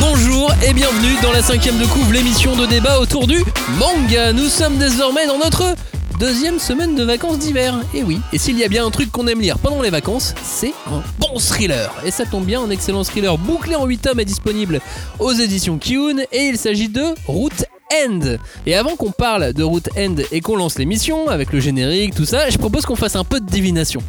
bonjour 0.00 0.52
et 0.66 0.72
bienvenue 0.72 1.14
dans 1.22 1.30
la 1.30 1.40
cinquième 1.40 1.78
de 1.78 1.84
couvre, 1.86 2.12
l'émission 2.12 2.56
de 2.56 2.66
débat 2.66 2.98
autour 2.98 3.26
du 3.26 3.44
manga. 3.78 4.32
Nous 4.32 4.48
sommes 4.48 4.76
désormais 4.76 5.26
dans 5.26 5.38
notre 5.38 5.76
deuxième 6.18 6.58
semaine 6.58 6.96
de 6.96 7.04
vacances 7.04 7.38
d'hiver. 7.38 7.78
Et 7.94 8.02
oui, 8.02 8.18
et 8.32 8.38
s'il 8.38 8.58
y 8.58 8.64
a 8.64 8.68
bien 8.68 8.84
un 8.84 8.90
truc 8.90 9.12
qu'on 9.12 9.28
aime 9.28 9.40
lire 9.40 9.58
pendant 9.58 9.82
les 9.82 9.90
vacances, 9.90 10.34
c'est 10.42 10.72
un 10.86 11.02
bon 11.20 11.38
thriller. 11.38 11.92
Et 12.04 12.10
ça 12.10 12.24
tombe 12.24 12.44
bien, 12.44 12.62
un 12.62 12.70
excellent 12.70 13.04
thriller 13.04 13.38
bouclé 13.38 13.76
en 13.76 13.86
8 13.86 13.98
tomes 13.98 14.20
est 14.20 14.24
disponible 14.24 14.80
aux 15.20 15.32
éditions 15.32 15.78
Kiun 15.78 16.24
et 16.32 16.46
il 16.46 16.58
s'agit 16.58 16.88
de 16.88 17.04
Route 17.26 17.64
End. 18.04 18.36
Et 18.66 18.74
avant 18.74 18.96
qu'on 18.96 19.12
parle 19.12 19.52
de 19.52 19.62
Route 19.62 19.90
End 19.96 20.16
et 20.32 20.40
qu'on 20.40 20.56
lance 20.56 20.76
l'émission 20.78 21.28
avec 21.28 21.52
le 21.52 21.60
générique, 21.60 22.14
tout 22.14 22.26
ça, 22.26 22.50
je 22.50 22.58
propose 22.58 22.84
qu'on 22.84 22.96
fasse 22.96 23.16
un 23.16 23.24
peu 23.24 23.38
de 23.38 23.46
divination. 23.46 24.02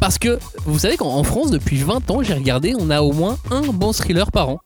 Parce 0.00 0.18
que 0.18 0.38
vous 0.64 0.78
savez 0.78 0.96
qu'en 0.96 1.14
en 1.14 1.24
France, 1.24 1.50
depuis 1.50 1.76
20 1.76 2.10
ans, 2.10 2.22
j'ai 2.22 2.34
regardé, 2.34 2.74
on 2.78 2.90
a 2.90 3.00
au 3.00 3.12
moins 3.12 3.38
un 3.50 3.62
bon 3.62 3.92
thriller 3.92 4.30
par 4.30 4.48
an. 4.48 4.60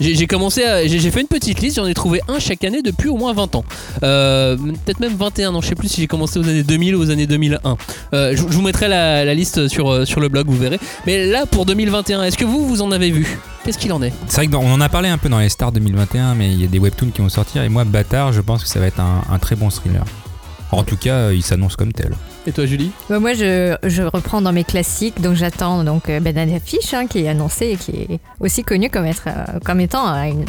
J'ai 0.00 0.26
commencé. 0.26 0.62
J'ai 0.86 1.10
fait 1.10 1.20
une 1.20 1.26
petite 1.26 1.60
liste, 1.60 1.76
j'en 1.76 1.86
ai 1.86 1.92
trouvé 1.92 2.22
un 2.26 2.38
chaque 2.38 2.64
année 2.64 2.80
depuis 2.80 3.10
au 3.10 3.16
moins 3.16 3.34
20 3.34 3.54
ans. 3.54 3.64
Euh, 4.02 4.56
Peut-être 4.56 5.00
même 5.00 5.14
21 5.14 5.54
ans, 5.54 5.60
je 5.60 5.68
sais 5.68 5.74
plus 5.74 5.88
si 5.88 6.00
j'ai 6.00 6.06
commencé 6.06 6.38
aux 6.38 6.48
années 6.48 6.62
2000 6.62 6.96
ou 6.96 7.02
aux 7.02 7.10
années 7.10 7.26
2001. 7.26 7.76
Euh, 8.14 8.30
je, 8.30 8.36
je 8.36 8.42
vous 8.42 8.62
mettrai 8.62 8.88
la, 8.88 9.34
liste 9.34 9.68
sur, 9.68 9.92
euh, 9.92 10.06
sur 10.06 10.20
le 10.20 10.28
blog, 10.28 10.46
vous 10.48 10.56
verrez. 10.56 10.80
Mais 11.06 11.26
là, 11.26 11.44
pour 11.44 11.66
2021, 11.66 12.22
est-ce 12.22 12.38
que 12.38 12.46
vous, 12.46 12.66
vous 12.66 12.80
en 12.80 12.92
avez 12.92 13.10
vu? 13.10 13.38
Qu'est-ce 13.64 13.76
qu'il 13.76 13.92
en 13.92 14.02
est? 14.02 14.12
C'est 14.26 14.36
vrai 14.36 14.46
qu'on 14.46 14.72
en 14.72 14.80
a 14.80 14.88
parlé 14.88 15.10
un 15.10 15.18
peu 15.18 15.28
dans 15.28 15.38
les 15.38 15.50
stars 15.50 15.72
2021, 15.72 16.34
mais 16.34 16.50
il 16.50 16.62
y 16.62 16.64
a 16.64 16.68
des 16.68 16.78
webtoons 16.78 17.10
qui 17.10 17.20
vont 17.20 17.28
sortir. 17.28 17.62
Et 17.62 17.68
moi, 17.68 17.84
Bâtard, 17.84 18.32
je 18.32 18.40
pense 18.40 18.62
que 18.62 18.70
ça 18.70 18.80
va 18.80 18.86
être 18.86 19.00
un 19.00 19.38
très 19.38 19.54
bon 19.54 19.68
thriller. 19.68 20.04
En 20.72 20.84
tout 20.84 20.96
cas, 20.96 21.14
euh, 21.14 21.34
il 21.34 21.42
s'annonce 21.42 21.74
comme 21.76 21.92
tel. 21.92 22.12
Et 22.46 22.52
toi, 22.52 22.64
Julie 22.64 22.90
Bah, 23.08 23.18
moi, 23.18 23.32
je, 23.34 23.76
je 23.82 24.02
reprends 24.02 24.40
dans 24.40 24.52
mes 24.52 24.64
classiques, 24.64 25.20
donc 25.20 25.34
j'attends 25.34 25.82
donc 25.84 26.08
euh, 26.08 26.20
Banana 26.20 26.58
Fish, 26.64 26.94
hein, 26.94 27.06
qui 27.08 27.20
est 27.24 27.28
annoncé 27.28 27.70
et 27.70 27.76
qui 27.76 27.90
est 27.92 28.20
aussi 28.38 28.62
connu 28.62 28.88
comme, 28.88 29.04
être, 29.06 29.24
euh, 29.26 29.58
comme 29.64 29.80
étant 29.80 30.06
euh, 30.14 30.22
une- 30.24 30.44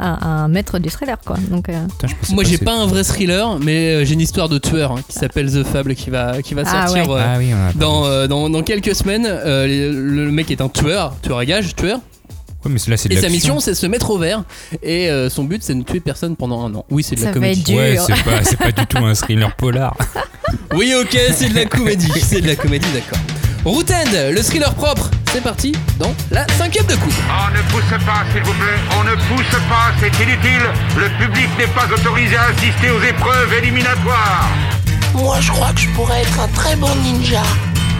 un, 0.00 0.18
un 0.22 0.48
maître 0.48 0.80
du 0.80 0.88
thriller, 0.90 1.16
quoi. 1.24 1.36
Donc, 1.50 1.68
euh, 1.68 1.86
Putain, 2.00 2.12
Moi, 2.34 2.42
j'ai 2.44 2.58
pas 2.58 2.76
un 2.76 2.86
vrai 2.86 3.04
thriller, 3.04 3.58
mais 3.60 3.94
euh, 3.94 4.04
j'ai 4.04 4.14
une 4.14 4.20
histoire 4.20 4.48
de 4.48 4.58
tueur 4.58 4.90
hein, 4.92 5.00
qui 5.08 5.16
s'appelle 5.16 5.50
The 5.52 5.62
Fable 5.64 5.94
qui 5.94 6.10
va, 6.10 6.42
qui 6.42 6.54
va 6.54 6.62
Ah 6.66 6.86
sortir. 6.88 7.08
ouais. 7.10 7.20
euh, 7.20 7.24
Ah 7.24 7.38
oui, 7.38 7.50
Dans, 7.76 8.04
euh, 8.04 8.26
dans, 8.26 8.50
dans 8.50 8.62
quelques 8.62 8.94
semaines, 8.94 9.24
euh, 9.26 9.66
le 9.68 10.24
le 10.24 10.30
mec 10.32 10.50
est 10.50 10.60
un 10.60 10.68
tueur, 10.68 11.14
tueur 11.22 11.38
à 11.38 11.44
gage, 11.46 11.76
tueur, 11.76 12.00
Ouais, 12.64 12.70
mais 12.72 12.78
là, 12.88 12.96
c'est 12.96 13.08
de 13.08 13.14
et 13.14 13.20
sa 13.20 13.28
mission 13.28 13.60
c'est 13.60 13.72
de 13.72 13.76
se 13.76 13.86
mettre 13.86 14.10
au 14.10 14.18
vert, 14.18 14.42
et 14.82 15.10
euh, 15.10 15.28
son 15.28 15.44
but 15.44 15.62
c'est 15.62 15.74
de 15.74 15.78
ne 15.78 15.84
tuer 15.84 16.00
personne 16.00 16.34
pendant 16.36 16.64
un 16.66 16.74
an. 16.74 16.84
Oui, 16.90 17.02
c'est 17.02 17.14
de 17.16 17.20
la 17.20 17.26
Ça 17.26 17.32
va 17.32 17.34
comédie. 17.34 17.60
être 17.60 17.66
dur. 17.66 17.76
Ouais, 17.78 17.98
c'est 18.16 18.24
pas, 18.24 18.42
c'est 18.44 18.56
pas 18.56 18.72
du 18.72 18.86
tout 18.86 18.98
un 18.98 19.14
thriller 19.14 19.54
polar. 19.56 19.96
Oui, 20.74 20.92
ok, 21.00 21.16
c'est 21.34 21.48
de 21.48 21.54
la 21.54 21.64
comédie, 21.64 22.10
c'est 22.22 22.40
de 22.40 22.46
la 22.46 22.54
comédie, 22.54 22.86
d'accord. 22.92 23.18
Route 23.64 23.90
End, 23.90 24.10
le 24.30 24.40
thriller 24.42 24.72
propre, 24.74 25.10
c'est 25.32 25.40
parti 25.40 25.72
dans 25.98 26.14
la 26.30 26.46
cinquième 26.58 26.84
de 26.86 26.94
coup. 26.96 27.10
On 27.28 27.50
ne 27.50 27.62
pousse 27.72 28.04
pas, 28.04 28.22
s'il 28.32 28.42
vous 28.42 28.52
plaît. 28.52 28.78
On 28.98 29.04
ne 29.04 29.14
pousse 29.14 29.58
pas, 29.68 29.90
c'est 30.00 30.14
inutile. 30.22 30.62
Le 30.96 31.08
public 31.24 31.48
n'est 31.58 31.66
pas 31.68 31.86
autorisé 31.92 32.36
à 32.36 32.44
assister 32.50 32.90
aux 32.90 33.02
épreuves 33.02 33.52
éliminatoires. 33.62 34.48
Moi, 35.14 35.40
je 35.40 35.50
crois 35.50 35.72
que 35.72 35.80
je 35.80 35.88
pourrais 35.90 36.20
être 36.22 36.40
un 36.40 36.48
très 36.48 36.76
bon 36.76 36.94
ninja. 37.02 37.42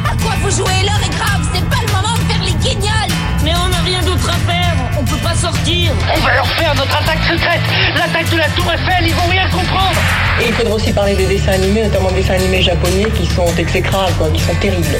À 0.05 0.15
quoi 0.23 0.35
vous 0.43 0.51
jouez? 0.51 0.83
L'heure 0.85 1.01
est 1.05 1.17
grave, 1.17 1.49
c'est 1.55 1.65
pas 1.65 1.81
le 1.87 1.93
moment 1.93 2.15
de 2.15 2.33
faire 2.33 2.43
les 2.45 2.53
guignols 2.69 3.15
Mais 3.45 3.53
on 3.63 3.69
n'a 3.69 3.83
rien 3.85 4.01
d'autre 4.01 4.31
à 4.31 4.51
faire, 4.51 4.75
on 4.99 5.05
peut 5.05 5.19
pas 5.19 5.35
sortir. 5.35 5.93
On 6.17 6.21
va 6.21 6.35
leur 6.35 6.47
faire 6.47 6.75
notre 6.75 6.97
attaque 6.97 7.23
secrète. 7.29 7.61
L'attaque 7.95 8.31
de 8.31 8.39
la 8.39 8.49
Tour 8.49 8.65
Eiffel, 8.73 9.07
ils 9.07 9.15
vont 9.15 9.29
rien 9.29 9.47
comprendre. 9.51 10.01
Et 10.41 10.49
il 10.49 10.55
faudra 10.55 10.75
aussi 10.75 10.93
parler 10.95 11.15
des 11.15 11.27
dessins 11.27 11.53
animés, 11.53 11.83
notamment 11.83 12.11
des 12.11 12.23
dessins 12.23 12.35
animés 12.35 12.63
japonais 12.63 13.07
qui 13.15 13.27
sont 13.27 13.47
exécrables, 13.59 14.15
quoi, 14.17 14.31
qui 14.31 14.41
sont 14.41 14.55
terribles. 14.55 14.99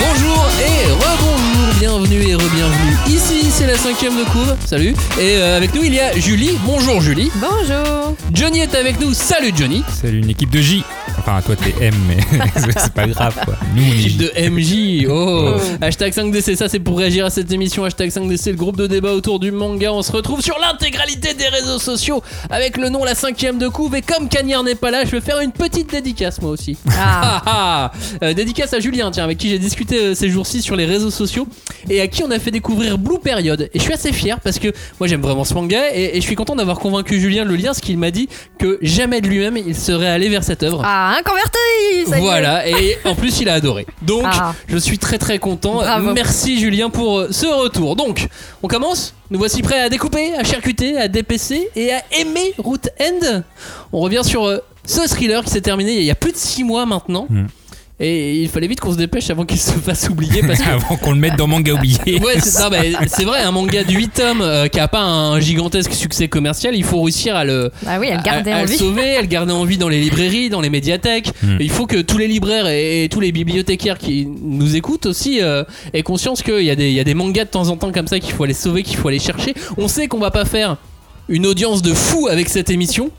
Bonjour 0.00 0.46
et 0.60 0.90
rebonjour, 0.90 1.63
bienvenue 1.78 2.22
et 2.28 2.34
re-bienvenue. 2.34 2.96
Ici, 3.08 3.50
c'est 3.50 3.66
la 3.66 3.76
cinquième 3.76 4.16
de 4.16 4.24
couve, 4.24 4.54
salut. 4.66 4.94
Et 5.18 5.36
euh, 5.36 5.56
avec 5.56 5.74
nous, 5.74 5.82
il 5.82 5.94
y 5.94 6.00
a 6.00 6.18
Julie. 6.18 6.58
Bonjour 6.64 7.00
Julie. 7.00 7.30
bonjour 7.36 8.14
Johnny 8.32 8.60
est 8.60 8.74
avec 8.74 9.00
nous, 9.00 9.14
salut 9.14 9.52
Johnny. 9.56 9.82
Salut, 9.88 10.18
une 10.18 10.30
équipe 10.30 10.50
de 10.50 10.60
J. 10.60 10.84
Enfin, 11.26 11.40
toi, 11.40 11.56
t'es 11.56 11.72
M, 11.82 11.94
mais 12.06 12.18
c'est 12.76 12.92
pas 12.92 13.06
grave, 13.06 13.34
quoi. 13.46 13.54
Nous, 13.74 13.82
on 13.82 13.92
est 13.94 14.18
de 14.18 14.50
MJ. 14.50 15.08
Oh. 15.10 15.54
Hashtag 15.80 16.12
5DC, 16.12 16.54
ça 16.54 16.68
c'est 16.68 16.80
pour 16.80 16.98
réagir 16.98 17.24
à 17.24 17.30
cette 17.30 17.50
émission. 17.50 17.82
Hashtag 17.84 18.10
5DC, 18.10 18.50
le 18.50 18.56
groupe 18.56 18.76
de 18.76 18.86
débat 18.86 19.14
autour 19.14 19.40
du 19.40 19.50
manga. 19.50 19.90
On 19.90 20.02
se 20.02 20.12
retrouve 20.12 20.42
sur 20.42 20.58
l'intégralité 20.58 21.32
des 21.32 21.48
réseaux 21.48 21.78
sociaux 21.78 22.22
avec 22.50 22.76
le 22.76 22.90
nom 22.90 23.04
La 23.04 23.14
cinquième 23.14 23.56
de 23.56 23.68
couve. 23.68 23.94
Et 23.94 24.02
comme 24.02 24.28
Cagnard 24.28 24.64
n'est 24.64 24.74
pas 24.74 24.90
là, 24.90 25.06
je 25.06 25.12
vais 25.12 25.22
faire 25.22 25.40
une 25.40 25.52
petite 25.52 25.90
dédicace 25.90 26.42
moi 26.42 26.50
aussi. 26.50 26.76
Ah, 26.90 26.92
Ah, 27.24 27.42
ah. 27.46 27.92
Euh, 28.22 28.34
dédicace 28.34 28.74
à 28.74 28.80
Julien, 28.80 29.10
tiens, 29.10 29.24
avec 29.24 29.38
qui 29.38 29.48
j'ai 29.48 29.58
discuté 29.58 29.98
euh, 29.98 30.14
ces 30.14 30.28
jours-ci 30.28 30.60
sur 30.60 30.76
les 30.76 30.84
réseaux 30.84 31.10
sociaux 31.10 31.48
et 31.88 32.02
à 32.02 32.06
qui 32.06 32.22
on 32.22 32.30
a 32.30 32.38
fait 32.38 32.50
découvrir 32.50 32.98
Blue 32.98 33.18
Period. 33.18 33.62
Et 33.72 33.78
je 33.78 33.82
suis 33.82 33.94
assez 33.94 34.12
fier 34.12 34.40
parce 34.40 34.58
que 34.58 34.68
moi 35.00 35.06
j'aime 35.08 35.22
vraiment 35.22 35.44
ce 35.44 35.54
manga 35.54 35.80
et, 35.94 36.16
et 36.18 36.20
je 36.20 36.26
suis 36.26 36.34
content 36.36 36.54
d'avoir 36.54 36.80
convaincu 36.80 37.18
Julien 37.18 37.44
le 37.44 37.56
lien, 37.56 37.72
ce 37.72 37.80
qu'il 37.80 37.96
m'a 37.96 38.10
dit 38.10 38.28
que 38.58 38.78
jamais 38.82 39.22
de 39.22 39.28
lui-même 39.28 39.56
il 39.56 39.74
serait 39.74 40.08
allé 40.08 40.28
vers 40.28 40.44
cette 40.44 40.62
œuvre. 40.62 40.82
ah 40.84 41.13
un 41.18 41.22
converti 41.22 41.58
ça 42.08 42.16
y 42.16 42.20
est. 42.20 42.22
Voilà, 42.22 42.66
et 42.68 42.98
en 43.04 43.14
plus 43.14 43.40
il 43.40 43.48
a 43.48 43.54
adoré. 43.54 43.86
Donc 44.02 44.24
Ah. 44.26 44.54
je 44.68 44.76
suis 44.78 44.98
très 44.98 45.18
très 45.18 45.38
content. 45.38 45.74
Bravo. 45.74 46.12
Merci 46.12 46.58
Julien 46.58 46.90
pour 46.90 47.18
euh, 47.18 47.28
ce 47.30 47.46
retour. 47.46 47.96
Donc 47.96 48.28
on 48.62 48.68
commence 48.68 49.14
Nous 49.30 49.38
voici 49.38 49.62
prêts 49.62 49.80
à 49.80 49.88
découper, 49.88 50.34
à 50.34 50.44
charcuter, 50.44 50.96
à 50.96 51.08
dépecer 51.08 51.68
et 51.76 51.92
à 51.92 52.02
aimer 52.18 52.54
Route 52.58 52.88
End. 53.00 53.42
On 53.92 54.00
revient 54.00 54.22
sur 54.24 54.44
euh, 54.46 54.58
ce 54.86 55.06
thriller 55.08 55.42
qui 55.44 55.50
s'est 55.50 55.60
terminé 55.60 55.96
il 55.96 56.04
y 56.04 56.10
a 56.10 56.14
plus 56.14 56.32
de 56.32 56.36
6 56.36 56.64
mois 56.64 56.84
maintenant. 56.86 57.26
Mm. 57.30 57.46
Et 58.00 58.40
il 58.42 58.48
fallait 58.48 58.66
vite 58.66 58.80
qu'on 58.80 58.92
se 58.92 58.96
dépêche 58.98 59.30
avant 59.30 59.44
qu'il 59.44 59.58
se 59.60 59.70
fasse 59.70 60.08
oublier 60.08 60.42
parce 60.42 60.58
que 60.62 60.68
Avant 60.68 60.96
qu'on 60.96 61.12
le 61.12 61.18
mette 61.18 61.36
dans 61.36 61.46
manga 61.46 61.72
oublié. 61.74 62.18
Ouais, 62.24 62.40
c'est 62.40 62.50
c'est 63.06 63.24
vrai, 63.24 63.40
un 63.42 63.52
manga 63.52 63.84
de 63.84 63.92
8 63.92 64.08
tomes 64.14 64.40
euh, 64.42 64.66
qui 64.66 64.80
a 64.80 64.88
pas 64.88 65.00
un 65.02 65.38
gigantesque 65.38 65.92
succès 65.92 66.26
commercial, 66.26 66.74
il 66.74 66.82
faut 66.82 67.00
réussir 67.02 67.36
à 67.36 67.44
le, 67.44 67.70
Ah 67.86 67.98
oui, 68.00 68.08
elle 68.10 68.20
gardait 68.22 68.50
à, 68.50 68.56
à 68.58 68.62
le 68.62 68.68
sauver, 68.68 69.16
à 69.16 69.20
le 69.20 69.28
garder 69.28 69.52
en 69.52 69.64
vie 69.64 69.78
dans 69.78 69.88
les 69.88 70.00
librairies, 70.00 70.48
dans 70.50 70.60
les 70.60 70.70
médiathèques. 70.70 71.30
Hmm. 71.42 71.56
Il 71.60 71.70
faut 71.70 71.86
que 71.86 72.00
tous 72.00 72.18
les 72.18 72.26
libraires 72.26 72.66
et, 72.66 73.04
et 73.04 73.08
tous 73.08 73.20
les 73.20 73.30
bibliothécaires 73.30 73.98
qui 73.98 74.26
nous 74.42 74.74
écoutent 74.74 75.06
aussi 75.06 75.40
euh, 75.40 75.62
aient 75.92 76.02
conscience 76.02 76.42
qu'il 76.42 76.62
y, 76.64 76.70
a 76.70 76.74
des- 76.76 76.88
il 76.88 76.94
y 76.94 77.00
a 77.00 77.04
des 77.04 77.14
mangas 77.14 77.44
de 77.44 77.50
temps 77.50 77.68
en 77.68 77.76
temps 77.76 77.92
comme 77.92 78.08
ça 78.08 78.18
qu'il 78.18 78.32
faut 78.34 78.42
aller 78.42 78.54
sauver, 78.54 78.82
qu'il 78.82 78.96
faut 78.96 79.06
aller 79.08 79.20
chercher. 79.20 79.54
On 79.78 79.86
sait 79.86 80.08
qu'on 80.08 80.18
va 80.18 80.32
pas 80.32 80.44
faire 80.44 80.78
une 81.28 81.46
audience 81.46 81.80
de 81.80 81.94
fou 81.94 82.26
avec 82.28 82.48
cette 82.48 82.70
émission. 82.70 83.10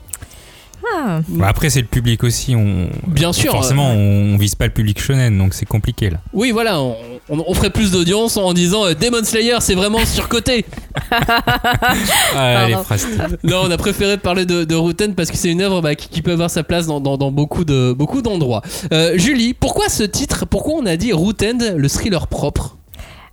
Ah, 0.94 1.20
Bah, 1.28 1.48
après, 1.48 1.70
c'est 1.70 1.80
le 1.80 1.86
public 1.86 2.22
aussi. 2.24 2.54
On... 2.54 2.88
Bien 3.06 3.32
sûr. 3.32 3.50
Forcément, 3.52 3.90
on, 3.90 4.34
on 4.34 4.36
vise 4.36 4.54
pas 4.54 4.66
le 4.66 4.72
public 4.72 5.00
shonen, 5.00 5.36
donc 5.38 5.54
c'est 5.54 5.66
compliqué 5.66 6.10
là. 6.10 6.18
Oui, 6.32 6.50
voilà, 6.52 6.80
on, 6.80 6.96
on- 7.28 7.44
on 7.46 7.54
ferait 7.54 7.70
plus 7.70 7.90
d'audience 7.92 8.36
en 8.36 8.52
disant 8.52 8.84
euh, 8.86 8.94
Demon 8.94 9.24
Slayer, 9.24 9.56
c'est 9.60 9.74
vraiment 9.74 9.98
surcoté. 10.06 10.64
Ah, 11.10 12.66
les 12.66 12.72
Pardon. 12.72 12.84
phrases. 12.84 13.06
Non, 13.42 13.62
on 13.64 13.70
a 13.70 13.76
préféré 13.76 14.16
parler 14.18 14.44
de, 14.46 14.64
de 14.64 14.74
Routen 14.74 15.14
parce 15.14 15.30
que 15.30 15.36
c'est 15.36 15.50
une 15.50 15.60
œuvre 15.62 15.80
bah, 15.80 15.94
qui, 15.94 16.08
qui 16.08 16.22
peut 16.22 16.32
avoir 16.32 16.50
sa 16.50 16.62
place 16.62 16.86
dans, 16.86 17.00
dans- 17.00 17.16
dans 17.16 17.30
beaucoup 17.30 17.64
de 17.64 17.92
beaucoup 17.92 18.22
d'endroits. 18.22 18.62
Euh, 18.92 19.16
Julie, 19.16 19.54
pourquoi 19.54 19.88
ce 19.88 20.02
titre 20.02 20.46
Pourquoi 20.46 20.74
on 20.80 20.86
a 20.86 20.96
dit 20.96 21.12
Routen, 21.12 21.74
le 21.76 21.88
thriller 21.88 22.26
propre? 22.28 22.76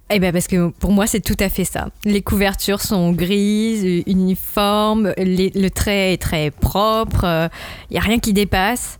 Eh 0.09 0.19
ben 0.19 0.31
parce 0.31 0.47
que 0.47 0.69
pour 0.69 0.91
moi 0.91 1.07
c'est 1.07 1.21
tout 1.21 1.37
à 1.39 1.49
fait 1.49 1.63
ça. 1.65 1.87
Les 2.05 2.21
couvertures 2.21 2.81
sont 2.81 3.11
grises, 3.13 3.83
euh, 3.85 4.01
uniformes, 4.05 5.13
les- 5.17 5.51
le 5.55 5.69
trait 5.69 6.13
est 6.13 6.21
très 6.21 6.51
propre, 6.51 7.49
il 7.89 7.95
y 7.95 7.97
a 7.97 8.01
rien 8.01 8.19
qui 8.19 8.33
dépasse. 8.33 8.99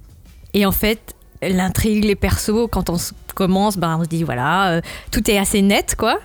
Et 0.55 0.65
en 0.65 0.71
fait, 0.71 1.13
l'intrigue, 1.41 2.03
les 2.05 2.15
persos, 2.15 2.67
quand 2.71 2.89
on 2.89 2.97
commence, 3.35 3.77
ben 3.77 3.97
on 3.99 4.03
se 4.03 4.09
dit 4.09 4.23
voilà, 4.23 4.71
euh, 4.71 4.81
tout 5.11 5.29
est 5.29 5.37
assez 5.37 5.61
net 5.61 5.95
quoi. 5.97 6.19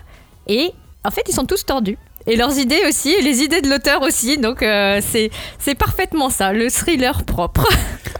Et 0.46 0.70
en 1.04 1.10
fait 1.10 1.22
ils 1.28 1.34
sont 1.34 1.44
tous 1.44 1.66
tordus. 1.66 1.98
Et 2.26 2.36
leurs 2.36 2.58
idées 2.58 2.82
aussi, 2.86 3.08
et 3.10 3.22
les 3.22 3.40
idées 3.42 3.62
de 3.62 3.70
l'auteur 3.70 4.02
aussi. 4.02 4.38
Donc 4.38 4.62
euh, 4.62 5.00
c'est 5.06 5.30
c'est 5.58 5.74
parfaitement 5.74 6.30
ça, 6.30 6.52
le 6.52 6.70
thriller 6.70 7.24
propre. 7.24 7.66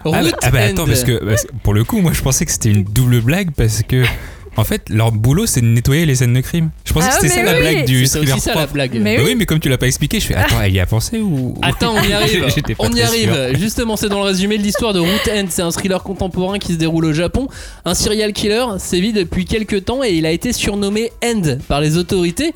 Ah, 0.05 0.11
bah, 0.23 0.29
ah 0.43 0.51
bah, 0.51 0.61
attends, 0.63 0.87
parce 0.87 1.05
que 1.05 1.23
bah, 1.25 1.35
pour 1.63 1.75
le 1.75 1.85
coup, 1.85 2.01
moi 2.01 2.13
je 2.13 2.23
pensais 2.23 2.45
que 2.47 2.53
c'était 2.53 2.71
une 2.71 2.85
double 2.85 3.21
blague 3.21 3.51
parce 3.53 3.83
que 3.83 4.05
en 4.59 4.65
fait, 4.65 4.83
leur 4.91 5.13
boulot 5.13 5.47
c'est 5.47 5.61
de 5.63 5.67
nettoyer 5.67 6.05
les 6.05 6.17
scènes 6.17 6.35
de 6.35 6.41
crime. 6.41 6.71
Je 6.85 6.93
pensais 6.93 7.09
Ah, 7.11 7.17
que 7.17 7.23
c'était 7.29 7.35
ça 7.37 7.43
la 7.45 7.55
oui. 7.55 7.61
blague 7.61 7.85
du 7.87 8.07
C'est 8.07 8.19
thriller 8.19 8.35
aussi 8.37 8.45
ça 8.45 8.51
la 8.51 8.57
propre. 8.59 8.73
blague. 8.75 8.99
Mais 9.01 9.17
Bah 9.17 9.23
oui. 9.25 9.31
oui, 9.31 9.37
mais 9.39 9.47
comme 9.47 9.61
tu 9.61 9.69
l'as 9.69 9.79
pas 9.79 9.87
expliqué, 9.87 10.21
je 10.21 10.27
fais 10.27 10.35
attends, 10.35 10.61
elle 10.63 10.75
y 10.75 10.81
a 10.81 10.87
pensé 10.87 11.21
ou 11.21 11.55
Attends, 11.63 11.95
on 11.97 12.03
y 12.03 12.13
arrive. 12.13 12.45
On 12.81 12.93
y 12.93 13.01
arrive. 13.01 13.33
sûr. 13.33 13.55
Justement, 13.59 13.97
c'est 13.97 14.09
dans 14.09 14.19
le 14.19 14.25
résumé 14.27 14.59
de 14.59 14.63
l'histoire 14.63 14.93
de 14.93 15.01
Root 15.01 15.09
End. 15.33 15.47
C'est 15.49 15.63
un 15.63 15.71
thriller 15.71 16.03
contemporain 16.03 16.59
qui 16.59 16.73
se 16.75 16.79
déroule 16.79 17.05
au 17.07 17.13
Japon. 17.13 17.49
Un 17.85 17.95
serial 17.95 18.33
killer 18.33 18.65
sévit 18.79 19.13
depuis 19.13 19.45
quelques 19.45 19.85
temps 19.87 20.03
et 20.05 20.11
il 20.11 20.27
a 20.27 20.31
été 20.33 20.53
surnommé 20.53 21.13
End 21.25 21.43
par 21.69 21.81
les 21.81 21.97
autorités. 21.97 22.53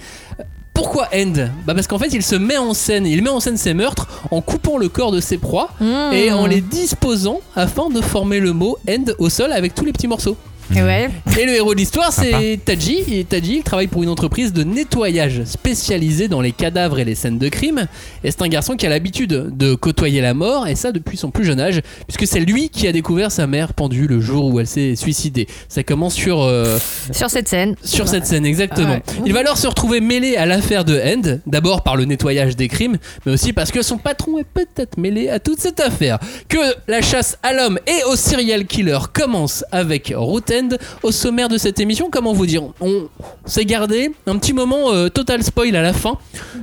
Pourquoi 0.74 1.08
End? 1.14 1.32
Bah 1.66 1.74
Parce 1.74 1.86
qu'en 1.86 1.98
fait, 1.98 2.08
il 2.12 2.22
se 2.22 2.34
met 2.34 2.56
en 2.56 2.72
scène. 2.74 3.06
Il 3.06 3.22
met 3.22 3.28
en 3.30 3.40
scène 3.40 3.58
ses 3.58 3.74
meurtres 3.74 4.08
en 4.30 4.40
coupant 4.40 4.78
le 4.78 4.88
corps 4.88 5.12
de 5.12 5.20
ses 5.20 5.36
proies 5.38 5.70
Mmh. 5.80 6.12
et 6.14 6.32
en 6.32 6.46
les 6.46 6.60
disposant 6.62 7.40
afin 7.54 7.90
de 7.90 8.00
former 8.00 8.40
le 8.40 8.52
mot 8.52 8.78
End 8.88 9.04
au 9.18 9.28
sol 9.28 9.52
avec 9.52 9.74
tous 9.74 9.84
les 9.84 9.92
petits 9.92 10.08
morceaux. 10.08 10.36
Et 10.74 10.82
ouais. 10.82 11.10
Et 11.38 11.44
le 11.44 11.54
héros 11.54 11.74
de 11.74 11.78
l'histoire, 11.80 12.12
c'est 12.12 12.58
Taji. 12.64 13.04
Et 13.12 13.24
Taji, 13.24 13.56
il 13.58 13.62
travaille 13.62 13.88
pour 13.88 14.02
une 14.02 14.08
entreprise 14.08 14.52
de 14.52 14.64
nettoyage 14.64 15.44
spécialisée 15.44 16.28
dans 16.28 16.40
les 16.40 16.52
cadavres 16.52 16.98
et 16.98 17.04
les 17.04 17.14
scènes 17.14 17.38
de 17.38 17.48
crime. 17.48 17.86
Et 18.24 18.30
c'est 18.30 18.42
un 18.42 18.48
garçon 18.48 18.76
qui 18.76 18.86
a 18.86 18.88
l'habitude 18.88 19.50
de 19.56 19.74
côtoyer 19.74 20.20
la 20.20 20.34
mort, 20.34 20.68
et 20.68 20.74
ça 20.74 20.92
depuis 20.92 21.16
son 21.16 21.30
plus 21.30 21.44
jeune 21.44 21.60
âge, 21.60 21.80
puisque 22.06 22.26
c'est 22.26 22.40
lui 22.40 22.68
qui 22.68 22.86
a 22.88 22.92
découvert 22.92 23.30
sa 23.30 23.46
mère 23.46 23.74
pendue 23.74 24.06
le 24.06 24.20
jour 24.20 24.46
où 24.46 24.60
elle 24.60 24.66
s'est 24.66 24.94
suicidée. 24.96 25.46
Ça 25.68 25.82
commence 25.82 26.14
sur, 26.14 26.42
euh, 26.42 26.78
Sur 27.12 27.30
cette 27.30 27.48
scène. 27.48 27.74
sur 27.82 28.08
cette 28.08 28.26
scène, 28.26 28.46
exactement. 28.46 28.94
Ouais. 28.94 29.02
Il 29.26 29.32
va 29.32 29.40
alors 29.40 29.58
se 29.58 29.66
retrouver 29.66 30.00
mêlé 30.00 30.36
à 30.36 30.46
l'affaire 30.46 30.84
de 30.84 30.98
End, 30.98 31.38
d'abord 31.46 31.82
par 31.82 31.96
le 31.96 32.04
nettoyage 32.04 32.56
des 32.56 32.68
crimes, 32.68 32.98
mais 33.26 33.32
aussi 33.32 33.52
parce 33.52 33.70
que 33.72 33.82
son 33.82 33.98
patron 33.98 34.38
est 34.38 34.44
peut-être 34.44 34.96
mêlé 34.98 35.28
à 35.28 35.38
toute 35.40 35.60
cette 35.60 35.80
affaire. 35.80 36.18
Que 36.48 36.58
la 36.88 37.02
chasse 37.02 37.38
à 37.42 37.52
l'homme 37.52 37.78
et 37.86 38.04
au 38.10 38.16
serial 38.16 38.66
killer 38.66 38.98
commence 39.12 39.64
avec 39.72 40.12
Root 40.14 40.40
End. 40.52 40.68
Au 41.02 41.10
sommaire 41.10 41.48
de 41.48 41.58
cette 41.58 41.80
émission, 41.80 42.10
comment 42.10 42.32
vous 42.32 42.46
dire 42.46 42.62
On 42.80 43.08
s'est 43.46 43.64
gardé 43.64 44.12
un 44.26 44.36
petit 44.38 44.52
moment 44.52 44.92
euh, 44.92 45.08
total 45.08 45.42
spoil 45.42 45.74
à 45.76 45.82
la 45.82 45.92
fin. 45.92 46.18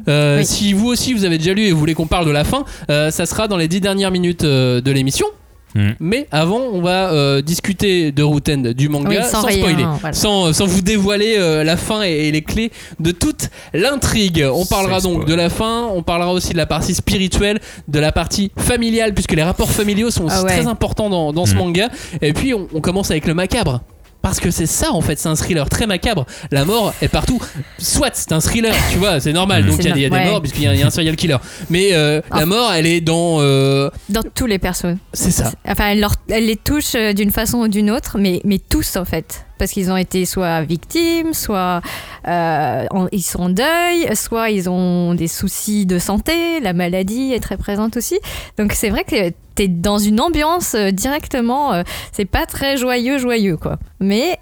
Euh, 0.07 0.37
Oui. 0.39 0.45
Si 0.45 0.73
vous 0.73 0.87
aussi 0.87 1.13
vous 1.13 1.25
avez 1.25 1.37
déjà 1.37 1.53
lu 1.53 1.63
et 1.63 1.71
vous 1.71 1.79
voulez 1.79 1.93
qu'on 1.93 2.07
parle 2.07 2.25
de 2.25 2.31
la 2.31 2.43
fin, 2.43 2.65
euh, 2.89 3.11
ça 3.11 3.25
sera 3.25 3.47
dans 3.47 3.57
les 3.57 3.67
dix 3.67 3.81
dernières 3.81 4.11
minutes 4.11 4.43
de 4.45 4.91
l'émission. 4.91 5.27
Mm. 5.75 5.89
Mais 5.99 6.27
avant, 6.31 6.59
on 6.59 6.81
va 6.81 7.11
euh, 7.11 7.41
discuter 7.41 8.11
de 8.11 8.23
Root 8.23 8.41
End, 8.49 8.71
du 8.75 8.89
manga, 8.89 9.09
Oui, 9.09 9.15
sans 9.23 9.41
sans, 9.41 9.47
rien, 9.47 9.57
spoiler, 9.57 9.85
voilà. 9.99 10.13
sans, 10.13 10.51
sans 10.53 10.65
vous 10.65 10.81
dévoiler 10.81 11.35
euh, 11.37 11.63
la 11.63 11.77
fin 11.77 12.01
et, 12.03 12.27
et 12.27 12.31
les 12.31 12.41
clés 12.41 12.71
de 12.99 13.11
toute 13.11 13.49
l'intrigue. 13.73 14.45
On 14.51 14.65
parlera 14.65 14.99
donc 15.01 15.25
de 15.25 15.33
la 15.35 15.49
fin, 15.49 15.87
on 15.93 16.01
parlera 16.03 16.33
aussi 16.33 16.53
de 16.53 16.57
la 16.57 16.65
partie 16.65 16.95
spirituelle, 16.95 17.59
de 17.87 17.99
la 17.99 18.11
partie 18.11 18.51
familiale, 18.57 19.13
puisque 19.13 19.33
les 19.33 19.43
rapports 19.43 19.69
familiaux 19.71 20.09
sont 20.09 20.25
aussi 20.25 20.35
Ah 20.39 20.43
ouais. 20.43 20.57
très 20.57 20.67
importants 20.67 21.09
dans, 21.09 21.33
dans 21.33 21.45
ce 21.45 21.53
Mm. 21.53 21.57
manga. 21.57 21.89
Et 22.21 22.33
puis, 22.33 22.53
on, 22.53 22.67
on 22.73 22.81
commence 22.81 23.11
avec 23.11 23.27
le 23.27 23.33
macabre. 23.33 23.81
Parce 24.21 24.39
que 24.41 24.51
c'est 24.51 24.65
ça 24.65 24.91
en 24.91 24.99
fait, 25.01 25.17
c'est 25.17 25.29
un 25.29 25.35
thriller 25.35 25.69
très 25.69 25.87
macabre. 25.87 26.25
La 26.51 26.65
mort 26.65 26.93
est 27.01 27.07
partout. 27.07 27.41
Soit 27.77 28.09
c'est 28.13 28.31
un 28.33 28.39
thriller, 28.41 28.73
tu 28.91 28.97
vois, 28.97 29.19
c'est 29.21 29.31
normal. 29.33 29.63
Mm. 29.63 29.67
Donc 29.67 29.79
il 29.79 29.85
y 29.85 29.91
a, 29.91 29.97
y 29.97 30.09
des 30.09 30.29
morts 30.29 30.41
puisqu'il 30.41 30.69
y, 30.71 30.77
y 30.77 30.83
a 30.83 30.87
un 30.87 30.89
serial 30.89 31.15
killer. 31.15 31.37
Mais 31.69 31.89
euh, 31.93 32.21
la 32.33 32.45
mort, 32.45 32.71
elle 32.73 32.85
est 32.85 33.01
dans. 33.01 33.37
euh, 33.39 33.89
Dans 34.09 34.23
tous 34.35 34.45
les 34.45 34.59
persos. 34.59 34.95
c'est 35.13 35.31
ça. 35.31 35.51
Enfin, 35.67 35.87
elle, 35.91 36.01
leur- 36.01 36.15
elle 36.29 36.45
les 36.47 36.57
touche 36.57 36.95
euh, 36.95 37.13
d'une 37.13 37.31
façon 37.31 37.59
ou 37.59 37.67
d'une 37.69 37.89
autre, 37.91 38.17
mais, 38.19 38.41
mais 38.43 38.59
tous 38.59 38.97
en 38.97 39.05
fait. 39.05 39.45
Parce 39.59 39.71
qu'ils 39.71 39.91
ont 39.91 39.97
été 39.97 40.25
soit 40.25 40.61
victimes, 40.63 41.33
soit 41.33 41.81
euh, 42.27 42.85
ils 43.11 43.21
sont 43.21 43.41
en 43.43 43.49
deuil, 43.49 44.15
soit 44.15 44.49
ils 44.49 44.69
ont 44.69 45.13
des 45.13 45.27
soucis 45.27 45.85
de 45.85 45.99
santé, 45.99 46.59
la 46.61 46.73
maladie 46.73 47.33
est 47.33 47.39
très 47.39 47.57
présente 47.57 47.97
aussi. 47.97 48.19
Donc 48.57 48.73
c'est 48.73 48.89
vrai 48.89 49.03
que 49.03 49.31
t'es 49.55 49.67
dans 49.67 49.99
une 49.99 50.19
ambiance 50.19 50.73
euh, 50.73 50.91
directement, 50.91 51.73
euh, 51.73 51.83
c'est 52.11 52.25
pas 52.25 52.45
très 52.45 52.77
joyeux, 52.77 53.17
joyeux 53.17 53.57
quoi. 53.57 53.77
Mais 53.99 54.39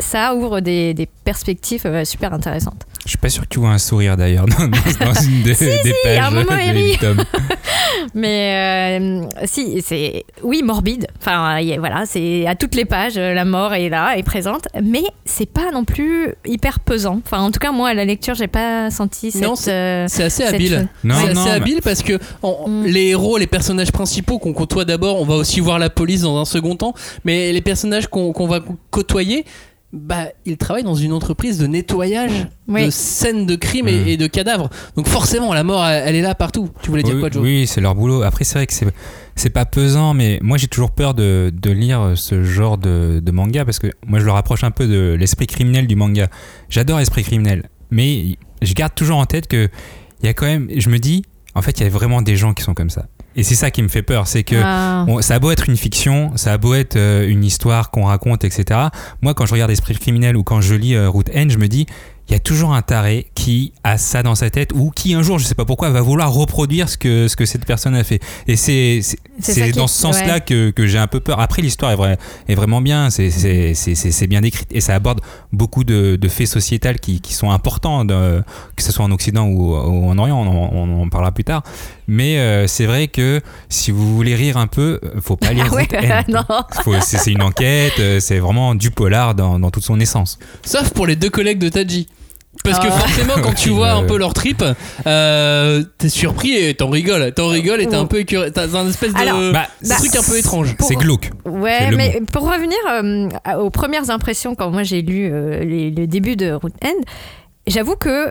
ça 0.00 0.34
ouvre 0.34 0.60
des, 0.60 0.92
des 0.94 1.06
perspectives 1.24 1.82
euh, 1.86 2.04
super 2.04 2.32
intéressantes. 2.32 2.82
Je 3.04 3.10
suis 3.10 3.18
pas 3.18 3.28
sûr 3.28 3.42
que 3.42 3.48
tu 3.48 3.60
vois 3.60 3.68
un 3.70 3.78
sourire 3.78 4.16
d'ailleurs 4.16 4.46
dans, 4.46 4.64
une 4.64 5.42
des, 5.42 5.54
des 5.54 5.94
pages. 6.02 6.18
un 6.18 6.30
moment, 6.30 6.46
de. 6.56 7.14
Mais 8.14 8.98
euh, 9.00 9.22
si, 9.44 9.82
c'est 9.82 10.24
oui 10.42 10.62
morbide. 10.62 11.06
Enfin, 11.20 11.60
y 11.60 11.76
voilà, 11.78 12.04
c'est 12.06 12.46
à 12.46 12.54
toutes 12.54 12.74
les 12.74 12.84
pages, 12.84 13.14
euh, 13.16 13.34
la 13.34 13.44
mort 13.44 13.74
est 13.74 13.88
là, 13.88 14.16
est 14.16 14.22
présente. 14.22 14.68
Mais 14.82 15.02
c'est 15.24 15.46
pas 15.50 15.70
non 15.72 15.84
plus 15.84 16.34
hyper 16.46 16.80
pesant. 16.80 17.20
Enfin, 17.24 17.40
en 17.40 17.50
tout 17.50 17.58
cas, 17.60 17.72
moi 17.72 17.90
à 17.90 17.94
la 17.94 18.04
lecture, 18.04 18.34
j'ai 18.34 18.46
pas 18.48 18.90
senti 18.90 19.30
cette. 19.30 19.42
Non, 19.42 19.54
c'est- 19.56 19.70
euh, 19.72 20.04
assez 20.04 20.44
habile. 20.44 20.88
Non, 21.02 21.14
c'est 21.22 21.30
assez 21.30 21.44
mais- 21.44 21.50
habile 21.50 21.80
parce 21.82 22.02
que 22.02 22.14
Mm. 22.42 22.84
les 22.86 23.08
héros, 23.08 23.36
les 23.38 23.46
personnages 23.46 23.92
principaux 23.92 24.38
qu'on 24.38 24.52
côtoie 24.52 24.84
d'abord, 24.84 25.20
on 25.20 25.24
va 25.24 25.34
aussi 25.34 25.60
voir 25.60 25.78
la 25.78 25.90
police 25.90 26.22
dans 26.22 26.38
un 26.38 26.44
second 26.44 26.76
temps, 26.76 26.94
mais 27.24 27.52
les 27.52 27.60
personnages 27.60 28.06
qu'on 28.06 28.32
qu'on 28.32 28.46
va 28.46 28.60
côtoyer, 28.90 29.44
bah, 29.94 30.26
ils 30.44 30.56
travaillent 30.56 30.82
dans 30.84 30.94
une 30.94 31.12
entreprise 31.12 31.58
de 31.58 31.66
nettoyage 31.66 32.48
Oui. 32.68 32.86
de 32.86 32.90
scènes 32.90 33.46
de 33.46 33.54
crimes 33.54 33.86
Mm. 33.86 33.88
et, 34.08 34.12
et 34.12 34.16
de 34.16 34.26
cadavres. 34.26 34.68
Donc 34.96 35.06
forcément, 35.08 35.54
la 35.54 35.62
mort, 35.64 35.84
elle, 35.86 36.02
elle 36.08 36.14
est 36.16 36.20
là 36.22 36.34
partout. 36.34 36.68
Tu 36.82 36.90
voulais 36.90 37.02
dire 37.02 37.14
oui, 37.14 37.20
quoi, 37.20 37.30
Joe? 37.30 37.42
oui, 37.42 37.66
c'est 37.66 37.80
leur 37.80 37.94
boulot. 37.94 38.22
Après, 38.22 38.44
c'est 38.44 38.58
vrai 38.58 38.66
que 38.66 38.72
c'est 38.72 38.86
c'est 39.36 39.50
pas 39.50 39.64
pesant, 39.64 40.14
mais 40.14 40.38
moi 40.42 40.58
j'ai 40.58 40.68
toujours 40.68 40.90
peur 40.92 41.14
de, 41.14 41.52
de 41.52 41.70
lire 41.70 42.12
ce 42.16 42.44
genre 42.44 42.78
de, 42.78 43.20
de 43.24 43.32
manga 43.32 43.64
parce 43.64 43.78
que 43.80 43.88
moi 44.06 44.20
je 44.20 44.24
le 44.24 44.30
rapproche 44.30 44.62
un 44.64 44.70
peu 44.70 44.86
de 44.86 45.16
l'esprit 45.18 45.46
criminel 45.48 45.86
du 45.86 45.96
manga. 45.96 46.28
J'adore 46.68 46.98
l'esprit 46.98 47.22
criminel, 47.24 47.68
mais 47.90 48.36
je 48.62 48.74
garde 48.74 48.94
toujours 48.94 49.16
en 49.18 49.26
tête 49.26 49.46
que 49.48 49.68
il 50.22 50.26
y 50.26 50.28
a 50.28 50.34
quand 50.34 50.46
même, 50.46 50.68
je 50.76 50.88
me 50.88 50.98
dis, 50.98 51.24
en 51.54 51.62
fait, 51.62 51.78
il 51.80 51.82
y 51.82 51.86
a 51.86 51.90
vraiment 51.90 52.22
des 52.22 52.36
gens 52.36 52.54
qui 52.54 52.62
sont 52.62 52.74
comme 52.74 52.90
ça. 52.90 53.06
Et 53.36 53.42
c'est 53.42 53.54
ça 53.54 53.70
qui 53.70 53.82
me 53.82 53.88
fait 53.88 54.02
peur, 54.02 54.26
c'est 54.26 54.44
que 54.44 54.56
Ah. 54.62 55.06
Ça 55.20 55.34
a 55.34 55.38
beau 55.38 55.50
être 55.50 55.68
une 55.68 55.76
fiction, 55.76 56.32
ça 56.36 56.52
a 56.52 56.58
beau 56.58 56.74
être 56.74 56.96
euh, 56.96 57.28
une 57.28 57.44
histoire 57.44 57.90
qu'on 57.90 58.04
raconte, 58.04 58.44
etc. 58.44 58.80
Moi, 59.22 59.34
quand 59.34 59.46
je 59.46 59.52
regarde 59.52 59.70
Esprit 59.70 59.96
criminel 59.96 60.36
ou 60.36 60.44
quand 60.44 60.60
je 60.60 60.74
lis 60.74 60.94
euh, 60.94 61.08
Route 61.08 61.28
N, 61.32 61.50
je 61.50 61.58
me 61.58 61.68
dis, 61.68 61.86
il 62.28 62.32
y 62.32 62.34
a 62.36 62.38
toujours 62.38 62.74
un 62.74 62.80
taré 62.82 63.26
qui 63.34 63.72
a 63.82 63.98
ça 63.98 64.22
dans 64.22 64.34
sa 64.34 64.48
tête 64.50 64.70
ou 64.74 64.90
qui 64.90 65.14
un 65.14 65.22
jour, 65.22 65.38
je 65.38 65.44
sais 65.44 65.54
pas 65.54 65.66
pourquoi, 65.66 65.90
va 65.90 66.00
vouloir 66.00 66.32
reproduire 66.32 66.88
ce 66.88 66.96
que, 66.96 67.28
ce 67.28 67.36
que 67.36 67.44
cette 67.44 67.66
personne 67.66 67.94
a 67.94 68.04
fait. 68.04 68.20
Et 68.46 68.56
c'est 68.56 69.00
c'est- 69.40 69.72
dans 69.72 69.86
ce 69.86 69.98
sens-là 70.00 70.34
ouais. 70.34 70.40
que, 70.40 70.70
que 70.70 70.86
j'ai 70.86 70.98
un 70.98 71.06
peu 71.06 71.20
peur. 71.20 71.40
Après, 71.40 71.60
l'histoire 71.62 71.90
est, 71.92 71.96
vrai, 71.96 72.18
est 72.48 72.54
vraiment 72.54 72.80
bien, 72.80 73.10
c'est- 73.10 73.30
c'est 73.30 73.74
c'est- 73.74 73.94
c'est- 73.94 74.10
c'est 74.12 74.26
bien 74.26 74.40
décrit 74.40 74.64
et 74.70 74.80
ça 74.80 74.94
aborde 74.94 75.20
beaucoup 75.52 75.84
de, 75.84 76.16
de 76.16 76.28
faits 76.28 76.46
sociétals 76.46 76.98
qui, 77.00 77.20
qui 77.20 77.34
sont 77.34 77.50
importants, 77.50 78.04
de- 78.04 78.42
que 78.76 78.82
ce 78.82 78.92
soit 78.92 79.04
en 79.04 79.10
Occident 79.10 79.46
ou, 79.46 79.74
ou 79.74 80.08
en 80.08 80.18
Orient, 80.18 80.38
on 80.40 80.46
en, 80.48 80.70
on 80.72 81.02
en 81.02 81.08
parlera 81.08 81.32
plus 81.32 81.44
tard. 81.44 81.62
Mais 82.06 82.38
euh, 82.38 82.66
c'est 82.66 82.86
vrai 82.86 83.08
que 83.08 83.40
si 83.68 83.90
vous 83.90 84.14
voulez 84.14 84.34
rire 84.34 84.56
un 84.58 84.66
peu, 84.66 85.00
faut 85.20 85.36
pas 85.36 85.52
lire 85.54 85.66
Ah 85.70 85.74
ouais, 86.86 87.00
C'est 87.00 87.32
une 87.32 87.42
enquête, 87.42 87.94
euh, 87.98 88.20
c'est 88.20 88.38
vraiment 88.38 88.74
du 88.74 88.90
polar 88.90 89.34
dans, 89.34 89.58
dans 89.58 89.70
toute 89.70 89.84
son 89.84 89.98
essence. 90.00 90.38
Sauf 90.64 90.90
pour 90.90 91.06
les 91.06 91.16
deux 91.16 91.30
collègues 91.30 91.58
de 91.58 91.68
Taji. 91.68 92.06
Parce 92.62 92.78
que 92.78 92.86
Ah. 92.88 92.92
forcément, 92.98 93.34
quand 93.42 93.52
tu 93.54 93.70
vois 93.70 93.90
un 93.92 94.04
peu 94.04 94.12
ouais. 94.14 94.18
leur 94.18 94.32
trip, 94.34 94.62
euh, 95.06 95.82
t'es 95.98 96.08
surpris 96.08 96.52
et 96.56 96.74
t'en 96.74 96.88
rigoles. 96.88 97.32
T'en 97.32 97.48
rigoles 97.48 97.80
et 97.80 97.86
t'es 97.86 97.94
un 97.96 98.06
peu 98.06 98.20
écœuré. 98.20 98.50
T'as 98.52 98.74
un 98.76 98.88
espèce 98.88 99.12
de, 99.12 99.18
Alors, 99.18 99.52
Bah, 99.52 99.66
truc 99.98 100.14
un 100.16 100.22
peu 100.22 100.38
étrange. 100.38 100.74
C'est 100.80 100.94
glauque. 100.96 101.30
Ouais, 101.44 101.90
mais 101.90 102.20
pour 102.32 102.44
revenir 102.50 102.78
euh, 102.90 103.58
aux 103.58 103.70
premières 103.70 104.10
impressions 104.10 104.54
quand 104.54 104.70
moi 104.70 104.82
j'ai 104.82 105.02
lu 105.02 105.28
euh, 105.30 105.62
les- 105.64 105.90
le 105.90 106.06
début 106.06 106.36
de 106.36 106.52
Root 106.52 106.70
End, 106.84 107.00
j'avoue 107.66 107.96
que 107.96 108.30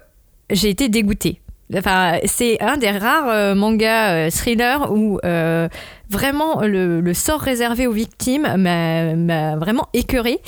j'ai 0.49 0.69
été 0.69 0.89
dégoûtée. 0.89 1.39
Enfin, 1.75 2.17
c'est 2.25 2.61
un 2.61 2.77
des 2.77 2.91
rares 2.91 3.29
euh, 3.29 3.55
mangas 3.55 4.13
euh, 4.13 4.29
thrillers 4.29 4.91
où 4.91 5.19
euh, 5.25 5.67
vraiment 6.09 6.61
le, 6.61 7.01
le 7.01 7.13
sort 7.13 7.39
réservé 7.39 7.87
aux 7.87 7.93
victimes 7.93 8.47
m'a 8.57 9.15
m'a 9.15 9.55
vraiment 9.55 9.87
écœurée. 9.93 10.39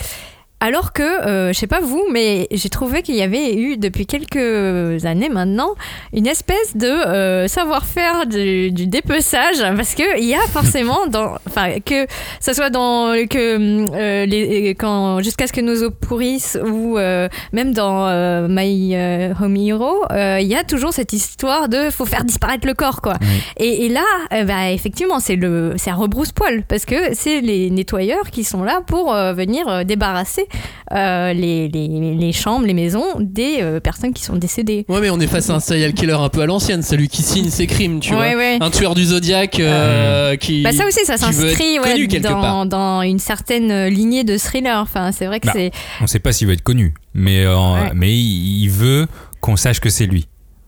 Alors 0.62 0.94
que, 0.94 1.04
euh, 1.04 1.54
je 1.54 1.60
sais 1.60 1.68
pas 1.68 1.82
vous, 1.82 2.04
mais 2.12 2.48
j'ai 2.50 2.70
trouvé 2.70 3.02
qu'il 3.02 3.16
y 3.16 3.22
avait 3.22 3.56
eu 3.56 3.78
depuis 3.78 4.06
quelques 4.06 5.06
années 5.06 5.30
maintenant 5.30 5.76
une 6.14 6.28
espèce 6.28 6.76
de 6.76 6.88
euh, 6.88 7.48
savoir-faire 7.48 8.26
du, 8.26 8.72
du 8.72 8.88
dépeçage, 8.88 9.58
parce 9.76 9.96
que 9.96 10.18
il 10.18 10.26
y 10.26 10.34
a 10.34 10.40
forcément 10.52 11.08
dans, 11.10 11.36
enfin 11.48 11.80
que 11.86 12.08
ça 12.40 12.54
soit 12.54 12.70
dans 12.70 13.14
que 13.30 13.94
euh, 13.94 14.26
les 14.26 14.70
quand 14.70 15.22
jusqu'à 15.22 15.46
ce 15.46 15.54
que 15.54 15.62
nos 15.62 15.84
os 15.84 15.92
pourrissent 16.00 16.58
ou 16.66 16.98
euh, 16.98 17.28
même 17.52 17.74
dans 17.74 18.08
euh, 18.08 18.48
My 18.50 18.96
euh, 18.96 19.34
Home 19.42 19.58
Hero, 19.58 20.04
euh, 20.12 20.40
il 20.40 20.48
y 20.48 20.56
a 20.56 20.64
toujours 20.64 20.94
cette 20.94 21.12
histoire 21.14 21.68
de 21.68 21.90
faut 21.90 22.06
faire 22.06 22.24
disparaître 22.24 22.66
le 22.66 22.74
corps 22.74 23.02
quoi. 23.02 23.16
Oui. 23.22 23.28
Et, 23.58 23.86
et 23.86 23.90
là, 23.90 24.06
euh, 24.34 24.46
bah, 24.46 24.72
effectivement, 24.72 25.20
c'est 25.20 25.36
le 25.36 25.74
c'est 25.76 25.90
un 25.90 25.96
rebrousse-poil 25.96 26.64
parce 26.64 26.86
que 26.86 27.14
c'est 27.14 27.42
les 27.42 27.70
nettoyeurs 27.70 28.32
qui 28.32 28.44
sont 28.44 28.64
là 28.64 28.80
pour 28.88 29.14
euh, 29.14 29.34
venir 29.34 29.68
euh, 29.68 29.84
débarrasser 29.84 30.45
euh, 30.94 31.34
les, 31.34 31.68
les, 31.68 31.88
les 32.16 32.32
chambres, 32.34 32.66
les 32.66 32.74
maisons 32.74 33.06
des 33.20 33.58
euh, 33.62 33.80
personnes 33.80 34.14
qui 34.14 34.24
sont 34.24 34.36
décédées. 34.36 34.86
Ouais, 34.90 35.02
mais 35.02 35.10
on 35.10 35.20
est 35.20 35.28
face 35.28 35.50
à 35.50 35.56
un 35.56 35.60
serial 35.60 35.94
killer 35.94 36.14
un 36.14 36.30
peu 36.30 36.42
à 36.42 36.46
l'ancienne, 36.46 36.82
celui 36.82 37.08
qui 37.08 37.22
signe 37.22 37.50
ses 37.50 37.68
crimes, 37.68 38.00
tu 38.00 38.14
Ouais, 38.14 38.34
vois. 38.34 38.38
ouais. 38.44 38.58
Un 38.62 38.70
tueur 38.70 38.96
du 38.96 39.06
zodiaque 39.06 39.60
euh, 39.60 40.36
qui. 40.36 40.64
Bah 40.64 40.72
ça 40.72 40.86
aussi, 40.88 41.06
ça 41.06 41.14
veut 41.14 41.20
s'inscrit 41.34 41.80
ouais, 41.80 41.92
connu 41.94 42.08
quelque 42.08 42.28
part. 42.28 42.42
dans, 42.42 42.66
dans 42.66 43.02
une 43.02 43.20
certaine 43.20 43.88
lignée 43.88 44.24
de 44.24 44.38
thriller. 44.38 44.80
Enfin, 44.80 45.12
c'est 45.12 45.26
vrai 45.26 45.40
que 45.40 45.48
Bah, 45.48 45.54
c'est 45.56 45.72
On 46.02 46.08
sait 46.08 46.20
pas 46.20 46.32
s'il 46.32 46.48
va 46.48 46.54
être 46.54 46.62
connu, 46.64 46.94
mais, 47.14 47.44
euh, 47.46 47.56
Ouais. 47.74 47.92
mais 47.96 48.12
il 48.14 48.64
il 48.64 48.70
veut 48.70 49.08
qu'on 49.42 49.56
sache 49.56 49.80
que 49.80 49.90
c'est 49.90 50.06
lui. 50.06 50.28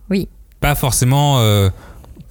Oui. 0.09 0.27
Pas 0.59 0.75
forcément 0.75 1.39
euh, 1.39 1.69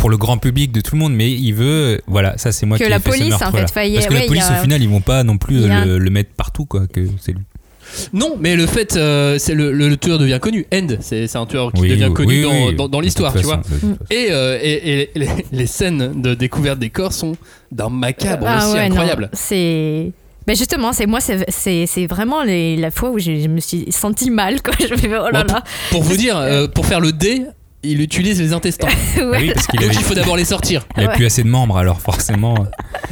pour 0.06 0.10
le 0.12 0.18
grand 0.18 0.38
public 0.38 0.70
de 0.70 0.80
tout 0.80 0.94
le 0.94 1.00
monde, 1.00 1.14
mais 1.14 1.32
il 1.32 1.50
veut, 1.52 2.00
voilà, 2.06 2.38
ça 2.38 2.52
c'est 2.52 2.64
moi 2.64 2.78
Que 2.78 2.84
qui 2.84 2.86
ai 2.86 2.90
la 2.90 3.00
fait 3.00 3.10
ce 3.10 3.16
police, 3.16 3.30
meurtre, 3.30 3.42
en 3.42 3.46
fait, 3.46 3.52
voilà. 3.54 3.66
faille- 3.66 3.94
Parce 3.94 4.06
que 4.06 4.14
ouais, 4.14 4.20
la 4.20 4.26
police, 4.28 4.44
a- 4.48 4.60
au 4.60 4.62
final, 4.62 4.80
ils 4.80 4.88
vont 4.88 5.00
pas 5.00 5.24
non 5.24 5.36
plus 5.36 5.64
euh, 5.64 5.68
a- 5.68 5.84
le, 5.84 5.98
le 5.98 6.10
mettre 6.10 6.30
partout, 6.36 6.64
quoi, 6.64 6.86
que 6.86 7.00
c'est 7.20 7.32
lui. 7.32 7.42
Non, 8.12 8.36
mais 8.38 8.54
le 8.54 8.66
fait, 8.68 8.94
euh, 8.96 9.36
c'est 9.40 9.54
le, 9.54 9.72
le- 9.72 9.88
le 9.88 9.96
tueur 9.96 10.18
devient 10.20 10.38
connu. 10.40 10.64
End, 10.72 10.86
c'est 11.00 11.34
un 11.34 11.44
tueur 11.46 11.72
qui 11.72 11.80
Oui, 11.80 11.88
devient 11.88 12.04
oui, 12.06 12.14
connu 12.14 12.36
oui, 12.36 12.42
dans, 12.42 12.66
oui. 12.68 12.74
dans- 12.76 12.88
dans 12.88 12.98
De 13.00 13.04
l'histoire, 13.04 13.34
tu 13.34 13.42
vois. 13.42 13.62
façon. 13.64 13.96
Et, 14.12 14.28
euh, 14.30 14.56
et- 14.62 15.00
et 15.02 15.10
les, 15.16 15.28
les 15.50 15.66
scènes 15.66 16.22
de 16.22 16.34
découverte 16.34 16.78
des 16.78 16.90
corps 16.90 17.12
sont 17.12 17.36
d'un 17.72 17.88
macabre 17.88 18.46
Ah 18.48 18.58
aussi 18.64 18.74
ouais, 18.76 18.82
incroyable. 18.82 19.28
C'est. 19.32 20.12
Ben 20.46 20.54
justement, 20.54 20.92
c'est 20.92 21.06
moi, 21.06 21.18
c'est- 21.20 22.06
vraiment 22.06 22.44
les- 22.44 22.76
la 22.76 22.92
fois 22.92 23.10
où 23.10 23.18
je 23.18 23.48
me 23.48 23.58
suis 23.58 23.86
senti 23.90 24.30
mal. 24.30 24.62
Quoi. 24.62 24.74
Je 24.80 24.94
me 25.08 25.18
oh 25.20 25.30
là 25.32 25.42
là. 25.42 25.64
Pour 25.90 26.04
vous 26.04 26.16
dire, 26.16 26.36
euh, 26.36 26.68
pour 26.68 26.86
faire 26.86 27.00
le 27.00 27.10
dé, 27.10 27.42
il 27.90 28.00
utilise 28.00 28.40
les 28.40 28.52
intestins. 28.52 28.88
Ah 29.18 29.38
oui, 29.40 29.50
parce 29.54 29.66
qu'il 29.66 29.80
Donc 29.80 29.90
avait, 29.90 29.98
il 29.98 30.04
faut 30.04 30.14
d'abord 30.14 30.36
les 30.36 30.44
sortir. 30.44 30.86
il 30.96 31.04
a 31.04 31.08
Ouais. 31.08 31.14
plus 31.14 31.24
assez 31.26 31.42
de 31.42 31.48
membres, 31.48 31.78
alors 31.78 32.00
forcément. 32.00 32.54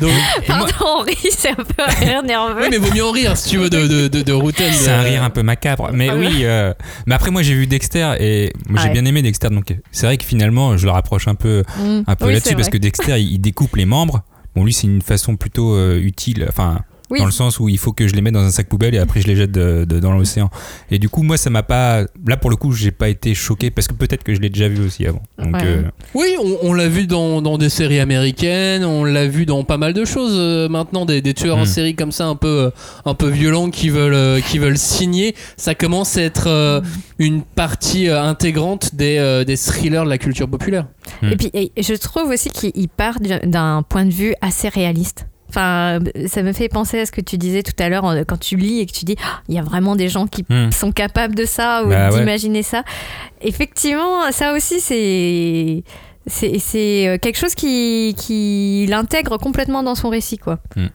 Donc, 0.01 0.11
Pardon, 0.47 0.73
Henri, 0.81 1.17
c'est 1.31 1.49
un 1.51 1.55
peu 1.55 1.83
un 1.83 1.87
rire 1.91 2.23
nerveux. 2.23 2.63
oui, 2.63 2.69
mais 2.71 2.77
vaut 2.77 2.93
mieux 2.95 3.05
en 3.05 3.11
rire 3.11 3.37
si 3.37 3.51
tu 3.51 3.57
veux 3.59 3.71
de, 3.71 3.87
de, 3.87 4.09
de, 4.09 4.23
de 4.23 4.33
Routen. 4.33 4.73
C'est 4.73 4.91
un 4.91 5.03
rire 5.03 5.23
un 5.23 5.31
peu 5.31 5.43
macabre. 5.43 5.91
Mais 5.93 6.09
Ah 6.11 6.17
oui, 6.17 6.41
euh, 6.43 6.73
mais 7.07 7.15
après, 7.15 7.31
moi, 7.31 7.43
j'ai 7.43 7.55
vu 7.55 7.67
Dexter 7.67 8.15
et 8.21 8.53
moi, 8.69 8.81
j'ai 8.83 8.89
Ouais. 8.89 8.93
bien 8.93 9.05
aimé 9.07 9.23
Dexter. 9.23 9.49
Donc, 9.51 9.75
c'est 9.93 10.07
vrai 10.07 10.17
que 10.19 10.25
finalement, 10.25 10.77
je 10.77 10.85
le 10.87 10.93
rapproche 10.93 11.27
un 11.29 11.35
peu, 11.35 11.65
Mm. 11.79 12.03
un 12.07 12.17
peu 12.17 12.27
Oui, 12.27 12.33
là-dessus 12.35 12.55
parce 12.55 12.69
vrai. 12.69 12.73
que 12.73 12.79
Dexter, 12.79 13.19
il, 13.19 13.33
il 13.33 13.39
découpe 13.39 13.77
les 13.77 13.87
membres. 13.87 14.23
Bon, 14.55 14.65
lui, 14.65 14.73
c'est 14.73 14.87
une 14.87 15.03
façon 15.03 15.37
plutôt 15.37 15.75
euh, 15.75 15.99
utile. 16.01 16.47
Enfin. 16.49 16.81
Oui. 17.11 17.19
Dans 17.19 17.27
le 17.27 17.33
sens 17.33 17.61
où 17.61 17.69
il 17.69 17.77
faut 17.79 17.93
que 17.93 18.09
je 18.09 18.15
les 18.15 18.23
mette 18.23 18.33
dans 18.33 18.41
un 18.45 18.51
sac 18.51 18.67
poubelle 18.67 18.95
et 18.95 18.99
après 18.99 19.21
je 19.21 19.27
les 19.27 19.37
jette 19.37 19.53
de- 19.53 19.85
de- 19.87 20.01
dans 20.01 20.13
l'océan. 20.13 20.49
Et 20.91 20.99
du 20.99 21.11
coup, 21.11 21.23
moi, 21.23 21.37
ça 21.37 21.51
m'a 21.51 21.63
pas. 21.63 22.03
Là, 22.27 22.37
pour 22.39 22.49
le 22.49 22.57
coup, 22.57 22.73
j'ai 22.73 22.93
pas 22.93 23.11
été 23.11 23.35
choqué 23.35 23.71
parce 23.71 23.87
que 23.89 23.93
peut-être 23.93 24.25
que 24.25 24.35
je 24.35 24.41
l'ai 24.41 24.49
déjà 24.49 24.69
vu 24.69 24.85
aussi 24.87 25.07
avant. 25.07 25.23
Donc, 25.39 25.55
Ouais. 25.55 25.61
euh, 25.65 25.83
Oui, 26.15 26.35
on, 26.43 26.69
on 26.71 26.73
l'a 26.73 26.89
vu 26.89 27.07
dans, 27.07 27.43
dans 27.43 27.59
des 27.59 27.69
séries 27.69 28.01
américaines, 28.01 28.85
on 28.87 29.05
l'a 29.05 29.27
vu 29.27 29.45
dans 29.45 29.65
pas 29.65 29.77
mal 29.77 29.93
de 29.93 30.05
choses 30.07 30.33
euh, 30.35 30.69
maintenant, 30.69 31.05
des, 31.05 31.21
des 31.21 31.35
tueurs 31.35 31.59
en 31.59 31.63
Mm. 31.65 31.67
série 31.67 31.95
comme 31.95 32.11
ça, 32.13 32.27
un 32.27 32.37
peu, 32.37 32.49
euh, 32.49 32.71
un 33.05 33.15
peu 33.15 33.29
violents 33.29 33.69
qui 33.71 33.91
veulent, 33.91 34.41
qui 34.43 34.59
veulent 34.59 34.79
signer. 34.79 35.35
Ça 35.59 35.75
commence 35.75 36.17
à 36.17 36.23
être 36.23 36.47
euh, 36.49 36.81
une 37.19 37.43
partie 37.43 38.09
euh, 38.09 38.23
intégrante 38.23 38.95
des, 38.95 39.19
euh, 39.19 39.45
des 39.45 39.57
thrillers 39.59 40.05
de 40.05 40.09
la 40.11 40.19
culture 40.19 40.49
populaire. 40.49 40.87
Et 41.23 41.37
puis, 41.37 41.51
et 41.53 41.71
je 41.83 41.95
trouve 41.95 42.31
aussi 42.31 42.49
qu'il 42.51 42.89
part 42.89 43.21
du- 43.21 43.47
d'un 43.47 43.83
point 43.87 44.07
de 44.07 44.11
vue 44.13 44.35
assez 44.41 44.69
réaliste. 44.69 45.27
Enfin, 45.51 46.01
ça 46.27 46.43
me 46.43 46.53
fait 46.53 46.69
penser 46.69 46.99
à 47.01 47.07
ce 47.07 47.13
que 47.13 47.21
tu 47.21 47.39
disais 47.39 47.63
tout 47.63 47.73
à 47.79 47.89
l'heure 47.89 48.07
euh, 48.09 48.23
quand 48.27 48.39
tu 48.41 48.57
lis 48.57 48.81
et 48.81 48.87
que 48.87 48.93
tu 48.93 49.05
dis 49.05 49.15
Ah, 49.23 49.41
il 49.49 49.55
y 49.55 49.59
a 49.59 49.63
vraiment 49.63 49.95
des 49.97 50.09
gens 50.09 50.27
qui 50.27 50.45
Hmm. 50.49 50.71
sont 50.73 50.91
capables 50.93 51.35
de 51.35 51.45
ça 51.45 51.85
ou 51.85 51.89
Bah 51.91 52.11
ouais. 52.11 52.19
d'imaginer 52.19 52.63
ça. 52.63 52.83
Effectivement, 53.41 54.31
ça 54.33 54.53
aussi, 54.55 54.81
c'est. 54.81 55.85
Euh, 57.07 57.19
quelque 57.19 57.37
chose 57.39 57.55
qui, 57.55 58.15
qui 58.17 58.87
l'intègre 58.89 59.37
complètement 59.39 59.83
dans 59.83 59.95
son 59.95 60.09
récit, 60.09 60.39
quoi. 60.39 60.59
Hmm. 60.77 60.87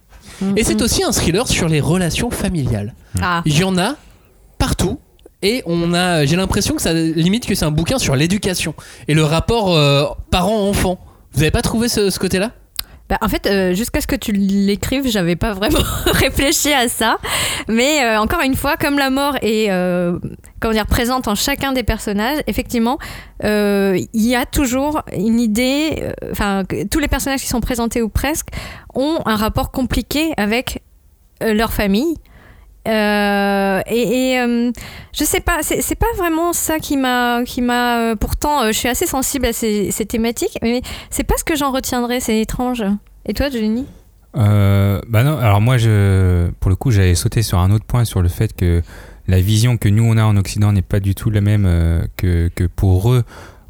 Mm, 0.41 0.57
Et 0.57 0.63
c'est 0.63 0.79
mm. 0.79 0.83
aussi 0.83 1.03
un 1.03 1.11
thriller 1.11 1.47
sur 1.47 1.67
les 1.67 1.79
relations 1.81 2.29
familiales. 2.31 2.93
Ah, 3.21 3.41
Il 3.45 3.57
y 3.57 3.63
en 3.63 3.77
a 3.77 3.95
partout. 4.57 4.99
Et 5.41 5.63
on 5.65 5.93
a, 5.93 6.25
j'ai 6.25 6.35
l'impression 6.35 6.75
que 6.75 6.81
ça 6.81 6.93
limite 6.93 7.45
que 7.45 7.55
c'est 7.55 7.63
un 7.65 7.71
bouquin 7.71 7.97
sur 7.97 8.15
l'éducation 8.15 8.73
et 9.07 9.13
le 9.13 9.23
rapport 9.23 9.73
euh, 9.75 10.05
parent-enfant. 10.31 10.99
Vous 11.33 11.41
avez 11.41 11.51
pas 11.51 11.61
trouvé 11.61 11.87
ce, 11.87 12.09
ce 12.09 12.19
côté-là? 12.19 12.51
Bah, 13.09 13.17
en 13.21 13.27
fait, 13.27 13.47
euh, 13.47 13.73
jusqu'à 13.73 14.01
ce 14.01 14.07
que 14.07 14.15
tu 14.15 14.31
l'écrives, 14.31 15.07
j'avais 15.07 15.35
pas 15.35 15.53
vraiment 15.53 15.79
réfléchi 16.05 16.71
à 16.71 16.87
ça. 16.87 17.17
Mais 17.67 18.03
euh, 18.03 18.19
encore 18.19 18.41
une 18.41 18.55
fois, 18.55 18.77
comme 18.77 18.99
la 18.99 19.09
mort 19.09 19.35
est 19.41 19.71
euh, 19.71 20.19
comment 20.59 20.75
dire, 20.75 20.85
présente 20.85 21.27
en 21.27 21.33
chacun 21.33 21.73
des 21.73 21.81
personnages, 21.81 22.37
effectivement, 22.45 22.99
il 23.43 24.07
y 24.13 24.35
a 24.35 24.45
toujours 24.45 25.01
une 25.17 25.39
idée. 25.39 26.13
Enfin, 26.31 26.63
tous 26.91 26.99
les 26.99 27.07
personnages 27.07 27.41
qui 27.41 27.47
sont 27.47 27.61
présentés 27.61 28.01
ou 28.01 28.09
presque 28.09 28.49
ont 28.93 29.19
un 29.25 29.35
rapport 29.35 29.71
compliqué 29.71 30.33
avec 30.37 30.83
leur 31.41 31.73
famille. 31.73 32.15
Euh, 32.87 33.81
et 33.87 34.31
et, 34.31 34.39
euh, 34.39 34.71
je 35.13 35.23
sais 35.23 35.41
pas, 35.41 35.59
c'est 35.61 35.95
pas 35.95 36.11
vraiment 36.17 36.53
ça 36.53 36.79
qui 36.79 36.97
m'a, 36.97 37.43
qui 37.43 37.61
m'a. 37.61 37.99
euh, 37.99 38.15
pourtant, 38.15 38.63
euh, 38.63 38.67
je 38.67 38.77
suis 38.77 38.87
assez 38.87 39.05
sensible 39.05 39.45
à 39.45 39.53
ces, 39.53 39.91
thématiques, 40.07 40.57
mais 40.61 40.81
c'est 41.09 41.23
pas 41.23 41.35
ce 41.37 41.43
que 41.43 41.55
j'en 41.55 41.71
retiendrai. 41.71 42.19
C'est 42.19 42.39
étrange. 42.39 42.83
Et 43.25 43.33
toi, 43.33 43.49
Euh, 44.37 45.01
bah 45.07 45.23
non, 45.23 45.37
alors 45.37 45.61
moi, 45.61 45.77
je, 45.77 46.49
pour 46.59 46.69
le 46.69 46.75
coup, 46.75 46.91
j'avais 46.91 47.15
sauté 47.15 47.41
sur 47.41 47.59
un 47.59 47.71
autre 47.71 47.85
point 47.85 48.05
sur 48.05 48.21
le 48.21 48.29
fait 48.29 48.55
que 48.55 48.81
la 49.27 49.39
vision 49.39 49.77
que 49.77 49.89
nous 49.89 50.03
on 50.03 50.17
a 50.17 50.23
en 50.23 50.37
Occident 50.37 50.71
n'est 50.71 50.81
pas 50.81 50.99
du 50.99 51.13
tout 51.13 51.29
la 51.29 51.41
même 51.41 51.65
que, 52.17 52.49
que 52.55 52.63
pour 52.63 53.11
eux. 53.13 53.23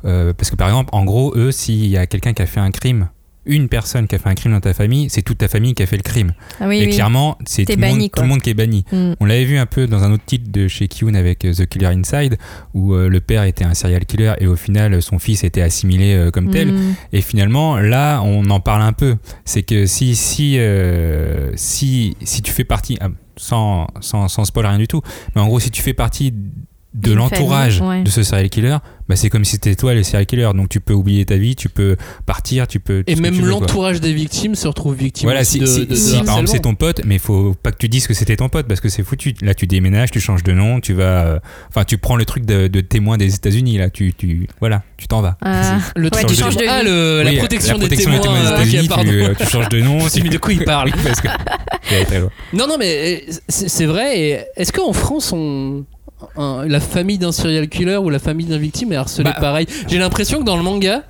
Parce 0.04 0.50
que 0.50 0.56
par 0.56 0.68
exemple, 0.70 0.90
en 0.94 1.04
gros, 1.04 1.34
eux, 1.36 1.52
s'il 1.52 1.88
y 1.88 1.98
a 1.98 2.08
quelqu'un 2.08 2.34
qui 2.34 2.42
a 2.42 2.46
fait 2.46 2.62
un 2.62 2.72
crime, 2.72 3.10
une 3.50 3.68
personne 3.68 4.08
qui 4.08 4.16
a 4.16 4.20
fait 4.20 4.30
un 4.30 4.36
crime 4.36 4.54
dans 4.54 4.62
ta 4.62 4.74
famille, 4.74 5.10
c'est 5.10 5.22
toute 5.24 5.40
ta 5.40 5.48
famille 5.48 5.74
qui 5.74 5.84
a 5.84 5.86
fait 5.86 5.98
le 5.98 6.04
crime. 6.04 6.34
Ah 6.62 6.68
oui, 6.68 6.78
et 6.78 6.86
oui. 6.86 6.94
clairement, 6.94 7.38
c'est 7.46 7.66
tout, 7.66 7.74
le 7.74 7.78
monde- 7.78 7.90
banni, 7.96 8.10
tout 8.10 8.14
quoi. 8.14 8.24
le 8.24 8.30
monde 8.30 8.42
qui 8.42 8.50
est 8.52 8.54
banni. 8.54 8.86
Mm. 8.92 9.14
On 9.20 9.26
l'avait 9.26 9.46
vu 9.46 9.58
un 9.58 9.66
peu 9.66 9.88
dans 9.88 10.04
un 10.04 10.12
autre 10.14 10.24
titre 10.26 10.52
de 10.52 10.68
chez 10.68 10.88
Kyun 10.88 11.16
avec 11.16 11.44
euh, 11.44 11.54
The 11.54 11.66
Killer 11.66 11.88
Inside, 11.88 12.38
où 12.74 12.94
euh, 12.94 13.10
le 13.10 13.20
père 13.20 13.44
était 13.44 13.66
un 13.66 13.74
serial 13.74 14.06
killer 14.06 14.34
et 14.40 14.48
au 14.48 14.56
final, 14.56 15.02
son 15.02 15.20
fils 15.20 15.44
était 15.44 15.62
assimilé 15.62 16.14
euh, 16.14 16.32
comme 16.32 16.52
tel. 16.52 16.72
Mm. 16.72 16.96
Et 17.14 17.22
finalement, 17.22 17.78
là, 17.78 18.22
on 18.22 18.50
en 18.50 18.60
parle 18.60 18.84
un 18.84 18.94
peu. 18.94 19.18
C'est 19.46 19.64
que 19.64 19.86
si, 19.88 20.16
si, 20.16 20.58
euh, 20.60 21.52
si, 21.56 22.16
si 22.24 22.42
tu 22.42 22.52
fais 22.52 22.64
partie, 22.64 22.98
ah, 23.02 23.10
sans, 23.36 23.88
sans, 24.02 24.28
sans 24.28 24.46
spoil 24.46 24.68
rien 24.68 24.78
du 24.78 24.88
tout, 24.88 25.02
mais 25.36 25.42
en 25.42 25.48
gros, 25.48 25.60
si 25.60 25.72
tu 25.72 25.82
fais 25.82 25.94
partie 25.94 26.34
de 26.94 27.14
l'entourage 27.14 27.82
ouais. 27.82 28.04
de 28.04 28.10
ce 28.10 28.24
serial 28.24 28.50
killer, 28.50 28.78
bah, 29.10 29.16
c'est 29.18 29.30
comme 29.30 29.44
si 29.44 29.54
c'était 29.54 29.76
toi 29.76 29.94
le 29.94 30.04
serial 30.04 30.26
killer. 30.26 30.50
Donc 30.56 30.70
tu 30.70 30.80
peux 30.80 30.94
oublier 30.94 31.26
ta 31.26 31.36
vie, 31.36 31.56
tu 31.56 31.68
peux 31.68 31.98
partir, 32.26 32.68
tu 32.68 32.80
peux. 32.80 33.04
Et 33.08 33.16
même 33.16 33.44
l'entourage 33.44 34.00
des 34.00 34.14
victimes 34.14 34.56
se 34.56 34.68
retrouve 34.68 34.96
victime 34.96 35.26
Voilà, 35.28 35.42
aussi 35.42 35.54
si, 35.54 35.60
de, 35.60 35.66
si- 35.66 35.80
de- 35.82 35.86
de 35.86 35.96
si, 35.96 36.12
par 36.24 36.36
exemple 36.38 36.48
c'est 36.48 36.60
ton 36.62 36.76
pote, 36.76 37.02
mais 37.06 37.16
il 37.16 37.20
faut 37.20 37.56
pas 37.62 37.72
que 37.72 37.78
tu 37.78 37.90
dises 37.90 38.08
que 38.08 38.14
c'était 38.14 38.36
ton 38.38 38.48
pote 38.48 38.68
parce 38.68 38.80
que 38.80 38.88
c'est 38.90 39.04
foutu. 39.04 39.34
Là, 39.42 39.54
tu 39.54 39.68
déménages, 39.68 40.12
tu 40.12 40.20
changes 40.22 40.44
de 40.44 40.54
nom, 40.54 40.80
tu 40.80 40.94
vas. 40.94 41.26
euh, 41.26 41.40
Enfin, 41.70 41.84
tu 41.84 41.98
prends 41.98 42.16
le 42.16 42.26
truc 42.26 42.46
de, 42.46 42.68
de 42.68 42.82
témoin 42.82 43.18
des 43.18 43.34
États-Unis, 43.36 43.78
là, 43.80 43.90
tu, 43.90 44.14
tu, 44.14 44.48
voilà, 44.60 44.84
tu 44.98 45.08
t'en 45.08 45.22
vas. 45.22 45.38
Ah. 45.42 45.80
Le 45.96 46.04
Ouais, 46.04 46.10
truc 46.12 46.28
tu 46.28 46.36
changes 46.36 46.56
de 46.58 46.66
ah, 46.68 46.84
la 46.84 47.32
protection, 47.40 47.74
la 47.74 47.80
protection 47.80 47.80
des 47.80 47.88
des 47.90 47.96
témoins. 47.98 48.20
témoins 48.20 48.66
des 48.66 48.88
pardon. 48.88 49.10
tu, 49.10 49.24
euh, 49.24 49.34
tu 49.40 49.46
changes 49.48 49.70
de 49.70 49.82
nom. 49.82 49.98
Dit, 50.14 50.22
de 50.22 50.38
quoi 50.38 50.54
il 50.54 50.64
parle 50.64 50.92
parce 51.04 51.22
que. 51.22 51.28
Non, 52.54 52.68
non, 52.68 52.76
mais 52.78 53.24
euh, 53.30 53.34
c'est 53.48 53.86
vrai. 53.86 54.20
et 54.20 54.40
Est-ce 54.58 54.72
qu'en 54.72 54.94
France, 54.94 55.32
on, 55.34 55.86
un- 56.38 56.66
la 56.68 56.80
famille 56.80 57.18
d'un 57.18 57.32
serial 57.32 57.68
killer 57.70 57.98
ou 57.98 58.10
la 58.10 58.20
famille 58.20 58.46
d'un 58.46 58.58
victime 58.58 58.92
est 58.94 58.98
harcelée 58.98 59.26
Bah, 59.26 59.38
pareil 59.40 59.68
J'ai 59.88 59.98
l'impression 59.98 60.40
que 60.40 60.44
dans 60.46 60.58
le 60.58 60.64
manga, 60.64 61.04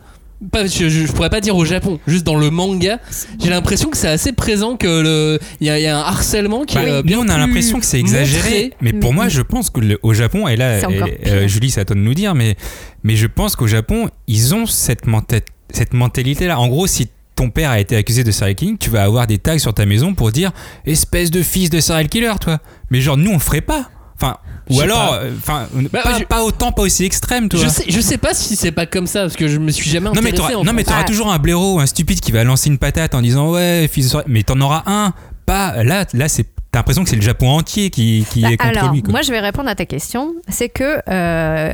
pas, 0.51 0.65
je, 0.67 0.87
je- 0.87 1.05
je 1.05 1.11
pourrais 1.11 1.29
pas 1.29 1.41
dire 1.41 1.55
au 1.57 1.65
Japon, 1.65 1.99
juste 2.07 2.25
dans 2.25 2.35
le 2.35 2.49
manga, 2.49 2.99
j'ai 3.43 3.49
l'impression 3.49 3.89
que 3.89 3.97
c'est 3.97 4.07
assez 4.07 4.31
présent 4.31 4.77
que 4.77 4.87
le, 4.87 5.39
il 5.59 5.67
y, 5.67 5.69
a- 5.69 5.79
il 5.79 5.83
y 5.83 5.87
a 5.87 5.97
un 5.97 6.01
harcèlement 6.01 6.63
qui 6.63 6.75
Bah, 6.75 6.83
est 6.83 6.91
euh, 6.91 7.01
bien 7.01 7.19
on 7.19 7.27
a 7.27 7.37
l'impression 7.37 7.79
que 7.79 7.85
c'est 7.85 7.99
exagéré, 7.99 8.49
montré. 8.49 8.73
mais 8.81 8.93
pour 8.93 9.13
moi, 9.13 9.27
je 9.27 9.41
pense 9.41 9.69
que 9.69 9.81
le- 9.81 9.99
au 10.03 10.13
Japon, 10.13 10.47
et 10.47 10.55
là, 10.55 10.79
et, 10.79 11.27
euh, 11.27 11.47
Julie, 11.47 11.71
toi 11.71 11.83
de 11.83 11.93
nous 11.95 12.13
dire, 12.13 12.35
mais, 12.35 12.55
mais 13.03 13.15
je 13.17 13.27
pense 13.27 13.55
qu'au 13.55 13.67
Japon, 13.67 14.09
ils 14.27 14.55
ont 14.55 14.65
cette, 14.65 15.07
menta- 15.07 15.41
cette 15.71 15.93
mentalité-là. 15.93 16.57
En 16.59 16.67
gros, 16.69 16.87
si 16.87 17.09
ton 17.35 17.49
père 17.49 17.69
a 17.71 17.79
été 17.79 17.95
accusé 17.97 18.23
de 18.23 18.31
serial 18.31 18.55
killing, 18.55 18.77
tu 18.77 18.89
vas 18.89 19.03
avoir 19.03 19.27
des 19.27 19.37
tags 19.39 19.59
sur 19.59 19.73
ta 19.73 19.85
maison 19.85 20.13
pour 20.13 20.31
dire 20.31 20.51
espèce 20.85 21.31
de 21.31 21.41
fils 21.41 21.69
de 21.69 21.79
serial 21.81 22.07
killer, 22.09 22.33
toi. 22.39 22.59
Mais 22.91 23.01
genre, 23.01 23.17
nous, 23.17 23.29
on 23.31 23.35
le 23.35 23.39
ferait 23.39 23.61
pas. 23.61 23.89
Enfin, 24.21 24.37
ou 24.69 24.81
alors, 24.81 25.09
pas. 25.11 25.15
euh, 25.23 25.31
enfin, 25.37 25.67
Bah, 25.91 26.01
pas, 26.03 26.19
je- 26.19 26.23
pas 26.25 26.43
autant, 26.43 26.71
pas 26.73 26.81
aussi 26.81 27.05
extrême, 27.05 27.47
toi. 27.49 27.59
Je 27.63 27.67
sais, 27.69 27.85
je 27.87 27.99
sais 28.01 28.17
pas 28.17 28.33
si 28.33 28.55
c'est 28.57 28.71
pas 28.73 28.85
comme 28.85 29.07
ça 29.07 29.21
parce 29.21 29.35
que 29.37 29.47
je 29.47 29.57
me 29.57 29.71
suis 29.71 29.89
jamais 29.89 30.09
intéressé. 30.09 30.53
non, 30.63 30.73
mais 30.73 30.83
t'auras 30.83 31.01
Ah. 31.01 31.05
toujours 31.05 31.31
un 31.31 31.39
blaireau, 31.39 31.79
un 31.79 31.85
stupide 31.85 32.19
qui 32.19 32.31
va 32.31 32.43
lancer 32.43 32.69
une 32.69 32.77
patate 32.77 33.15
en 33.15 33.21
disant 33.21 33.49
ouais 33.51 33.87
fils 33.91 34.05
de 34.05 34.09
soirée. 34.11 34.25
mais 34.27 34.43
t'en 34.43 34.59
auras 34.61 34.83
un. 34.87 35.13
Pas 35.45 35.83
là 35.83 36.05
là 36.13 36.27
c'est 36.27 36.45
t'as 36.71 36.79
l'impression 36.79 37.03
que 37.03 37.09
c'est 37.09 37.15
le 37.15 37.21
Japon 37.23 37.49
entier 37.49 37.89
qui, 37.89 38.25
qui 38.29 38.41
Bah, 38.41 38.51
est 38.51 38.57
contre 38.57 38.77
alors, 38.79 38.93
lui. 38.93 39.01
quoi. 39.01 39.11
moi, 39.11 39.21
je 39.23 39.31
vais 39.31 39.39
répondre 39.39 39.67
à 39.69 39.73
ta 39.73 39.85
question. 39.85 40.35
C'est 40.49 40.69
que, 40.69 40.99
euh, 41.09 41.73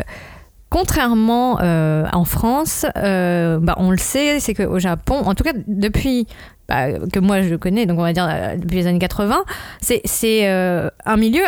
contrairement 0.70 1.60
euh, 1.62 2.06
en 2.14 2.26
France, 2.26 2.86
euh, 2.98 3.60
bah, 3.62 3.76
on 3.78 3.92
le 3.92 3.98
sait, 3.98 4.40
c'est 4.40 4.54
qu'au 4.54 4.80
Japon, 4.80 5.16
en 5.26 5.34
tout 5.36 5.44
cas 5.44 5.54
depuis 5.68 6.28
bah, 6.68 6.92
que 7.12 7.20
moi 7.20 7.42
je 7.42 7.56
connais, 7.56 7.86
donc 7.86 8.00
on 8.00 8.04
va 8.04 8.14
dire 8.14 8.28
euh, 8.30 8.56
depuis 8.58 8.78
les 8.78 8.88
années 8.88 9.00
80, 9.00 9.44
c'est 9.82 10.02
c'est, 10.06 10.48
euh, 10.48 10.90
un 11.06 11.18
milieu. 11.18 11.44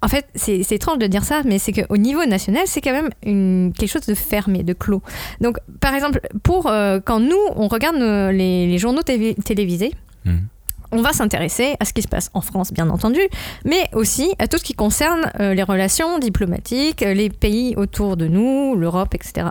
En 0.00 0.06
fait, 0.08 0.26
c'est 0.36 0.60
étrange 0.72 0.98
de 0.98 1.06
dire 1.08 1.24
ça, 1.24 1.42
mais 1.44 1.58
c'est 1.58 1.72
qu'au 1.72 1.96
niveau 1.96 2.24
national, 2.24 2.62
c'est 2.66 2.80
quand 2.80 2.92
même 2.92 3.10
une, 3.24 3.72
quelque 3.76 3.90
chose 3.90 4.06
de 4.06 4.14
fermé, 4.14 4.62
de 4.62 4.72
clos. 4.72 5.02
Donc, 5.40 5.58
par 5.80 5.92
exemple, 5.94 6.20
pour 6.44 6.68
euh, 6.68 7.00
quand 7.04 7.18
nous, 7.18 7.36
on 7.56 7.66
regarde 7.66 7.96
nos- 7.96 8.30
les, 8.30 8.68
les 8.68 8.78
journaux 8.78 9.02
télévisés, 9.02 9.92
Mhm. 10.24 10.46
on 10.92 11.02
va 11.02 11.12
s'intéresser 11.12 11.74
à 11.80 11.84
ce 11.84 11.92
qui 11.92 12.02
se 12.02 12.08
passe 12.08 12.30
en 12.34 12.40
France, 12.42 12.72
bien 12.72 12.88
entendu, 12.90 13.20
mais 13.64 13.88
aussi 13.92 14.32
à 14.38 14.46
tout 14.46 14.58
ce 14.58 14.64
qui 14.64 14.74
concerne 14.74 15.32
euh, 15.40 15.52
les 15.54 15.62
relations 15.64 16.18
diplomatiques, 16.20 17.02
euh, 17.02 17.12
les 17.14 17.28
pays 17.30 17.74
autour 17.76 18.16
de 18.16 18.28
nous, 18.28 18.76
l'Europe, 18.76 19.14
etc. 19.14 19.48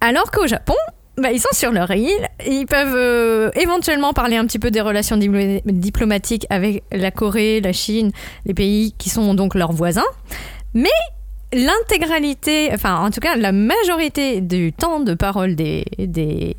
Alors 0.00 0.30
qu'au 0.30 0.46
Japon, 0.46 0.74
bah, 1.20 1.32
ils 1.32 1.40
sont 1.40 1.48
sur 1.52 1.70
leur 1.72 1.90
île, 1.90 2.28
ils 2.46 2.66
peuvent 2.66 2.94
euh, 2.96 3.50
éventuellement 3.54 4.12
parler 4.12 4.36
un 4.36 4.44
petit 4.46 4.58
peu 4.58 4.70
des 4.70 4.80
relations 4.80 5.16
diplo- 5.16 5.60
diplomatiques 5.64 6.46
avec 6.50 6.82
la 6.92 7.10
Corée, 7.10 7.60
la 7.60 7.72
Chine, 7.72 8.10
les 8.46 8.54
pays 8.54 8.94
qui 8.98 9.10
sont 9.10 9.34
donc 9.34 9.54
leurs 9.54 9.72
voisins, 9.72 10.10
mais 10.74 10.88
l'intégralité, 11.52 12.70
enfin 12.72 12.98
en 13.04 13.10
tout 13.10 13.20
cas 13.20 13.36
la 13.36 13.50
majorité 13.52 14.40
du 14.40 14.72
temps 14.72 15.00
de 15.00 15.14
parole 15.14 15.56
des 15.56 16.54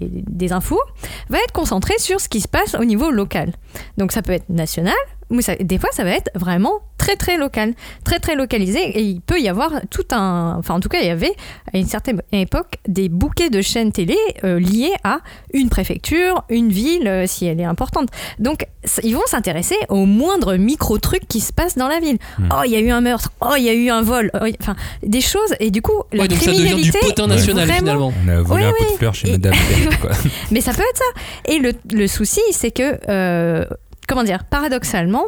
infos 0.52 0.82
va 1.30 1.38
être 1.38 1.54
concentrée 1.54 1.98
sur 1.98 2.20
ce 2.20 2.28
qui 2.28 2.42
se 2.42 2.48
passe 2.48 2.76
au 2.76 2.84
niveau 2.84 3.10
local. 3.10 3.54
Donc 3.98 4.12
ça 4.12 4.22
peut 4.22 4.34
être 4.34 4.50
national, 4.50 4.94
mais 5.32 5.42
ça- 5.42 5.56
des 5.56 5.78
fois 5.78 5.90
ça 5.94 6.04
va 6.04 6.12
être 6.12 6.30
vraiment 6.36 6.82
très 6.98 7.16
très 7.16 7.36
local, 7.38 7.74
très 8.04 8.20
très 8.20 8.36
localisé. 8.36 8.80
Et 8.80 9.02
il 9.02 9.22
peut 9.22 9.40
y 9.40 9.50
avoir 9.50 9.72
tout 9.90 10.04
un. 10.12 10.56
Enfin, 10.60 10.76
en 10.76 10.80
tout 10.80 10.90
cas, 10.90 11.00
il 11.02 11.08
y 11.08 11.10
avait 11.10 11.34
à 11.74 11.78
une 11.80 11.88
certaine 11.88 12.22
époque 12.32 12.76
des 12.88 13.10
bouquets 13.10 13.50
de 13.50 13.60
chaînes 13.62 13.92
télé 13.92 14.16
euh, 14.44 14.60
liés 14.60 14.94
à 15.04 15.20
une 15.54 15.70
préfecture, 15.70 16.44
une 16.50 16.70
ville, 16.70 17.08
euh, 17.08 17.26
si 17.26 17.48
elle 17.48 17.60
est 17.60 17.64
importante. 17.66 18.10
Donc, 18.38 18.68
ils 19.04 19.16
vont 19.16 19.26
s'intéresser 19.26 19.78
aux 19.90 20.06
moindres 20.06 20.56
micro-trucs 20.60 21.28
qui 21.28 21.40
se 21.42 21.52
passent 21.52 21.76
dans 21.76 21.88
la 21.88 22.00
ville. 22.00 22.20
Hmm. 22.38 22.50
Oh, 22.52 22.62
il 22.66 22.72
y 22.72 22.76
a 22.76 22.80
eu 22.80 22.92
un 22.92 23.02
meurtre. 23.02 23.32
Oh, 23.42 23.54
il 23.58 23.64
y 23.64 23.70
a 23.70 23.74
eu 23.74 23.90
un 23.90 24.04
vol. 24.04 24.30
Oh, 24.40 24.46
Enfin, 24.62 24.76
des 25.02 25.22
choses. 25.22 25.56
Et 25.60 25.72
du 25.72 25.82
coup, 25.82 26.04
la 26.14 26.24
Ouais, 26.24 26.28
donc 26.28 26.38
ça 26.38 26.52
devient 26.52 26.60
du 26.62 26.92
criminalité. 26.92 27.00
potin 27.02 27.26
national 27.28 27.66
vraiment- 27.68 27.80
finalement. 27.80 28.14
On 28.24 28.28
a 28.30 28.42
volé 28.44 28.64
Oui, 28.64 28.70
un 28.70 28.74
pot 28.86 28.92
de 28.94 28.98
fleurs 28.98 29.16
chez 29.16 29.28
Et- 29.30 29.32
Madame 29.32 29.54
quoi. 30.02 30.12
Mais 30.52 30.62
ça 30.62 30.72
peut 30.72 30.84
être 30.84 30.98
ça. 30.98 31.52
Et 31.52 31.58
le, 31.58 31.74
le 31.92 32.06
souci, 32.08 32.42
c'est 32.52 32.70
que, 32.72 33.00
euh, 33.10 33.66
comment 34.12 34.24
dire, 34.24 34.44
paradoxalement, 34.44 35.24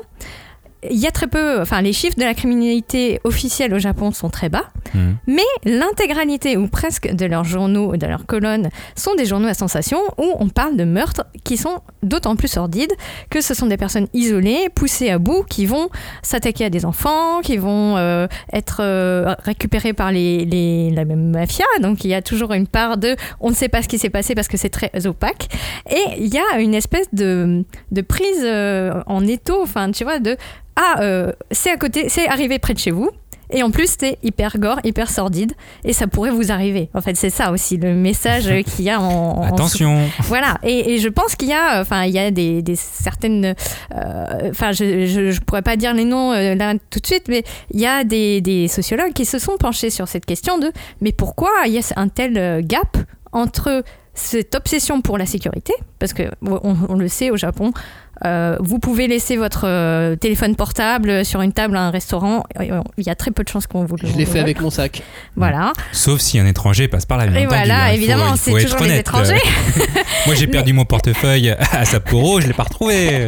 il 0.89 0.97
y 0.97 1.07
a 1.07 1.11
très 1.11 1.27
peu, 1.27 1.61
enfin, 1.61 1.81
les 1.81 1.93
chiffres 1.93 2.17
de 2.17 2.23
la 2.23 2.33
criminalité 2.33 3.19
officielle 3.23 3.73
au 3.73 3.79
Japon 3.79 4.11
sont 4.11 4.29
très 4.29 4.49
bas, 4.49 4.65
Mhm. 4.93 5.15
mais 5.27 5.41
l'intégralité 5.65 6.57
ou 6.57 6.67
presque 6.67 7.11
de 7.13 7.25
leurs 7.25 7.43
journaux, 7.43 7.95
de 7.97 8.05
leurs 8.07 8.25
colonnes, 8.25 8.69
sont 8.95 9.15
des 9.15 9.25
journaux 9.25 9.47
à 9.47 9.53
sensation 9.53 9.99
où 10.17 10.25
on 10.39 10.49
parle 10.49 10.75
de 10.77 10.83
meurtres 10.83 11.25
qui 11.43 11.57
sont 11.57 11.79
d'autant 12.03 12.35
plus 12.35 12.47
sordides 12.47 12.91
que 13.29 13.41
ce 13.41 13.53
sont 13.53 13.65
des 13.67 13.77
personnes 13.77 14.07
isolées, 14.13 14.69
poussées 14.73 15.09
à 15.09 15.19
bout, 15.19 15.43
qui 15.49 15.65
vont 15.65 15.89
s'attaquer 16.21 16.65
à 16.65 16.69
des 16.69 16.85
enfants, 16.85 17.41
qui 17.41 17.57
vont 17.57 17.97
euh, 17.97 18.27
être 18.51 18.77
euh, 18.81 19.35
récupérés 19.43 19.93
par 19.93 20.11
les, 20.11 20.45
les- 20.45 20.89
la 20.91 21.05
même 21.05 21.31
mafia. 21.31 21.65
Donc 21.81 22.03
il 22.05 22.09
y 22.09 22.13
a 22.13 22.21
toujours 22.21 22.53
une 22.53 22.67
part 22.67 22.97
de 22.97 23.15
on 23.39 23.49
ne 23.49 23.55
sait 23.55 23.69
pas 23.69 23.81
ce 23.81 23.87
qui 23.87 23.97
s'est 23.97 24.09
passé 24.09 24.35
parce 24.35 24.47
que 24.47 24.57
c'est 24.57 24.69
très 24.69 24.91
opaque. 25.07 25.47
Et 25.89 26.03
il 26.19 26.33
y 26.33 26.37
a 26.37 26.59
une 26.59 26.73
espèce 26.73 27.07
de, 27.13 27.63
de 27.91 28.01
prise 28.01 28.41
euh, 28.43 29.01
en 29.07 29.25
étau, 29.25 29.61
enfin 29.63 29.91
tu 29.91 30.03
vois, 30.03 30.19
de 30.19 30.37
ah, 30.75 31.01
euh, 31.01 31.31
c'est 31.51 31.71
à 31.71 31.77
côté, 31.77 32.09
c'est 32.09 32.27
arrivé 32.27 32.59
près 32.59 32.73
de 32.73 32.79
chez 32.79 32.91
vous. 32.91 33.09
Et 33.55 33.61
en 33.61 33.69
plus, 33.69 33.95
c'est 33.99 34.17
hyper 34.23 34.57
gore, 34.57 34.79
hyper 34.83 35.09
sordide. 35.11 35.53
Et 35.83 35.93
ça 35.93 36.07
pourrait 36.07 36.31
vous 36.31 36.51
arriver. 36.51 36.89
En 36.95 37.01
fait, 37.01 37.15
c'est 37.15 37.29
ça 37.29 37.51
aussi 37.51 37.77
le 37.77 37.93
message 37.93 38.45
qu'il 38.65 38.85
y 38.85 38.89
a 38.89 38.99
en. 38.99 39.43
Attention. 39.43 39.99
voilà, 40.21 40.57
et, 40.63 40.93
et 40.93 40.97
je 40.97 41.07
pense 41.09 41.35
qu'il 41.35 41.49
y 41.49 41.53
a, 41.53 41.79
enfin, 41.79 42.05
il 42.05 42.13
y 42.13 42.19
a 42.19 42.31
des, 42.31 42.63
des 42.63 42.75
certaines, 42.75 43.53
euh, 43.93 44.49
enfin, 44.49 44.71
je, 44.71 45.05
je, 45.05 45.31
je 45.31 45.39
pourrais 45.41 45.61
pas 45.61 45.75
dire 45.75 45.93
les 45.93 46.05
noms 46.05 46.31
euh, 46.31 46.55
là 46.55 46.73
tout 46.89 46.99
de 46.99 47.05
suite, 47.05 47.25
mais 47.27 47.43
il 47.71 47.79
y 47.79 47.85
a 47.85 48.03
des, 48.03 48.41
des 48.41 48.67
sociologues 48.67 49.13
qui 49.13 49.25
se 49.25 49.37
sont 49.37 49.57
penchés 49.57 49.91
sur 49.91 50.07
cette 50.07 50.25
question 50.25 50.57
de, 50.57 50.71
mais 51.01 51.11
pourquoi 51.11 51.51
il 51.67 51.73
y 51.73 51.77
a 51.77 51.81
un 51.95 52.07
tel 52.07 52.65
gap 52.65 52.97
entre 53.31 53.83
cette 54.13 54.53
obsession 54.55 55.01
pour 55.01 55.17
la 55.17 55.25
sécurité, 55.25 55.73
parce 55.99 56.13
que 56.13 56.23
on, 56.45 56.75
on 56.89 56.95
le 56.95 57.07
sait 57.07 57.31
au 57.31 57.37
Japon, 57.37 57.71
euh, 58.25 58.55
vous 58.59 58.77
pouvez 58.77 59.07
laisser 59.07 59.37
votre 59.37 59.63
euh, 59.65 60.15
téléphone 60.15 60.55
portable 60.55 61.25
sur 61.25 61.41
une 61.41 61.51
table 61.51 61.75
à 61.75 61.81
un 61.81 61.89
restaurant, 61.89 62.43
euh, 62.59 62.79
il 62.97 63.05
y 63.05 63.09
a 63.09 63.15
très 63.15 63.31
peu 63.31 63.43
de 63.43 63.49
chances 63.49 63.65
qu'on 63.67 63.85
vous 63.85 63.95
le 64.01 64.07
Je 64.07 64.15
l'ai 64.15 64.25
fait 64.25 64.39
avec 64.39 64.61
mon 64.61 64.69
sac. 64.69 65.01
Voilà. 65.35 65.73
Sauf 65.91 66.19
si 66.21 66.37
un 66.39 66.45
étranger 66.45 66.87
passe 66.87 67.05
par 67.07 67.17
là. 67.17 67.25
bien 67.25 67.41
Et 67.41 67.45
entendu, 67.47 67.57
voilà, 67.57 67.85
hein. 67.85 67.91
Évidemment, 67.93 68.35
c'est 68.35 68.51
toujours 68.51 68.79
les 68.81 68.85
honnête. 68.85 68.99
étrangers. 68.99 69.41
Moi, 70.27 70.35
j'ai 70.35 70.47
perdu 70.47 70.73
mon 70.73 70.85
portefeuille 70.85 71.49
à 71.71 71.83
Sapporo, 71.83 72.39
je 72.39 72.47
l'ai 72.47 72.53
pas 72.53 72.63
retrouvé. 72.63 73.27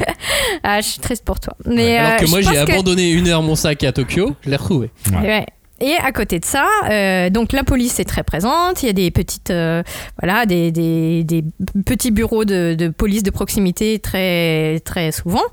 Ah, 0.63 0.79
je 0.81 0.87
suis 0.87 0.99
triste 0.99 1.25
pour 1.25 1.39
toi. 1.39 1.55
Mais, 1.65 1.97
Alors 1.97 2.13
euh, 2.13 2.17
que 2.17 2.25
je 2.27 2.31
moi 2.31 2.41
j'ai 2.41 2.51
que- 2.51 2.71
abandonné 2.71 3.09
une 3.11 3.27
heure 3.27 3.41
mon 3.41 3.55
sac 3.55 3.83
à 3.83 3.91
Tokyo, 3.91 4.35
je 4.45 4.49
l'ai 4.51 4.55
retrouvé. 4.55 4.91
Ouais. 5.11 5.17
Ouais. 5.19 5.45
Et 5.81 5.95
à 5.97 6.11
côté 6.11 6.39
de 6.39 6.45
ça, 6.45 6.65
euh, 6.89 7.29
donc 7.29 7.51
la 7.51 7.63
police 7.63 7.99
est 7.99 8.05
très 8.05 8.23
présente. 8.23 8.81
Il 8.83 8.85
y 8.85 8.89
a 8.89 8.93
des 8.93 9.11
petites, 9.11 9.51
euh, 9.51 9.83
voilà, 10.21 10.45
des, 10.45 10.71
des, 10.71 11.43
petits 11.85 12.11
bureaux 12.11 12.45
de, 12.45 12.75
de 12.75 12.87
police 12.87 13.23
de 13.23 13.31
proximité 13.31 13.99
très 13.99 14.79
très 14.85 15.11
souvent. 15.11 15.43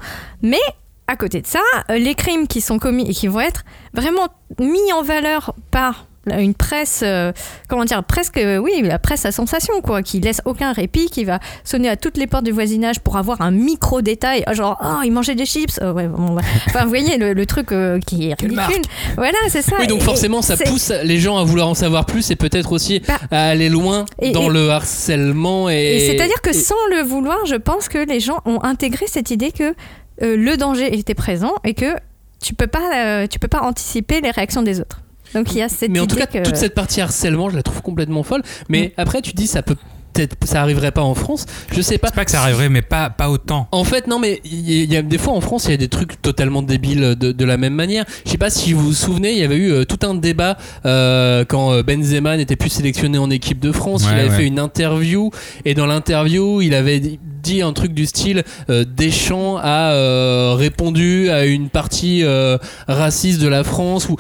Mais 0.41 0.61
à 1.09 1.17
côté 1.17 1.41
de 1.41 1.47
ça, 1.47 1.61
euh, 1.91 1.99
les 1.99 2.15
crimes 2.15 2.47
qui 2.47 2.61
sont 2.61 2.79
commis 2.79 3.11
et 3.11 3.15
qui 3.15 3.27
vont 3.27 3.41
être 3.41 3.65
vraiment 3.95 4.29
mis 4.61 4.93
en 4.93 5.03
valeur 5.03 5.55
par 5.71 6.07
une 6.31 6.55
presse, 6.55 7.01
euh, 7.03 7.33
comment 7.69 7.85
dire, 7.85 8.05
presque, 8.05 8.37
euh, 8.39 8.57
oui, 8.59 8.71
la 8.83 8.99
presse 9.01 9.25
à 9.27 9.33
sensation, 9.33 9.81
quoi, 9.83 10.03
qui 10.03 10.21
laisse 10.21 10.41
aucun 10.45 10.73
répit, 10.73 11.07
qui 11.07 11.25
va 11.25 11.41
sonner 11.65 11.89
à 11.89 11.97
toutes 11.97 12.17
les 12.17 12.27
portes 12.29 12.45
du 12.45 12.53
voisinage 12.53 13.01
pour 13.01 13.17
avoir 13.17 13.41
un 13.41 13.51
micro 13.51 14.03
détail, 14.03 14.45
genre, 14.53 14.79
oh, 14.85 15.03
il 15.05 15.11
mangeait 15.13 15.35
des 15.35 15.47
chips, 15.47 15.81
Euh, 15.83 15.93
ouais, 15.93 16.07
bon, 16.07 16.35
bah. 16.35 16.43
enfin, 16.69 16.83
vous 16.85 16.89
voyez 16.91 17.19
le, 17.19 17.33
le 17.33 17.47
truc 17.47 17.73
euh, 17.73 17.99
qui 18.07 18.29
est 18.29 18.35
ridicule. 18.41 18.83
Voilà, 19.17 19.37
c'est 19.49 19.63
ça. 19.63 19.77
Oui, 19.81 19.87
donc 19.89 20.01
Et- 20.01 20.05
forcément, 20.05 20.43
ça 20.43 20.57
pousse 20.57 20.91
les 21.03 21.19
gens 21.19 21.39
à 21.39 21.45
vouloir 21.45 21.69
en 21.69 21.75
savoir 21.75 22.07
plus 22.07 22.31
et 22.31 22.37
peut-être 22.37 22.73
aussi 22.73 23.01
Bah, 23.01 23.19
à 23.33 23.49
aller 23.49 23.69
loin 23.69 24.05
et- 24.21 24.31
dans 24.31 24.49
et- 24.49 24.55
le 24.55 24.71
harcèlement. 24.71 25.69
Et, 25.69 25.99
c'est-à-dire 26.09 26.41
que 26.43 26.53
sans 26.53 26.75
le 26.91 27.03
vouloir, 27.03 27.47
je 27.47 27.57
pense 27.57 27.89
que 27.89 27.99
les 27.99 28.21
gens 28.21 28.39
ont 28.45 28.63
intégré 28.63 29.07
cette 29.09 29.31
idée 29.31 29.51
que 29.51 29.75
euh, 30.23 30.37
le 30.37 30.57
danger 30.57 30.97
était 30.97 31.15
présent 31.15 31.55
et 31.65 31.75
que 31.75 31.97
tu 32.41 32.55
peux 32.55 32.67
pas, 32.69 32.91
euh, 32.95 33.27
tu 33.27 33.39
peux 33.39 33.49
pas 33.49 33.63
anticiper 33.63 34.21
les 34.21 34.31
réactions 34.31 34.63
des 34.63 34.81
autres. 34.81 35.01
Donc 35.35 35.53
il 35.53 35.59
y 35.59 35.63
a 35.63 35.69
cette 35.69 35.91
Mais 35.91 36.01
en 36.01 36.07
tout 36.07 36.17
cas, 36.17 36.27
que- 36.27 36.43
toute 36.43 36.57
cette 36.57 36.75
partie 36.75 37.01
harcèlement, 37.01 37.51
je 37.51 37.57
la 37.57 37.63
trouve 37.63 37.83
complètement 37.83 38.23
folle. 38.23 38.43
Mais 38.69 38.89
Mm. 38.97 39.01
après, 39.01 39.23
tu 39.23 39.33
dis, 39.33 39.47
ça 39.47 39.63
peut 39.63 39.77
peut-être, 40.13 40.37
ça 40.45 40.61
arriverait 40.61 40.91
pas 40.93 41.01
en 41.01 41.15
France. 41.15 41.47
Je 41.75 41.81
sais 41.81 41.97
pas. 41.97 42.09
C'est 42.09 42.15
pas 42.15 42.27
que 42.27 42.31
ça 42.31 42.43
arriverait, 42.43 42.69
mais 42.69 42.83
pas, 42.83 43.09
pas 43.09 43.31
autant. 43.31 43.67
En 43.73 43.83
fait, 43.85 44.07
non, 44.09 44.19
mais 44.19 44.43
il 44.45 44.93
y, 44.93 44.95
a 44.97 45.01
des 45.01 45.17
fois 45.17 45.33
en 45.33 45.41
France, 45.41 45.65
il 45.65 45.71
y 45.71 45.75
a 45.75 45.79
des 45.79 45.89
trucs 45.89 46.21
totalement 46.21 46.61
débiles 46.61 47.15
de, 47.19 47.33
de 47.33 47.45
la 47.47 47.57
même 47.57 47.73
manière. 47.73 48.05
Je 48.27 48.31
sais 48.31 48.37
pas 48.37 48.51
si 48.51 48.75
vous 48.75 48.83
vous 48.89 48.93
souvenez, 48.93 49.33
il 49.33 49.39
y 49.39 49.43
avait 49.43 49.57
eu 49.57 49.73
euh, 49.73 49.85
tout 49.87 50.07
un 50.07 50.13
débat 50.15 50.59
euh, 50.85 51.47
quand 51.49 51.73
euh, 51.73 51.83
Benzema 51.83 52.37
n'était 52.37 52.57
plus 52.57 52.69
sélectionné 52.69 53.17
en 53.17 53.31
équipe 53.31 53.59
de 53.59 53.73
France. 53.73 54.03
il 54.07 54.11
avait 54.19 54.29
ouais. 54.29 54.37
fait 54.37 54.47
une 54.47 54.59
interview 54.59 55.31
et 55.65 55.73
dans 55.75 55.87
l'interview, 55.87 56.61
il 56.61 56.75
avait 56.75 57.01
dit- 57.43 57.63
un 57.63 57.73
truc 57.73 57.93
du 57.95 58.07
style 58.07 58.45
euh, 58.71 58.85
Deschamps 58.85 59.57
a 59.59 59.93
euh, 59.93 60.55
répondu 60.57 61.29
à 61.31 61.45
une 61.47 61.69
partie 61.69 62.23
euh, 62.23 62.59
raciste 62.89 63.41
de 63.41 63.49
la 63.49 63.65
France 63.65 64.09
ou 64.09 64.17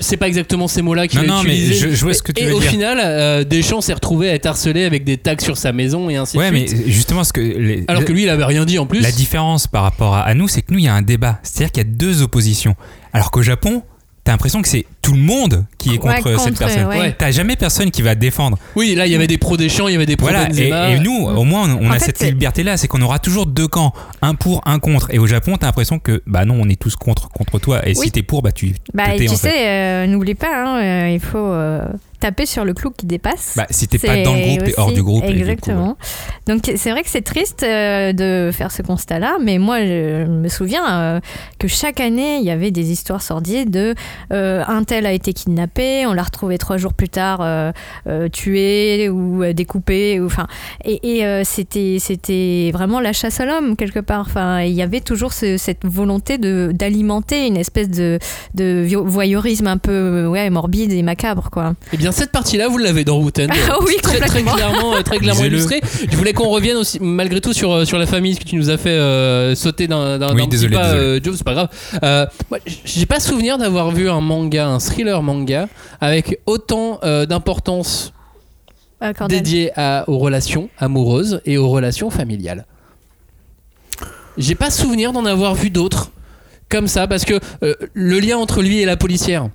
c'est 0.00 0.16
pas 0.16 0.28
exactement 0.28 0.68
ces 0.68 0.82
mots-là 0.82 1.08
qu'il 1.08 1.18
a 1.20 1.22
mais 1.44 1.50
utilisés. 1.54 1.74
je- 1.74 1.94
je 1.94 2.02
vois 2.04 2.14
ce 2.14 2.22
que 2.22 2.32
tu 2.32 2.42
et 2.42 2.46
veux 2.46 2.54
au 2.54 2.60
dire. 2.60 2.70
final, 2.70 3.44
Deschamps 3.46 3.80
s'est 3.80 3.92
retrouvé 3.94 4.30
à 4.30 4.34
être 4.34 4.46
harcelé 4.46 4.84
avec 4.84 5.04
des 5.04 5.16
tags 5.16 5.34
sur 5.40 5.56
sa 5.56 5.72
maison 5.72 6.10
et 6.10 6.16
ainsi 6.16 6.36
Ouais, 6.38 6.48
de 6.50 6.54
mais 6.54 6.66
suite. 6.66 6.82
justement, 6.86 7.24
ce 7.24 7.32
que 7.32 7.40
les- 7.40 7.84
Alors 7.88 8.04
que 8.04 8.12
lui, 8.12 8.22
il 8.24 8.28
avait 8.28 8.44
rien 8.44 8.64
dit 8.64 8.78
en 8.78 8.86
plus. 8.86 9.00
La 9.00 9.12
différence 9.12 9.66
par 9.66 9.82
rapport 9.82 10.14
à, 10.14 10.22
à 10.22 10.34
nous, 10.34 10.48
c'est 10.48 10.62
que 10.62 10.72
nous, 10.72 10.78
il 10.78 10.84
y 10.84 10.88
a 10.88 10.94
un 10.94 11.02
débat. 11.02 11.38
C'est-à-dire 11.42 11.72
qu'il 11.72 11.82
y 11.82 11.86
a 11.86 11.90
deux 11.90 12.22
oppositions. 12.22 12.74
Alors 13.12 13.30
qu'au 13.30 13.42
Japon, 13.42 13.82
t'as 14.24 14.32
l'impression 14.32 14.60
que 14.62 14.68
c'est 14.68 14.84
tout 15.02 15.12
le 15.14 15.20
monde 15.20 15.64
qui 15.78 15.94
est 15.94 15.98
contre, 15.98 16.26
Ouais, 16.26 16.38
cette 16.38 16.58
personne. 16.58 16.86
ouais. 16.86 17.14
T'as 17.18 17.30
jamais 17.30 17.56
personne 17.56 17.90
qui 17.90 18.02
va 18.02 18.14
défendre. 18.14 18.58
Oui, 18.76 18.94
là, 18.94 19.06
il 19.06 19.12
y 19.12 19.14
avait 19.14 19.26
des 19.26 19.38
pros 19.38 19.56
Deschamps, 19.56 19.88
il 19.88 19.92
y 19.92 19.96
avait 19.96 20.06
des 20.06 20.16
pros 20.16 20.28
Voilà. 20.28 20.48
Et, 20.54 20.68
et 20.94 20.98
nous, 20.98 21.26
au 21.26 21.44
moins, 21.44 21.74
on 21.80 21.90
a 21.90 21.98
fait, 21.98 22.16
cette 22.16 22.22
liberté-là, 22.22 22.76
c'est 22.76 22.86
qu'on 22.88 23.00
aura 23.02 23.18
toujours 23.18 23.46
deux 23.46 23.66
camps, 23.68 23.92
un 24.22 24.34
pour, 24.34 24.60
un 24.66 24.78
contre. 24.78 25.08
Et 25.12 25.18
au 25.18 25.26
Japon, 25.26 25.56
t'as 25.58 25.66
l'impression 25.66 25.98
que, 25.98 26.22
bah 26.26 26.44
non, 26.44 26.56
on 26.60 26.68
est 26.68 26.78
tous 26.80 26.96
contre, 26.96 27.28
contre 27.30 27.58
toi. 27.58 27.80
Et 27.88 27.94
Oui. 27.96 28.06
si 28.06 28.10
t'es 28.12 28.22
pour, 28.22 28.42
bah 28.42 28.52
tu. 28.52 28.74
Bah, 28.92 29.04
tu 29.16 29.28
en 29.28 29.34
sais, 29.34 29.68
euh, 29.68 30.06
n'oublie 30.06 30.34
pas, 30.34 30.64
hein, 30.64 30.82
euh, 30.82 31.10
il 31.10 31.20
faut 31.20 31.38
euh, 31.38 31.82
taper 32.20 32.44
sur 32.44 32.64
le 32.66 32.74
clou 32.74 32.90
qui 32.90 33.06
dépasse. 33.06 33.54
Bah, 33.56 33.66
si 33.70 33.88
t'es 33.88 33.98
pas 33.98 34.22
dans 34.22 34.34
le 34.34 34.40
groupe, 34.42 34.64
t'es 34.64 34.74
hors 34.76 34.92
du 34.92 35.02
groupe. 35.02 35.24
et 35.24 35.28
du 35.28 35.34
coup, 35.36 35.40
Exactement. 35.40 35.96
Donc 36.46 36.70
c'est 36.76 36.90
vrai 36.90 37.02
que 37.02 37.08
c'est 37.08 37.22
triste 37.22 37.62
euh, 37.62 38.12
de 38.12 38.50
faire 38.52 38.70
ce 38.72 38.82
constat-là, 38.82 39.38
mais 39.42 39.58
moi 39.58 39.78
je 39.80 40.26
me 40.26 40.48
souviens 40.48 40.90
euh, 40.90 41.20
que 41.58 41.68
chaque 41.68 42.00
année 42.00 42.36
il 42.38 42.44
y 42.44 42.50
avait 42.50 42.70
des 42.70 42.90
histoires 42.90 43.22
sordides 43.22 43.70
de 43.70 43.94
euh, 44.32 44.62
un 44.66 44.84
tel 44.90 45.06
a 45.06 45.12
été 45.12 45.32
kidnappé, 45.32 46.04
on 46.06 46.12
l'a 46.12 46.24
retrouvé 46.24 46.58
trois 46.58 46.76
jours 46.76 46.94
plus 46.94 47.08
tard 47.08 47.38
euh, 47.42 47.70
euh, 48.08 48.28
tué 48.28 49.08
ou 49.08 49.44
euh, 49.44 49.52
découpé, 49.52 50.18
ou 50.18 50.26
enfin 50.26 50.48
et, 50.84 50.98
et, 51.18 51.24
euh, 51.24 51.42
c'était 51.44 51.98
c'était 52.00 52.70
vraiment 52.72 52.98
la 52.98 53.12
chasse 53.12 53.38
à 53.38 53.44
l'homme 53.46 53.76
quelque 53.76 54.00
part. 54.00 54.24
Enfin 54.26 54.62
il 54.62 54.72
y 54.72 54.82
avait 54.82 55.00
toujours 55.00 55.32
ce- 55.32 55.56
cette 55.58 55.84
volonté 55.84 56.38
de 56.38 56.72
d'alimenter 56.74 57.46
une 57.46 57.56
espèce 57.56 57.88
de 57.88 58.18
voyeurisme 59.04 59.66
un 59.68 59.76
peu 59.78 60.26
ouais 60.26 60.50
morbide 60.50 60.92
et 60.92 61.02
macabre 61.02 61.50
quoi. 61.52 61.74
Eh 61.92 61.96
bien, 61.96 62.10
cette 62.10 62.32
partie-là, 62.32 62.66
vous 62.68 62.78
l'avez 62.78 63.04
dans 63.04 63.16
Routen. 63.16 63.48
Ah 63.70 63.76
oui, 63.86 63.94
très, 64.02 64.18
clairement, 64.18 64.94
très 65.04 65.18
clairement 65.18 65.44
illustré. 65.44 65.80
Je 66.10 66.16
voulais 66.16 66.32
qu'on 66.32 66.48
revienne 66.48 66.76
aussi, 66.76 66.98
malgré 67.00 67.40
tout, 67.40 67.52
sur, 67.52 67.86
sur 67.86 67.98
la 67.98 68.06
famille, 68.06 68.34
ce 68.34 68.40
que 68.40 68.44
tu 68.44 68.56
nous 68.56 68.68
as 68.70 68.78
fait 68.78 68.90
euh, 68.90 69.54
sauter 69.54 69.86
d'un 69.86 70.18
d'un- 70.18 70.30
Oui, 70.34 70.38
d'un 70.42 70.44
petit 70.46 70.48
désolé, 70.48 70.74
pas, 70.76 70.90
désolé. 70.92 71.00
euh, 71.04 71.20
Joe, 71.22 71.36
c'est 71.36 71.44
pas 71.44 71.54
grave. 71.54 71.68
Euh, 72.02 72.26
moi, 72.50 72.58
j'ai 72.84 73.06
pas 73.06 73.20
souvenir 73.20 73.58
d'avoir 73.58 73.90
vu 73.92 74.08
un 74.10 74.20
manga, 74.20 74.66
un 74.66 74.79
thriller 74.80 75.22
manga, 75.22 75.68
avec 76.00 76.40
autant 76.46 76.98
euh, 77.04 77.26
d'importance 77.26 78.12
Cordan. 79.00 79.28
dédiée 79.28 79.70
à- 79.76 80.04
aux 80.08 80.18
relations 80.18 80.68
amoureuses 80.78 81.40
et 81.46 81.56
aux 81.58 81.68
relations 81.68 82.10
familiales. 82.10 82.66
J'ai 84.36 84.54
pas 84.54 84.70
souvenir 84.70 85.12
d'en 85.12 85.24
avoir 85.24 85.54
vu 85.54 85.70
d'autres 85.70 86.10
comme 86.68 86.86
ça, 86.86 87.08
parce 87.08 87.24
que 87.24 87.40
euh, 87.64 87.74
le 87.94 88.20
lien 88.20 88.38
entre 88.38 88.62
lui 88.62 88.78
et 88.78 88.84
la 88.84 88.96
policière, 88.96 89.48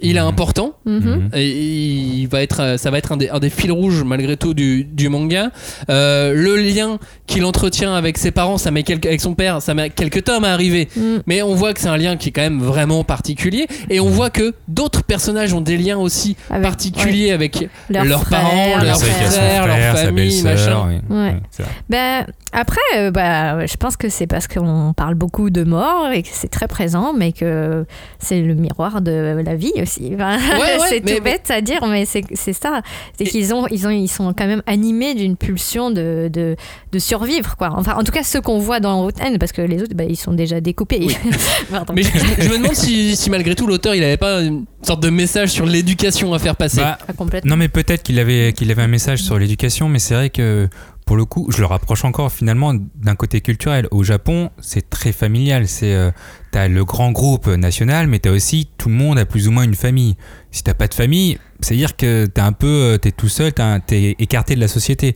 il 0.00 0.16
est 0.16 0.20
Mhm. 0.20 0.26
important. 0.26 0.72
Mhm. 0.84 1.30
Et 1.34 1.48
il 1.50 2.26
va 2.26 2.42
être, 2.42 2.78
ça 2.78 2.90
va 2.90 2.98
être 2.98 3.12
un 3.12 3.16
des, 3.16 3.28
un 3.30 3.38
des 3.38 3.50
fils 3.50 3.70
rouges 3.70 4.02
malgré 4.04 4.36
tout 4.36 4.52
du, 4.54 4.84
du 4.84 5.08
manga. 5.08 5.50
Euh, 5.88 6.34
le 6.34 6.56
lien 6.56 6.98
qu'il 7.26 7.44
entretient 7.44 7.94
avec 7.94 8.18
ses 8.18 8.30
parents, 8.30 8.58
ça 8.58 8.70
met 8.70 8.82
quelques, 8.82 9.06
avec 9.06 9.20
son 9.20 9.34
père, 9.34 9.62
ça 9.62 9.72
met 9.74 9.90
quelques 9.90 10.24
tomes 10.24 10.44
à 10.44 10.52
arriver. 10.52 10.88
Mm. 10.96 11.02
Mais 11.26 11.42
on 11.42 11.54
voit 11.54 11.72
que 11.74 11.80
c'est 11.80 11.88
un 11.88 11.96
lien 11.96 12.16
qui 12.16 12.28
est 12.28 12.32
quand 12.32 12.42
même 12.42 12.60
vraiment 12.60 13.02
particulier. 13.04 13.66
Et 13.88 14.00
on 14.00 14.08
voit 14.08 14.30
que 14.30 14.52
d'autres 14.68 15.04
personnages 15.04 15.52
ont 15.54 15.60
des 15.60 15.76
liens 15.76 15.98
aussi 15.98 16.36
Avec- 16.50 16.62
particuliers 16.62 17.30
avec 17.32 17.68
Leurs 17.88 18.04
leurs 18.04 18.22
frères, 18.24 18.40
parents, 18.42 18.82
leurs 18.82 18.98
frères, 19.00 19.66
leur 19.66 19.76
frère, 19.76 19.96
sa 19.96 20.04
famille, 20.06 20.42
machin. 20.42 20.84
oui. 20.88 21.16
Ouais. 21.16 21.16
Ouais. 21.58 21.64
Ben, 21.88 22.26
après, 22.52 22.80
euh, 22.96 23.10
bah, 23.10 23.64
je 23.66 23.76
pense 23.76 23.96
que 23.96 24.08
c'est 24.08 24.26
parce 24.26 24.48
qu'on 24.48 24.92
parle 24.96 25.14
beaucoup 25.14 25.50
de 25.50 25.64
mort 25.64 26.08
et 26.12 26.22
que 26.22 26.28
c'est 26.30 26.48
très 26.48 26.68
présent, 26.68 27.12
mais 27.16 27.32
que 27.32 27.84
c'est 28.18 28.40
le 28.42 28.54
miroir 28.54 29.00
de 29.00 29.40
la 29.44 29.54
vie 29.54 29.72
aussi. 29.84 30.10
Enfin, 30.14 30.38
Ouais, 30.38 30.58
ouais, 30.80 30.86
c'est 30.88 31.00
tout 31.00 31.22
bête 31.22 31.50
à 31.50 31.60
dire, 31.60 31.86
mais 31.86 32.04
c'est 32.04 32.24
c'est 32.34 32.52
ça. 32.52 32.82
C'est 33.16 33.24
qu'ils 33.24 33.54
ont, 33.54 33.66
ils 33.68 33.86
ont, 33.86 33.90
ils 33.90 34.08
sont 34.08 34.34
quand 34.36 34.46
même 34.46 34.62
animés 34.66 35.14
d'une 35.14 35.36
pulsion 35.36 35.90
de, 35.90 36.28
de, 36.32 36.56
de 36.92 36.98
survivre, 36.98 37.56
quoi. 37.56 37.70
Enfin, 37.76 37.94
en 37.96 38.02
tout 38.02 38.12
cas, 38.12 38.22
ceux 38.22 38.40
qu'on 38.40 38.58
voit 38.58 38.80
dans 38.80 39.02
Rotten, 39.02 39.38
parce 39.38 39.52
que 39.52 39.62
les 39.62 39.82
autres, 39.82 39.94
bah, 39.94 40.04
ils 40.04 40.16
sont 40.16 40.32
déjà 40.32 40.60
découpés. 40.60 41.00
Oui. 41.00 41.16
Mais 41.94 42.02
je, 42.02 42.48
me 42.48 42.56
demande 42.58 42.74
si, 42.74 43.16
si 43.16 43.30
malgré 43.30 43.54
tout 43.54 43.66
l'auteur 43.66 43.94
il 43.94 44.02
avait 44.02 44.16
pas 44.16 44.40
une 44.40 44.64
sorte 44.82 45.02
de 45.02 45.10
message 45.10 45.50
sur 45.50 45.66
l'éducation 45.66 46.34
à 46.34 46.38
faire 46.38 46.56
passer. 46.56 46.80
Bah, 46.80 46.98
complètement. 47.16 47.50
Non, 47.50 47.56
mais 47.56 47.68
peut-être 47.68 48.02
qu'il 48.02 48.18
avait, 48.18 48.52
qu'il 48.52 48.70
avait 48.70 48.82
un 48.82 48.88
message 48.88 49.22
sur 49.22 49.38
l'éducation, 49.38 49.88
mais 49.88 49.98
c'est 49.98 50.14
vrai 50.14 50.30
que 50.30 50.68
pour 51.04 51.16
le 51.16 51.24
coup, 51.26 51.50
je 51.50 51.58
le 51.60 51.66
rapproche 51.66 52.04
encore 52.04 52.32
finalement 52.32 52.72
d'un 52.94 53.14
côté 53.14 53.40
culturel. 53.42 53.86
Au 53.90 54.02
Japon, 54.02 54.50
c'est 54.60 54.88
très 54.88 55.12
familial. 55.12 55.68
C'est, 55.68 55.92
euh, 55.94 56.10
t'as 56.50 56.66
le 56.68 56.84
grand 56.84 57.12
groupe 57.12 57.46
national, 57.46 58.06
mais 58.06 58.18
t'as 58.20 58.30
aussi 58.30 58.68
tout 58.78 58.88
le 58.88 58.94
monde 58.94 59.18
a 59.18 59.26
plus 59.26 59.46
ou 59.46 59.50
moins 59.50 59.64
une 59.64 59.74
famille. 59.74 60.16
Si 60.50 60.62
t'as 60.62 60.72
pas 60.74 60.88
de 60.88 60.94
famille, 60.94 61.38
c'est-à-dire 61.60 61.96
que 61.96 62.24
t'es 62.26 62.40
un 62.40 62.52
peu, 62.52 62.66
euh, 62.94 62.96
t'es 62.98 63.12
tout 63.12 63.28
seul, 63.28 63.52
t'es 63.86 64.16
écarté 64.18 64.54
de 64.54 64.60
la 64.60 64.68
société. 64.68 65.14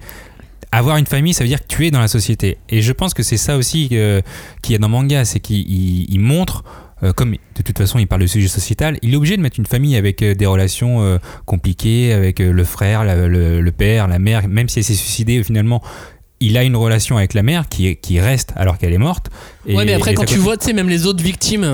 Avoir 0.73 0.99
une 0.99 1.07
famille, 1.07 1.33
ça 1.33 1.43
veut 1.45 1.49
dire 1.49 1.63
que 1.63 1.67
tu 1.69 1.87
es 1.87 1.91
dans 1.91 2.01
la 2.01 2.09
société. 2.09 2.59
Et 2.69 2.83
je 2.83 2.93
pense 2.93 3.15
que 3.15 3.23
c'est 3.23 3.39
ça 3.39 3.57
aussi 3.57 3.89
euh, 3.93 4.21
qu'il 4.61 4.75
y 4.75 4.77
a 4.77 4.79
dans 4.79 4.91
manga, 4.91 5.25
c'est 5.25 5.41
qu'il 5.41 5.61
il- 5.71 6.07
il 6.11 6.21
montre, 6.21 6.65
euh, 7.03 7.13
comme 7.13 7.33
de 7.33 7.63
toute 7.63 7.79
façon 7.79 7.99
il 7.99 8.07
parle 8.07 8.23
de 8.23 8.27
sujet 8.27 8.49
sociétal, 8.49 8.99
il 9.03 9.13
est 9.13 9.17
obligé 9.17 9.37
de 9.37 9.43
mettre 9.43 9.59
une 9.59 9.67
famille 9.67 9.97
avec 9.97 10.23
euh, 10.23 10.35
des 10.35 10.47
relations 10.47 11.03
euh, 11.03 11.19
compliquées, 11.47 12.13
avec 12.13 12.39
le 12.39 12.65
frère, 12.65 13.05
la- 13.05 13.29
le, 13.29 13.61
le 13.61 13.73
père, 13.73 14.09
la 14.09 14.19
mère, 14.19 14.47
même 14.49 14.69
si 14.69 14.79
elle 14.79 14.85
s'est 14.85 14.95
suicidée 14.95 15.43
finalement. 15.43 15.83
Il 16.41 16.57
a 16.57 16.63
une 16.63 16.77
relation 16.77 17.17
avec 17.17 17.35
la 17.35 17.43
mère 17.43 17.69
qui, 17.69 17.97
qui 17.97 18.21
reste 18.21 18.53
alors 18.55 18.79
qu'elle 18.79 18.93
est 18.93 18.99
morte. 18.99 19.29
Et- 19.67 19.75
ouais, 19.75 19.85
mais 19.85 19.95
après, 19.95 20.15
quand 20.15 20.25
tu 20.25 20.39
vois, 20.39 20.57
tu 20.57 20.67
sais, 20.67 20.73
même 20.73 20.89
les 20.89 21.05
autres 21.07 21.23
victimes, 21.25 21.65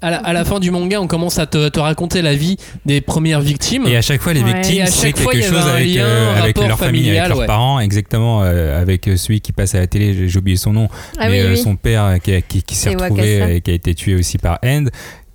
à 0.00 0.10
la, 0.10 0.16
à 0.18 0.32
la 0.32 0.44
fin 0.44 0.60
du 0.60 0.70
manga, 0.70 1.00
on 1.00 1.06
commence 1.06 1.38
à 1.38 1.46
te, 1.46 1.68
te 1.68 1.80
raconter 1.80 2.22
la 2.22 2.34
vie 2.34 2.56
des 2.86 3.00
premières 3.00 3.40
victimes. 3.40 3.86
Et 3.86 3.96
à 3.96 4.02
chaque 4.02 4.20
fois, 4.20 4.32
les 4.32 4.42
Ouais. 4.42 4.52
Victimes, 4.54 4.82
à 4.82 4.86
c'est 4.86 5.08
chaque 5.08 5.18
fois, 5.18 5.32
quelque 5.32 5.44
il 5.46 5.50
y 5.52 5.54
avait 5.54 5.60
chose 5.62 5.68
avec, 5.70 5.86
lien, 5.94 6.04
euh, 6.04 6.42
avec 6.42 6.58
leur 6.58 6.78
famille, 6.78 7.10
avec 7.10 7.28
leurs 7.28 7.38
ouais. 7.38 7.46
parents, 7.46 7.80
exactement, 7.80 8.42
euh, 8.44 8.80
avec 8.80 9.08
euh, 9.08 9.16
celui 9.16 9.40
qui 9.40 9.52
passe 9.52 9.74
à 9.74 9.80
la 9.80 9.86
télé, 9.86 10.28
j'ai 10.28 10.38
oublié 10.38 10.56
son 10.56 10.72
nom, 10.72 10.88
Ah 11.18 11.28
mais 11.28 11.40
oui, 11.42 11.46
euh, 11.46 11.50
oui. 11.52 11.58
son 11.58 11.76
père 11.76 12.18
qui, 12.22 12.32
a- 12.34 12.40
qui, 12.40 12.62
qui 12.62 12.74
s'est 12.74 12.90
retrouvé 12.90 13.38
Wakasa. 13.40 13.52
et 13.54 13.60
qui 13.60 13.70
a 13.70 13.74
été 13.74 13.94
tué 13.94 14.14
aussi 14.14 14.38
par 14.38 14.58
End. 14.64 14.84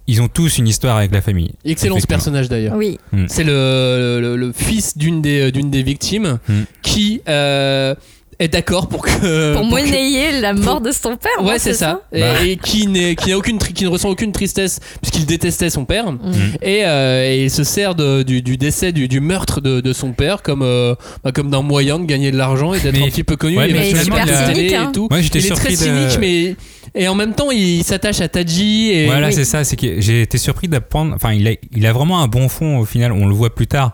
Ils 0.07 0.21
ont 0.21 0.27
tous 0.27 0.57
une 0.57 0.67
histoire 0.67 0.97
avec 0.97 1.13
la 1.13 1.21
famille. 1.21 1.53
Excellent 1.63 1.97
ce 1.99 2.07
personnage 2.07 2.49
d'ailleurs. 2.49 2.75
Oui. 2.75 2.97
C'est 3.27 3.45
le, 3.45 4.19
le, 4.21 4.35
le 4.35 4.51
fils 4.51 4.97
d'une 4.97 5.21
des, 5.21 5.51
d'une 5.51 5.71
des 5.71 5.81
victimes 5.83 6.39
Hmm. 6.49 6.63
qui 6.81 7.21
euh, 7.29 7.95
est 8.39 8.47
d'accord 8.47 8.87
pour 8.87 9.01
que. 9.03 9.53
Pour 9.53 9.61
que- 9.61 9.69
monnayer 9.69 10.39
la 10.41 10.53
mort 10.53 10.81
de 10.81 10.91
son 10.91 11.15
père. 11.15 11.43
Ouais, 11.43 11.59
c'est 11.59 11.73
ça. 11.73 12.01
Et, 12.11 12.19
Bah. 12.21 12.43
et 12.45 12.57
qui, 12.57 12.87
n'est, 12.87 13.15
qui, 13.15 13.29
n'a 13.29 13.37
aucune, 13.37 13.57
qui 13.57 13.83
ne 13.83 13.89
ressent 13.89 14.09
aucune 14.09 14.31
tristesse 14.31 14.79
puisqu'il 15.01 15.25
détestait 15.25 15.69
son 15.69 15.85
père. 15.85 16.11
Mm. 16.11 16.19
Et, 16.61 16.85
euh, 16.85 17.31
et 17.31 17.43
il 17.45 17.51
se 17.51 17.63
sert 17.63 17.95
de- 17.95 18.23
du, 18.23 18.41
du 18.41 18.57
décès, 18.57 18.91
du, 18.91 19.07
du 19.07 19.19
meurtre 19.19 19.61
de, 19.61 19.81
de 19.81 19.93
son 19.93 20.11
père 20.13 20.41
comme, 20.41 20.61
euh, 20.61 20.95
bah, 21.23 21.31
comme 21.31 21.49
d'un 21.49 21.61
moyen 21.61 21.99
de 21.99 22.05
gagner 22.05 22.31
de 22.31 22.37
l'argent 22.37 22.73
et 22.73 22.79
d'être 22.79 23.01
un 23.01 23.07
petit 23.09 23.23
peu 23.23 23.35
connu. 23.35 23.57
ouais, 23.57 23.69
il 23.69 23.75
mais 23.75 23.89
il 23.91 23.95
la 24.09 24.53
télé 24.53 24.75
hein. 24.75 24.89
et 24.89 24.91
tout. 24.91 25.07
Moi, 25.09 25.21
j'étais 25.21 25.39
il 25.39 25.45
est 25.47 25.55
très 25.55 25.71
de- 25.71 25.75
cynique, 25.75 26.17
mais. 26.19 26.55
Et 26.95 27.07
en 27.07 27.15
même 27.15 27.33
temps, 27.33 27.49
il 27.49 27.83
s'attache 27.83 28.21
à 28.21 28.27
Taji. 28.27 28.91
Et, 28.91 29.05
Voilà, 29.07 29.27
oui. 29.27 29.33
c'est 29.33 29.45
ça. 29.45 29.63
C'est 29.63 29.75
que 29.75 29.99
j'ai 29.99 30.21
été 30.21 30.37
surpris 30.37 30.67
d'apprendre. 30.67 31.13
Enfin, 31.15 31.33
il 31.33 31.47
a, 31.47 31.51
il 31.75 31.85
a 31.87 31.93
vraiment 31.93 32.21
un 32.21 32.27
bon 32.27 32.49
fond 32.49 32.77
au 32.77 32.85
final. 32.85 33.11
On 33.11 33.25
le 33.25 33.33
voit 33.33 33.55
plus 33.55 33.65
tard 33.65 33.93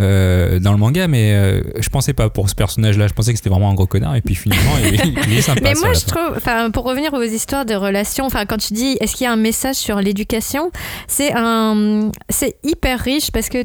euh, 0.00 0.58
dans 0.58 0.72
le 0.72 0.78
manga, 0.78 1.06
mais 1.08 1.34
euh, 1.34 1.62
je 1.78 1.88
pensais 1.88 2.12
pas 2.12 2.30
pour 2.30 2.48
ce 2.48 2.54
personnage-là. 2.54 3.06
Je 3.06 3.12
pensais 3.12 3.32
que 3.32 3.38
c'était 3.38 3.50
vraiment 3.50 3.70
un 3.70 3.74
gros 3.74 3.86
connard, 3.86 4.16
et 4.16 4.22
puis 4.22 4.34
finalement, 4.34 4.72
il, 4.82 4.94
il 5.28 5.38
est 5.38 5.42
sympa. 5.42 5.60
Mais 5.62 5.74
moi, 5.74 5.92
je 5.92 6.06
trouve, 6.06 6.36
enfin, 6.36 6.70
pour 6.70 6.84
revenir 6.84 7.12
aux 7.12 7.22
histoires 7.22 7.64
de 7.64 7.74
relations, 7.74 8.24
enfin, 8.24 8.46
quand 8.46 8.58
tu 8.58 8.74
dis, 8.74 8.96
est-ce 9.00 9.14
qu'il 9.14 9.24
y 9.24 9.28
a 9.28 9.32
un 9.32 9.36
message 9.36 9.76
sur 9.76 10.00
l'éducation, 10.00 10.70
c'est 11.06 11.32
un, 11.34 12.10
c'est 12.28 12.56
hyper 12.62 12.98
riche 13.00 13.30
parce 13.30 13.48
que 13.48 13.64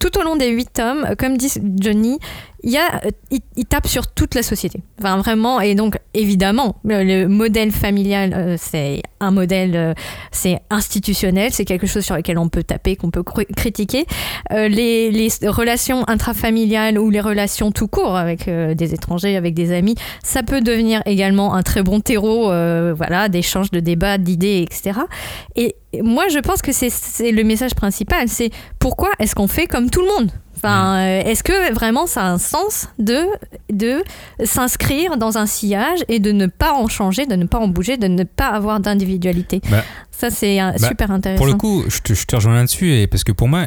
tout 0.00 0.18
au 0.18 0.22
long 0.22 0.36
des 0.36 0.48
huit 0.48 0.72
tomes, 0.72 1.06
comme 1.18 1.36
dit 1.36 1.52
Johnny, 1.80 2.18
a, 2.76 3.00
il, 3.30 3.64
tape 3.66 3.86
sur 3.86 4.06
toute 4.06 4.34
la 4.34 4.42
société. 4.42 4.80
Vraiment, 4.98 5.60
et 5.60 5.74
donc, 5.74 5.98
évidemment, 6.14 6.76
le, 6.84 7.02
le 7.02 7.28
modèle 7.28 7.72
familial, 7.72 8.32
euh, 8.34 8.56
c'est 8.58 9.02
un 9.20 9.30
modèle, 9.30 9.74
euh, 9.74 9.94
c'est 10.30 10.60
institutionnel, 10.70 11.52
c'est 11.52 11.64
quelque 11.64 11.86
chose 11.86 12.04
sur 12.04 12.16
lequel 12.16 12.38
on 12.38 12.48
peut 12.48 12.62
taper, 12.62 12.96
qu'on 12.96 13.10
peut 13.10 13.22
critiquer. 13.22 14.06
Euh, 14.52 14.68
les, 14.68 15.10
les 15.10 15.28
relations 15.48 16.08
intrafamiliales 16.08 16.98
ou 16.98 17.10
les 17.10 17.20
relations 17.20 17.72
tout 17.72 17.88
court 17.88 18.16
avec 18.16 18.48
euh, 18.48 18.74
des 18.74 18.94
étrangers, 18.94 19.36
avec 19.36 19.54
des 19.54 19.72
amis, 19.72 19.94
ça 20.22 20.42
peut 20.42 20.60
devenir 20.60 21.02
également 21.06 21.54
un 21.54 21.62
très 21.62 21.82
bon 21.82 22.00
terreau, 22.00 22.50
euh, 22.50 22.94
voilà, 22.96 23.28
d'échanges, 23.28 23.70
de 23.70 23.80
débats, 23.80 24.18
d'idées, 24.18 24.66
etc. 24.68 25.00
Et 25.56 25.76
moi, 26.02 26.28
je 26.28 26.38
pense 26.38 26.62
que 26.62 26.72
c'est 26.72 27.32
le 27.32 27.44
message 27.44 27.74
principal, 27.74 28.28
c'est 28.28 28.50
pourquoi 28.78 29.10
est-ce 29.18 29.34
qu'on 29.34 29.48
fait 29.48 29.66
comme 29.66 29.90
tout 29.90 30.00
le 30.00 30.08
monde? 30.08 30.30
Enfin, 30.64 30.96
euh, 30.98 31.22
est-ce 31.24 31.42
que 31.42 31.72
vraiment 31.72 32.06
ça 32.06 32.22
a 32.22 32.28
un 32.30 32.38
sens 32.38 32.88
de, 33.00 33.24
de 33.72 34.04
s'inscrire 34.44 35.16
dans 35.16 35.36
un 35.36 35.46
sillage 35.46 35.98
et 36.08 36.20
de 36.20 36.30
ne 36.30 36.46
pas 36.46 36.72
en 36.74 36.86
changer, 36.86 37.26
de 37.26 37.34
ne 37.34 37.46
pas 37.46 37.58
en 37.58 37.66
bouger, 37.66 37.96
de 37.96 38.06
ne 38.06 38.22
pas 38.22 38.46
avoir 38.46 38.78
d'individualité? 38.78 39.60
Bah, 39.70 39.82
Ça, 40.12 40.30
c'est 40.30 40.60
euh, 40.62 40.70
bah, 40.80 40.88
super 40.88 41.10
intéressant. 41.10 41.38
Pour 41.42 41.52
le 41.52 41.58
coup, 41.58 41.82
je 41.88 41.98
te, 42.00 42.14
je 42.14 42.26
te 42.26 42.36
rejoins 42.36 42.54
là-dessus, 42.54 42.92
et 42.92 43.08
parce 43.08 43.24
que 43.24 43.32
pour 43.32 43.48
moi, 43.48 43.66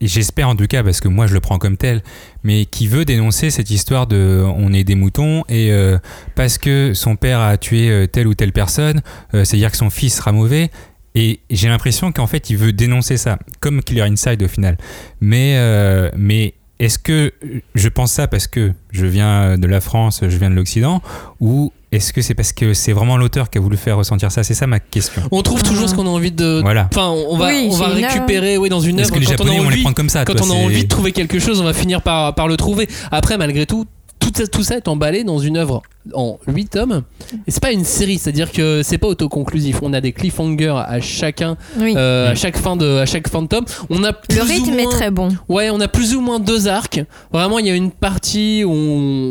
et 0.00 0.06
j'espère 0.06 0.50
en 0.50 0.56
tout 0.56 0.66
cas, 0.66 0.82
parce 0.82 1.00
que 1.00 1.08
moi 1.08 1.26
je 1.26 1.32
le 1.32 1.40
prends 1.40 1.56
comme 1.58 1.78
tel, 1.78 2.02
mais 2.42 2.66
qui 2.66 2.88
veut 2.88 3.06
dénoncer 3.06 3.48
cette 3.48 3.70
histoire 3.70 4.06
de 4.06 4.44
on 4.44 4.72
est 4.74 4.84
des 4.84 4.96
moutons, 4.96 5.44
et 5.48 5.72
euh, 5.72 5.98
parce 6.34 6.58
que 6.58 6.92
son 6.92 7.16
père 7.16 7.40
a 7.40 7.56
tué 7.56 8.06
telle 8.12 8.26
ou 8.26 8.34
telle 8.34 8.52
personne, 8.52 9.00
euh, 9.32 9.44
c'est-à-dire 9.44 9.70
que 9.70 9.78
son 9.78 9.88
fils 9.88 10.16
sera 10.16 10.32
mauvais. 10.32 10.70
Et 11.14 11.40
j'ai 11.50 11.68
l'impression 11.68 12.10
qu'en 12.12 12.26
fait, 12.26 12.50
il 12.50 12.56
veut 12.56 12.72
dénoncer 12.72 13.16
ça, 13.16 13.38
comme 13.60 13.82
Killer 13.82 14.02
Inside 14.02 14.42
au 14.42 14.48
final. 14.48 14.76
Mais, 15.20 15.54
euh, 15.56 16.10
mais 16.16 16.54
est-ce 16.80 16.98
que 16.98 17.32
je 17.76 17.88
pense 17.88 18.10
ça 18.12 18.26
parce 18.26 18.48
que 18.48 18.72
je 18.90 19.06
viens 19.06 19.56
de 19.56 19.66
la 19.68 19.80
France, 19.80 20.20
je 20.22 20.36
viens 20.36 20.50
de 20.50 20.56
l'Occident, 20.56 21.02
ou 21.40 21.72
est-ce 21.92 22.12
que 22.12 22.20
c'est 22.20 22.34
parce 22.34 22.52
que 22.52 22.74
c'est 22.74 22.92
vraiment 22.92 23.16
l'auteur 23.16 23.48
qui 23.48 23.58
a 23.58 23.60
voulu 23.60 23.76
faire 23.76 23.96
ressentir 23.96 24.32
ça? 24.32 24.42
C'est 24.42 24.54
ça 24.54 24.66
ma 24.66 24.80
question. 24.80 25.22
On 25.30 25.42
trouve 25.42 25.62
toujours 25.62 25.88
ce 25.88 25.94
qu'on 25.94 26.06
a 26.06 26.10
envie 26.10 26.32
de. 26.32 26.60
Voilà. 26.62 26.88
Enfin, 26.92 27.06
on 27.10 27.36
va, 27.36 27.46
Oui, 27.46 27.68
on 27.70 27.76
va 27.76 27.86
récupérer 27.86 28.56
oui, 28.58 28.68
dans 28.68 28.80
une 28.80 28.98
Est-ce 28.98 29.12
œuvre. 29.12 29.14
que 29.14 29.20
les 29.20 29.26
quand 29.26 29.30
on 29.30 29.34
a 29.34 29.46
Japonais 29.46 29.56
vont 29.58 29.62
les 29.62 29.74
envie- 29.74 29.80
prendre 29.82 29.96
comme 29.96 30.08
ça 30.08 30.24
Quand 30.24 30.34
toi, 30.34 30.46
on 30.48 30.50
a 30.50 30.54
envie 30.64 30.82
de 30.82 30.88
trouver 30.88 31.12
quelque 31.12 31.38
chose, 31.38 31.60
on 31.60 31.64
va 31.64 31.72
finir 31.74 32.02
par, 32.02 32.34
par 32.34 32.48
le 32.48 32.56
trouver. 32.56 32.88
Après, 33.12 33.38
malgré 33.38 33.66
tout, 33.66 33.86
tout 34.18 34.32
ça, 34.34 34.48
tout 34.48 34.64
ça 34.64 34.76
est 34.76 34.88
emballé 34.88 35.22
dans 35.22 35.38
une 35.38 35.56
œuvre 35.56 35.82
en 36.12 36.38
8 36.46 36.66
tomes. 36.70 37.02
Et 37.46 37.50
c'est 37.50 37.62
pas 37.62 37.72
une 37.72 37.84
série, 37.84 38.18
c'est-à-dire 38.18 38.52
que 38.52 38.82
c'est 38.82 38.98
pas 38.98 39.06
autoconclusif. 39.08 39.78
On 39.82 39.92
a 39.94 40.00
des 40.00 40.12
cliffhangers 40.12 40.74
à 40.86 41.00
chacun, 41.00 41.56
Oui. 41.78 41.94
euh, 41.96 42.30
à 42.30 42.34
chaque 42.34 42.58
fin 42.58 42.76
de, 42.76 42.98
à 42.98 43.06
chaque 43.06 43.28
fin 43.28 43.42
de 43.42 43.46
tome. 43.48 43.64
On 43.90 44.04
a 44.04 44.12
plus 44.12 44.36
le 44.38 44.42
ou 44.44 44.46
rythme 44.46 44.78
est 44.78 44.82
moins- 44.82 44.90
très 44.92 45.10
bon. 45.10 45.28
Ouais, 45.48 45.70
on 45.70 45.80
a 45.80 45.88
plus 45.88 46.14
ou 46.14 46.20
moins 46.20 46.40
deux 46.40 46.68
arcs. 46.68 47.02
Vraiment, 47.32 47.58
il 47.58 47.66
y 47.66 47.70
a 47.70 47.74
une 47.74 47.90
partie 47.90 48.64
où 48.64 48.70
on, 48.70 48.74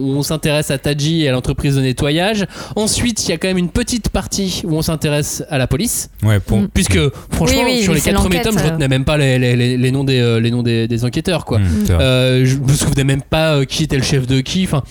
où 0.04 0.16
on 0.18 0.24
s'intéresse 0.24 0.72
à 0.72 0.78
Taji 0.78 1.24
et 1.24 1.30
à 1.30 1.32
l'entreprise 1.32 1.76
de 1.76 1.82
nettoyage. 1.82 2.46
Ensuite, 2.76 3.24
il 3.28 3.30
y 3.30 3.34
a 3.34 3.38
quand 3.38 3.48
même 3.48 3.58
une 3.58 3.70
petite 3.70 4.10
partie 4.10 4.62
où 4.66 4.76
on 4.76 4.82
s'intéresse 4.82 5.44
à 5.50 5.58
la 5.58 5.68
police. 5.68 6.10
Ouais, 6.24 6.40
pour, 6.40 6.60
Mm. 6.60 6.68
Puisque, 6.74 7.00
franchement, 7.32 7.62
Oui, 7.66 7.74
oui, 7.78 7.84
sur 7.84 7.94
les 7.94 8.02
quatre 8.02 8.22
premiers 8.22 8.42
tomes, 8.42 8.58
je 8.58 8.64
euh. 8.64 8.70
retenais 8.72 8.88
même 8.88 9.06
pas 9.06 9.18
les, 9.18 9.38
les- 9.38 9.56
les- 9.56 9.78
les 9.78 9.92
noms, 9.92 10.04
des, 10.04 10.20
euh, 10.20 10.40
les 10.40 10.50
noms 10.52 10.64
des, 10.64 10.88
des 10.88 11.06
enquêteurs, 11.06 11.46
quoi. 11.46 11.60
Mm. 11.60 11.64
Euh, 11.92 12.46
je 12.46 12.58
me 12.58 12.74
souvenais 12.74 13.04
même 13.04 13.22
pas 13.22 13.66
qui 13.66 13.84
était 13.84 13.98
le 13.98 14.04
chef 14.04 14.26
de 14.28 14.40
qui. 14.42 14.64
Enfin, 14.64 14.84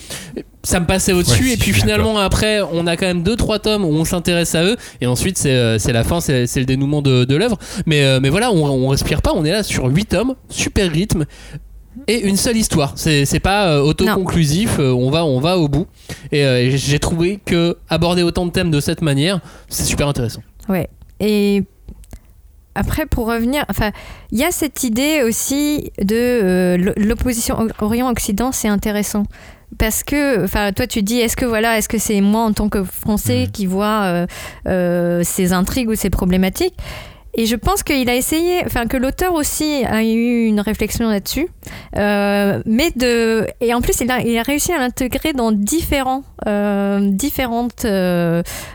ça 0.64 0.81
me 0.81 0.87
passait 0.87 1.12
au-dessus. 1.12 1.44
Ouais, 1.44 1.53
et 1.55 1.57
puis 1.57 1.72
finalement, 1.72 2.18
après, 2.18 2.61
on 2.61 2.87
a 2.87 2.96
quand 2.96 3.07
même 3.07 3.22
deux 3.22 3.37
trois 3.37 3.59
tomes 3.59 3.85
où 3.85 3.88
on 3.92 4.05
s'intéresse 4.05 4.55
à 4.55 4.64
eux. 4.64 4.77
Et 5.01 5.07
ensuite, 5.07 5.38
c'est 5.38 5.51
euh, 5.51 5.79
c'est 5.79 5.92
la 5.92 6.05
fin, 6.05 6.20
c'est 6.20 6.46
c'est 6.46 6.61
le 6.61 6.66
dénouement 6.66 7.03
de, 7.03 7.25
de 7.25 7.37
l'œuvre. 7.37 7.59
Mais, 7.87 8.05
euh, 8.05 8.20
mais 8.20 8.29
voilà, 8.29 8.53
on, 8.53 8.64
on 8.64 8.88
respire 8.88 9.22
pas. 9.22 9.33
On 9.35 9.44
est 9.44 9.53
là 9.53 9.62
sur 9.62 9.87
huit 9.87 10.07
tomes, 10.07 10.35
super 10.48 10.90
rythme. 10.90 11.25
Et 12.09 12.20
une 12.27 12.38
seule 12.38 12.57
histoire, 12.57 12.94
c'est 12.96 13.27
c'est 13.27 13.38
pas 13.38 13.68
euh, 13.68 13.81
autoconclusif, 13.81 14.79
euh, 14.79 14.92
on 14.92 15.11
va 15.11 15.27
on 15.27 15.40
va 15.40 15.59
au 15.59 15.68
bout. 15.68 15.87
Et 16.33 16.42
euh, 16.44 16.70
j'ai 16.75 16.98
trouvé 16.98 17.38
que 17.44 17.77
aborder 17.90 18.22
autant 18.22 18.46
de 18.46 18.51
thèmes 18.51 18.70
de 18.70 18.81
cette 18.81 19.03
manière, 19.03 19.40
c'est 19.68 19.85
super 19.85 20.09
intéressant. 20.09 20.42
Ouais. 20.70 20.88
Et 21.20 21.64
après, 22.75 23.05
pour 23.05 23.27
revenir, 23.27 23.66
enfin, 23.68 23.90
il 24.31 24.38
y 24.38 24.44
a 24.44 24.51
cette 24.51 24.85
idée 24.85 25.22
aussi 25.22 25.92
de 26.01 26.16
euh, 26.16 26.92
l'opposition 26.96 27.68
Orient-Occident, 27.79 28.53
c'est 28.53 28.68
intéressant. 28.68 29.25
Parce 29.79 30.03
que, 30.03 30.45
enfin, 30.45 30.73
toi, 30.73 30.87
tu 30.87 31.03
dis, 31.03 31.19
est-ce 31.21 31.37
que 31.37 31.45
voilà, 31.47 31.79
est-ce 31.79 31.89
que 31.89 31.99
c'est 31.99 32.21
moi 32.21 32.43
en 32.43 32.53
tant 32.53 32.69
que 32.69 32.85
Français 32.85 33.45
Mhm. 33.47 33.51
qui 33.53 33.67
vois 33.67 34.03
euh, 34.05 34.27
euh, 34.69 35.21
ces 35.25 35.53
intrigues 35.53 35.89
ou 35.89 35.95
ces 35.95 36.11
problématiques? 36.11 36.75
Et 37.35 37.47
je 37.47 37.57
pense 37.57 37.83
qu'il 37.83 38.11
a 38.11 38.15
essayé, 38.15 38.61
enfin 38.67 38.87
que 38.87 38.99
l'auteur 38.99 39.33
aussi 39.33 39.83
a 39.87 40.03
eu 40.05 40.45
une 40.45 40.61
réflexion 40.61 41.09
là-dessus, 41.09 41.49
euh, 41.97 42.61
mais 42.67 42.91
de 42.95 43.47
et 43.63 43.73
en 43.73 43.81
plus 43.81 44.03
il 44.03 44.11
a, 44.11 44.21
il 44.21 44.37
a 44.37 44.43
réussi 44.43 44.71
à 44.71 44.79
l'intégrer 44.79 45.33
dans 45.33 45.51
différents, 45.51 46.25
différentes, 47.01 47.87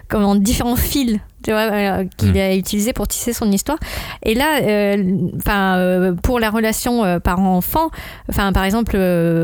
comment, 0.07 0.35
différents 0.35 0.75
fils. 0.75 1.19
Tu 1.43 1.51
vois, 1.51 1.71
euh, 1.71 2.05
qu'il 2.17 2.33
Mm. 2.33 2.37
a 2.37 2.55
utilisé 2.55 2.93
pour 2.93 3.07
tisser 3.07 3.31
son 3.31 3.51
histoire. 3.51 3.77
Et 4.23 4.33
là, 4.33 4.59
euh, 4.63 4.97
enfin, 5.37 5.77
euh, 5.77 6.13
pour 6.13 6.39
la 6.39 6.49
relation 6.49 7.19
parent-enfant, 7.19 7.89
enfin, 8.29 8.51
par 8.51 8.63
exemple, 8.63 8.97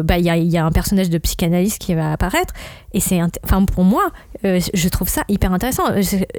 bah, 0.04 0.18
il 0.18 0.26
y, 0.26 0.30
a, 0.30 0.36
il 0.38 0.50
y 0.50 0.58
a 0.58 0.66
un 0.66 0.72
personnage 0.72 1.10
de 1.10 1.18
psychanalyste 1.20 1.78
qui 1.80 1.94
va 1.94 2.12
apparaître, 2.12 2.54
et 2.94 3.00
c'est, 3.00 3.20
enfin, 3.44 3.64
pour 3.66 3.84
moi, 3.84 4.04
je 4.44 4.90
trouve 4.90 5.08
ça 5.08 5.24
hyper 5.30 5.54
intéressant. 5.54 5.84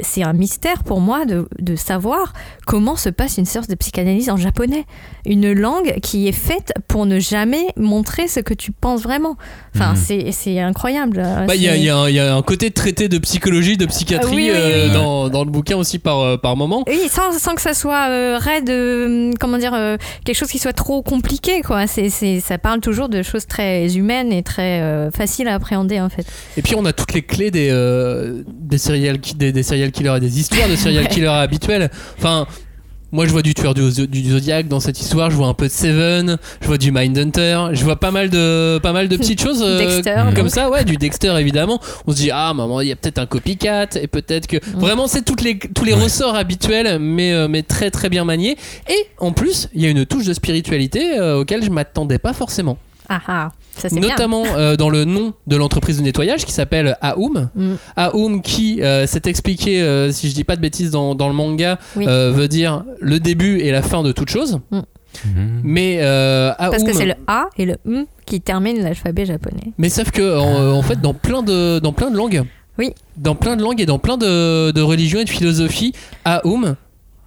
C'est- 0.03 0.23
un 0.25 0.33
mystère 0.33 0.85
pour 0.85 1.01
moi 1.01 1.25
de, 1.27 1.49
de 1.59 1.77
savoir 1.77 2.33
comment 2.67 2.97
se 2.97 3.09
passe 3.11 3.37
une 3.39 3.45
séance 3.45 3.69
de 3.69 3.75
psychanalyse 3.75 4.31
en 4.31 4.37
japonais. 4.37 4.85
Une 5.27 5.53
langue 5.53 5.99
qui 6.03 6.29
est 6.29 6.33
faite 6.33 6.73
pour 6.89 7.05
ne 7.07 7.19
jamais 7.21 7.67
montrer 7.77 8.27
ce 8.29 8.41
que 8.41 8.55
tu 8.55 8.73
penses 8.73 9.03
vraiment. 9.03 9.37
Enfin, 9.75 9.93
Mhm. 9.95 10.33
c'est, 10.33 10.59
incroyable. 10.61 11.23
Bah, 11.47 11.55
Il 11.55 11.63
y, 11.63 11.69
a- 11.69 11.77
y 11.77 11.91
un- 11.91 12.09
il 12.09 12.15
y 12.15 12.21
a 12.21 12.35
un 12.35 12.43
côté 12.43 12.71
traité 12.71 13.09
de 13.09 13.19
psychologie, 13.19 13.77
de 13.77 13.87
psychiatrie 13.87 14.35
oui, 14.37 14.51
oui, 14.53 14.59
oui. 14.87 14.93
Dans, 14.93 15.29
dans 15.29 15.45
le 15.45 15.51
bouquin 15.55 15.77
aussi 15.77 15.99
par, 15.99 16.21
euh, 16.21 16.37
par 16.37 16.57
moment. 16.57 16.85
Oui, 16.87 17.09
sans, 17.09 17.33
sans 17.39 17.55
que 17.55 17.63
ça 17.63 17.73
soit 17.73 18.09
euh, 18.11 18.39
raide, 18.39 18.69
euh, 18.69 19.33
comment 19.41 19.57
dire, 19.57 19.73
euh, 19.73 19.97
quelque 20.25 20.37
chose 20.37 20.51
qui 20.51 20.59
soit 20.59 20.73
trop 20.73 21.03
compliqué, 21.03 21.63
quoi. 21.63 21.87
C'est, 21.87 22.11
c'est, 22.11 22.41
ça 22.41 22.59
parle 22.59 22.81
toujours 22.81 23.09
de 23.09 23.23
choses 23.23 23.47
très 23.47 23.97
humaines 23.97 24.33
et 24.33 24.43
très 24.43 25.11
faciles 25.17 25.49
à 25.49 25.55
appréhender, 25.55 26.01
en 26.01 26.09
fait. 26.09 26.27
Et 26.57 26.63
puis 26.63 26.75
on 26.75 26.85
a 26.85 26.93
toutes 26.93 27.15
les 27.15 27.23
clés 27.23 27.51
des, 27.51 27.71
des, 28.49 28.79
serial, 28.79 29.19
des, 29.37 29.53
des 29.53 29.63
serial 29.63 29.91
killers 29.93 30.17
et 30.17 30.21
des 30.21 30.39
histoires 30.39 30.69
de 30.69 30.77
serial 30.77 31.09
killers 31.09 31.29
habituels. 31.29 31.91
Enfin, 32.19 32.47
moi 33.15 33.27
je 33.27 33.31
vois 33.31 33.43
du 33.43 33.55
tueur 33.55 33.73
du, 33.75 33.81
Zo- 33.91 34.07
du 34.07 34.31
Zodiac 34.31 34.69
dans 34.69 34.81
cette 34.81 35.01
histoire, 35.01 35.31
je 35.31 35.37
vois 35.37 35.47
un 35.47 35.55
peu 35.55 35.67
de 35.67 35.73
Seven, 35.73 36.37
je 36.61 36.67
vois 36.67 36.77
du 36.79 36.91
Mindhunter, 36.93 37.69
je 37.73 37.85
vois 37.85 37.97
pas 37.97 38.11
mal 38.11 38.29
de, 38.29 38.79
pas 38.83 38.93
mal 38.93 39.09
de 39.09 39.17
petites 39.17 39.41
choses 39.41 39.63
euh, 39.63 39.79
Dexter, 39.79 40.17
comme 40.35 40.45
donc. 40.45 40.51
ça, 40.51 40.69
ouais, 40.69 40.85
du 40.85 40.97
Dexter 40.97 41.35
évidemment. 41.39 41.81
On 42.07 42.11
se 42.13 42.17
dit, 42.17 42.31
ah 42.33 42.53
maman, 42.55 42.81
il 42.81 42.89
y 42.89 42.93
a 42.93 42.97
peut-être 42.97 43.19
un 43.19 43.27
copycat 43.27 43.87
et 44.01 44.07
peut-être 44.09 44.47
que. 44.47 44.57
Vraiment, 44.77 45.07
c'est 45.07 45.23
toutes 45.25 45.41
les, 45.43 45.59
tous 45.59 45.85
les 45.85 45.95
Ouais. 45.95 46.03
ressorts 46.03 46.35
habituels, 46.35 46.99
mais, 46.99 47.33
euh, 47.33 47.47
mais 47.49 47.63
très 47.63 47.91
très 47.93 48.09
bien 48.09 48.25
maniés. 48.25 48.57
Et 48.91 49.07
en 49.19 49.31
plus, 49.33 49.69
il 49.75 49.83
y 49.83 49.87
a 49.87 49.91
une 49.91 50.05
touche 50.05 50.25
de 50.27 50.35
spiritualité 50.35 51.17
euh, 51.19 51.39
auquel 51.41 51.63
je 51.65 51.71
m'attendais 51.71 52.19
pas 52.19 52.33
forcément. 52.33 52.77
Ah 53.09 53.21
ah, 53.29 53.53
ça 53.77 53.89
c'est 53.89 54.01
bien. 54.01 54.09
Notamment 54.11 54.45
euh, 54.57 54.77
dans 54.77 54.89
le 54.89 55.05
nom 55.05 55.35
de 55.47 55.57
l'entreprise 55.57 55.99
de 55.99 56.03
nettoyage 56.03 56.45
qui 56.47 56.53
s'appelle 56.53 56.97
Aoum. 57.03 57.51
Mm. 57.55 57.75
Aoum 57.97 58.41
qui 58.43 58.83
euh, 58.83 59.07
s'est 59.07 59.23
expliqué, 59.27 59.83
euh, 59.83 60.11
si 60.11 60.31
je 60.31 60.35
dis 60.35 60.45
pas 60.45 60.57
de 60.57 60.61
bêtises 60.63 60.91
dans, 60.91 61.15
dans 61.15 61.29
le 61.29 61.35
manga, 61.35 61.79
Oui. 61.97 62.07
euh, 62.09 62.31
veut 62.33 62.49
dire 62.49 62.85
le 63.01 63.21
début 63.21 63.59
et 63.61 63.71
la 63.71 63.83
fin 63.83 64.03
de 64.03 64.13
toute 64.13 64.31
chose. 64.31 64.59
Mhm. 64.71 65.61
Mais 65.63 65.99
euh, 66.01 66.53
Aoum. 66.59 66.71
Parce 66.71 66.83
que 66.85 66.93
c'est 66.93 67.07
le 67.07 67.15
A 67.27 67.47
et 67.57 67.67
le 67.67 67.77
M 67.87 68.07
qui 68.27 68.41
terminent 68.41 68.83
l'alphabet 68.83 69.27
japonais. 69.27 69.73
Mais 69.79 69.89
sauf 69.89 70.11
que 70.11 70.39
en, 70.39 70.77
en 70.77 70.83
fait 70.83 71.01
dans 71.01 71.15
plein 71.15 71.43
de 71.43 71.79
dans 71.79 71.93
plein 71.93 72.11
de 72.11 72.17
langues. 72.17 72.43
Oui. 72.77 72.93
Dans 73.17 73.37
plein 73.37 73.55
de 73.55 73.63
langues 73.63 73.81
et 73.81 73.87
dans 73.87 74.01
plein 74.01 74.17
de, 74.17 74.73
de 74.73 74.81
religions 74.83 75.21
et 75.21 75.25
de 75.25 75.31
philosophies, 75.31 75.93
Aoum 76.25 76.75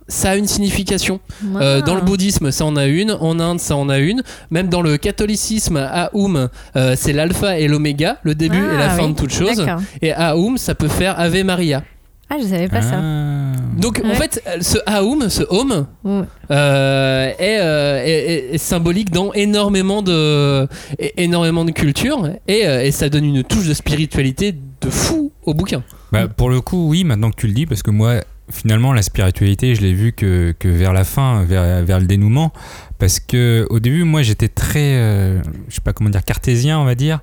ça 0.07 0.31
a 0.31 0.35
une 0.35 0.47
signification. 0.47 1.19
Euh, 1.55 1.81
dans 1.81 1.95
le 1.95 2.01
bouddhisme, 2.01 2.51
ça 2.51 2.65
en 2.65 2.75
a 2.75 2.85
une. 2.85 3.11
En 3.11 3.39
Inde, 3.39 3.59
ça 3.59 3.75
en 3.75 3.89
a 3.89 3.97
une. 3.99 4.21
Même 4.51 4.69
dans 4.69 4.81
le 4.81 4.97
catholicisme, 4.97 5.77
Aoum, 5.77 6.49
euh, 6.75 6.95
c'est 6.97 7.13
l'alpha 7.13 7.59
et 7.59 7.67
l'oméga, 7.67 8.17
le 8.23 8.35
début 8.35 8.57
et 8.57 8.77
la 8.77 8.91
Ah, 8.91 8.95
fin 8.97 9.05
oui. 9.07 9.13
de 9.13 9.17
toute 9.17 9.33
chose. 9.33 9.65
Et 10.01 10.13
Aoum, 10.13 10.57
ça 10.57 10.75
peut 10.75 10.87
faire 10.87 11.19
Ave 11.19 11.43
Maria. 11.43 11.83
Ah, 12.29 12.35
je 12.41 12.45
savais 12.47 12.67
pas 12.67 12.81
ça. 12.81 12.95
Ah. 13.01 13.53
Donc 13.77 14.01
en 14.03 14.13
fait, 14.15 14.43
ce 14.59 14.77
Aoum, 14.85 15.29
ce 15.29 15.43
Home, 15.49 15.87
Ouais. 16.03 16.23
euh, 16.51 17.31
est, 17.39 17.59
euh, 17.61 18.03
est- 18.03 18.09
est- 18.09 18.55
est 18.55 18.57
symbolique 18.57 19.11
dans 19.11 19.31
énormément 19.33 20.01
de, 20.01 20.67
énormément 21.15 21.63
de 21.63 21.71
cultures 21.71 22.29
et, 22.49 22.61
et 22.63 22.91
ça 22.91 23.07
donne 23.07 23.23
une 23.23 23.43
touche 23.43 23.67
de 23.67 23.73
spiritualité 23.73 24.51
de 24.81 24.89
fou 24.89 25.31
au 25.45 25.53
bouquin. 25.53 25.83
Bah, 26.11 26.27
pour 26.27 26.49
le 26.49 26.59
coup, 26.59 26.89
oui, 26.89 27.05
maintenant 27.05 27.29
que 27.31 27.37
tu 27.39 27.47
le 27.47 27.53
dis, 27.53 27.65
parce 27.65 27.81
que 27.83 27.91
moi, 27.91 28.15
finalement, 28.49 28.93
la 28.93 29.01
spiritualité, 29.01 29.75
je 29.75 29.81
l'ai 29.81 29.93
vu 29.93 30.13
que, 30.13 30.53
vers 30.63 30.93
la 30.93 31.03
fin, 31.03 31.43
vers, 31.43 31.99
le 31.99 32.05
dénouement. 32.05 32.53
Parce 32.99 33.19
que 33.19 33.67
au 33.69 33.79
début, 33.79 34.03
moi, 34.03 34.21
j'étais 34.21 34.47
très, 34.47 34.95
euh, 34.95 35.41
je 35.69 35.75
sais 35.75 35.81
pas 35.81 35.93
comment 35.93 36.09
dire, 36.09 36.23
cartésien, 36.23 36.79
on 36.79 36.85
va 36.85 36.95
dire, 36.95 37.19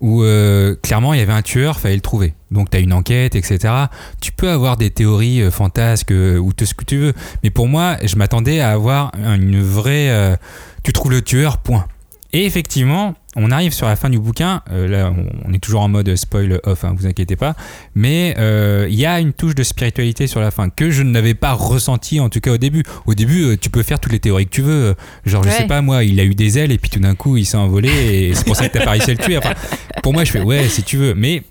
où 0.00 0.22
euh, 0.22 0.76
clairement, 0.76 1.12
il 1.12 1.20
y 1.20 1.22
avait 1.22 1.32
un 1.32 1.42
tueur, 1.42 1.80
fallait 1.80 1.96
le 1.96 2.00
trouver. 2.00 2.34
Donc, 2.50 2.70
tu 2.70 2.76
as 2.76 2.80
une 2.80 2.92
enquête, 2.92 3.34
etc. 3.34 3.74
Tu 4.20 4.32
peux 4.32 4.48
avoir 4.48 4.76
des 4.76 4.90
théories 4.90 5.42
euh, 5.42 5.50
fantasques 5.50 6.12
euh, 6.12 6.38
ou 6.38 6.52
tout 6.52 6.66
ce 6.66 6.74
que 6.74 6.84
tu 6.84 6.98
veux. 6.98 7.12
Mais 7.42 7.50
pour 7.50 7.66
moi, 7.66 7.96
je 8.04 8.16
m'attendais 8.16 8.60
à 8.60 8.70
avoir 8.70 9.12
une 9.16 9.60
vraie. 9.60 10.38
tu 10.82 10.92
trouves 10.92 11.12
le 11.12 11.22
tueur, 11.22 11.58
point. 11.58 11.86
Et 12.32 12.44
effectivement, 12.44 13.14
on 13.40 13.50
arrive 13.50 13.72
sur 13.72 13.86
la 13.86 13.96
fin 13.96 14.10
du 14.10 14.18
bouquin. 14.18 14.62
euh, 14.72 14.86
là, 14.88 15.12
on, 15.46 15.52
est 15.52 15.58
toujours 15.58 15.80
en 15.80 15.88
mode 15.88 16.14
spoil 16.16 16.60
off, 16.64 16.84
hein, 16.84 16.94
vous 16.96 17.06
inquiétez 17.06 17.36
pas. 17.36 17.54
Mais 17.94 18.34
euh, 18.38 18.86
il 18.90 18.98
y 18.98 19.06
a 19.06 19.20
une 19.20 19.32
touche 19.32 19.54
de 19.54 19.62
spiritualité 19.62 20.26
sur 20.26 20.40
la 20.40 20.50
fin 20.50 20.68
que 20.70 20.90
je 20.90 21.02
n'avais 21.02 21.34
pas 21.34 21.52
ressenti 21.52 22.20
en 22.20 22.28
tout 22.28 22.40
cas 22.40 22.52
au 22.52 22.56
début. 22.58 22.82
Au 23.06 23.14
début, 23.14 23.44
euh, 23.44 23.56
tu 23.56 23.70
peux 23.70 23.82
faire 23.82 24.00
toutes 24.00 24.12
les 24.12 24.20
théories 24.20 24.46
que 24.46 24.50
tu 24.54 24.62
veux. 24.62 24.94
Genre, 25.24 25.42
je 25.44 25.48
Ouais. 25.48 25.54
sais 25.54 25.66
pas, 25.66 25.80
moi, 25.80 26.04
il 26.04 26.18
a 26.20 26.24
eu 26.24 26.34
des 26.34 26.58
ailes 26.58 26.72
et 26.72 26.78
puis 26.78 26.90
tout 26.90 27.00
d'un 27.00 27.14
coup, 27.14 27.36
il 27.36 27.46
s'est 27.46 27.56
envolé 27.56 27.88
et 27.90 28.34
c'est 28.34 28.44
pour 28.44 28.56
ça 28.56 28.68
que 28.68 28.76
t'as 28.76 28.84
pas 28.84 28.90
réussi 28.92 29.10
à 29.10 29.14
le 29.14 29.18
tuer. 29.20 29.38
Enfin, 29.38 29.54
pour 30.02 30.12
moi, 30.12 30.24
je 30.24 30.32
fais 30.32 30.42
ouais, 30.42 30.68
si 30.68 30.82
tu 30.82 30.96
veux. 30.96 31.14
Mais 31.14 31.42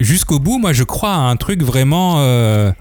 jusqu'au 0.00 0.38
bout, 0.38 0.58
moi, 0.58 0.72
je 0.72 0.82
crois 0.84 1.14
à 1.14 1.18
un 1.18 1.36
truc 1.36 1.62
vraiment. 1.62 2.16
euh, 2.18 2.72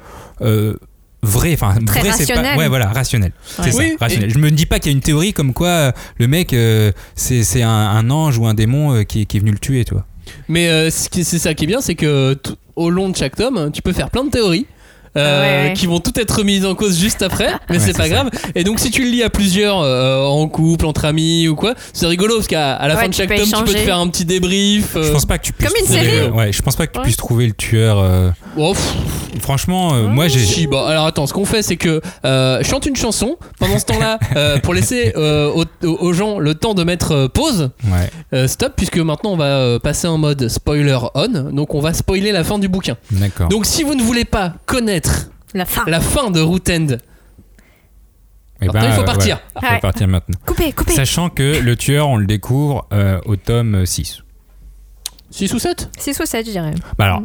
vrai 1.28 1.54
enfin 1.54 1.76
Très 1.86 2.00
vrai 2.02 2.12
c'est 2.14 2.26
pas 2.28 2.34
rationnel. 2.36 2.58
ouais 2.58 2.68
voilà 2.68 2.88
rationnel 2.88 3.32
Ouais. 3.60 3.66
c'est 3.66 3.72
ça 3.72 3.84
rationnel 4.00 4.30
je 4.32 4.38
me 4.40 4.50
dis 4.52 4.66
pas 4.66 4.80
qu'il 4.80 4.92
y 4.92 4.96
a 4.96 4.98
une 4.98 5.02
théorie 5.04 5.34
comme 5.34 5.54
quoi 5.54 5.68
euh, 5.68 5.92
le 6.18 6.28
mec 6.28 6.54
euh, 6.54 6.92
c'est 7.16 7.44
c'est 7.44 7.62
un, 7.62 7.70
un 7.70 8.10
ange 8.10 8.38
ou 8.38 8.48
un 8.48 8.54
démon 8.54 8.94
euh, 8.96 9.04
qui, 9.04 9.26
qui 9.26 9.38
est 9.38 9.40
venu 9.40 9.52
le 9.52 9.60
tuer 9.60 9.86
toi 9.86 10.06
Mais 10.48 10.70
euh, 10.70 10.90
ce 10.90 11.10
qui- 11.10 11.24
c'est 11.24 11.40
ça 11.40 11.54
qui 11.54 11.64
est 11.66 11.68
bien, 11.68 11.82
c'est 11.82 11.96
que 11.96 12.38
au 12.76 12.90
long 12.90 13.10
de 13.10 13.16
chaque 13.16 13.36
tome, 13.36 13.72
tu 13.74 13.82
peux 13.82 13.94
faire 13.94 14.10
plein 14.10 14.24
de 14.26 14.30
théories. 14.30 14.66
Euh, 15.16 15.64
ouais, 15.64 15.68
ouais. 15.70 15.74
qui 15.74 15.86
vont 15.88 16.00
toutes 16.00 16.18
être 16.18 16.44
mises 16.44 16.66
en 16.66 16.76
cause 16.76 16.98
juste 17.00 17.22
après, 17.22 17.50
mais 17.70 17.78
Ouais, 17.78 17.84
c'est 17.84 17.94
pas 17.96 18.04
ça. 18.04 18.10
grave. 18.10 18.30
Et 18.56 18.64
donc, 18.64 18.80
si 18.80 18.92
tu 18.92 19.04
le 19.04 19.10
lis 19.10 19.24
à 19.24 19.30
plusieurs, 19.30 19.80
euh, 19.82 20.24
en 20.26 20.48
couple, 20.48 20.86
entre 20.86 21.06
amis 21.06 21.48
ou 21.48 21.56
quoi, 21.56 21.74
c'est 21.94 22.08
rigolo 22.08 22.36
parce 22.36 22.48
qu'à 22.48 22.74
à 22.76 22.88
la 22.88 22.96
Ouais, 22.96 23.02
fin 23.04 23.10
de 23.10 23.14
chaque 23.14 23.30
tome, 23.36 23.46
tu 23.46 23.64
peux 23.64 23.74
te 23.74 23.78
faire 23.78 23.98
un 24.00 24.08
petit 24.08 24.26
débrief. 24.26 24.96
euh, 24.96 25.04
je 25.04 25.12
pense 25.12 25.26
pas 25.26 25.38
que 25.38 25.44
tu 25.46 25.54
puisses 25.54 25.70
Comme 25.70 25.78
une 25.80 25.86
trouver, 25.86 26.04
série. 26.10 26.30
ouais 26.30 26.52
je 26.52 26.62
pense 26.62 26.76
pas 26.76 26.88
que 26.88 26.94
tu 26.94 27.02
puisses 27.02 27.18
trouver 27.18 27.48
le 27.48 27.54
tueur 27.54 28.00
euh, 28.00 28.30
oh, 28.58 28.74
franchement 29.42 29.94
euh, 29.94 30.08
moi 30.08 30.28
j'ai 30.28 30.40
Si, 30.40 30.68
bon, 30.68 30.84
alors 30.84 31.06
attends, 31.06 31.28
ce 31.28 31.34
qu'on 31.34 31.46
fait, 31.46 31.62
c'est 31.62 31.76
que 31.78 32.02
euh, 32.26 32.64
chante 32.64 32.86
une 32.86 32.96
chanson 32.96 33.38
pendant 33.60 33.78
ce 33.80 33.86
temps-là 33.86 34.20
euh, 34.36 34.58
pour 34.60 34.74
laisser 34.74 35.14
euh, 35.16 35.52
aux, 35.84 35.88
aux 35.88 36.14
gens 36.14 36.40
le 36.40 36.56
temps 36.56 36.74
de 36.74 36.84
mettre 36.84 37.12
euh, 37.12 37.28
pause, 37.28 37.70
ouais 37.86 38.10
euh, 38.34 38.48
stop, 38.48 38.74
puisque 38.76 38.98
maintenant 38.98 39.32
on 39.34 39.38
va 39.38 39.46
euh, 39.46 39.80
passer 39.80 40.08
en 40.08 40.18
mode 40.18 40.48
spoiler 40.48 40.98
on, 41.16 41.28
donc 41.52 41.76
on 41.76 41.80
va 41.82 41.94
spoiler 41.94 42.32
la 42.32 42.44
fin 42.44 42.60
du 42.60 42.68
bouquin. 42.68 42.96
d'accord 43.12 43.50
Donc 43.50 43.66
si 43.66 43.84
vous 43.84 43.96
ne 43.96 44.02
voulez 44.02 44.26
pas 44.26 44.54
connaître 44.66 44.97
La 45.54 45.66
fin. 45.66 45.84
la 45.88 46.00
fin 46.02 46.30
de 46.32 46.40
Root 46.42 46.70
End, 46.70 46.88
Eh 48.62 48.70
alors, 48.70 48.84
il 48.84 48.92
faut 48.94 49.02
euh, 49.02 49.06
partir. 49.06 49.40
voilà. 49.54 49.68
faut 49.70 49.74
Ouais. 49.76 49.80
partir 49.82 50.08
maintenant 50.08 50.38
sachant 50.90 51.30
que 51.30 51.60
le 51.60 51.76
tueur 51.76 52.08
on 52.10 52.18
le 52.18 52.26
découvre 52.26 52.88
euh, 52.92 53.20
au 53.26 53.36
tome 53.36 53.86
6 53.86 54.24
6 55.32 55.54
ou 55.54 55.60
7 55.60 55.90
6 55.98 56.20
ou 56.20 56.26
7, 56.26 56.46
je 56.48 56.52
dirais. 56.52 56.74
bah 56.98 57.06
alors 57.06 57.22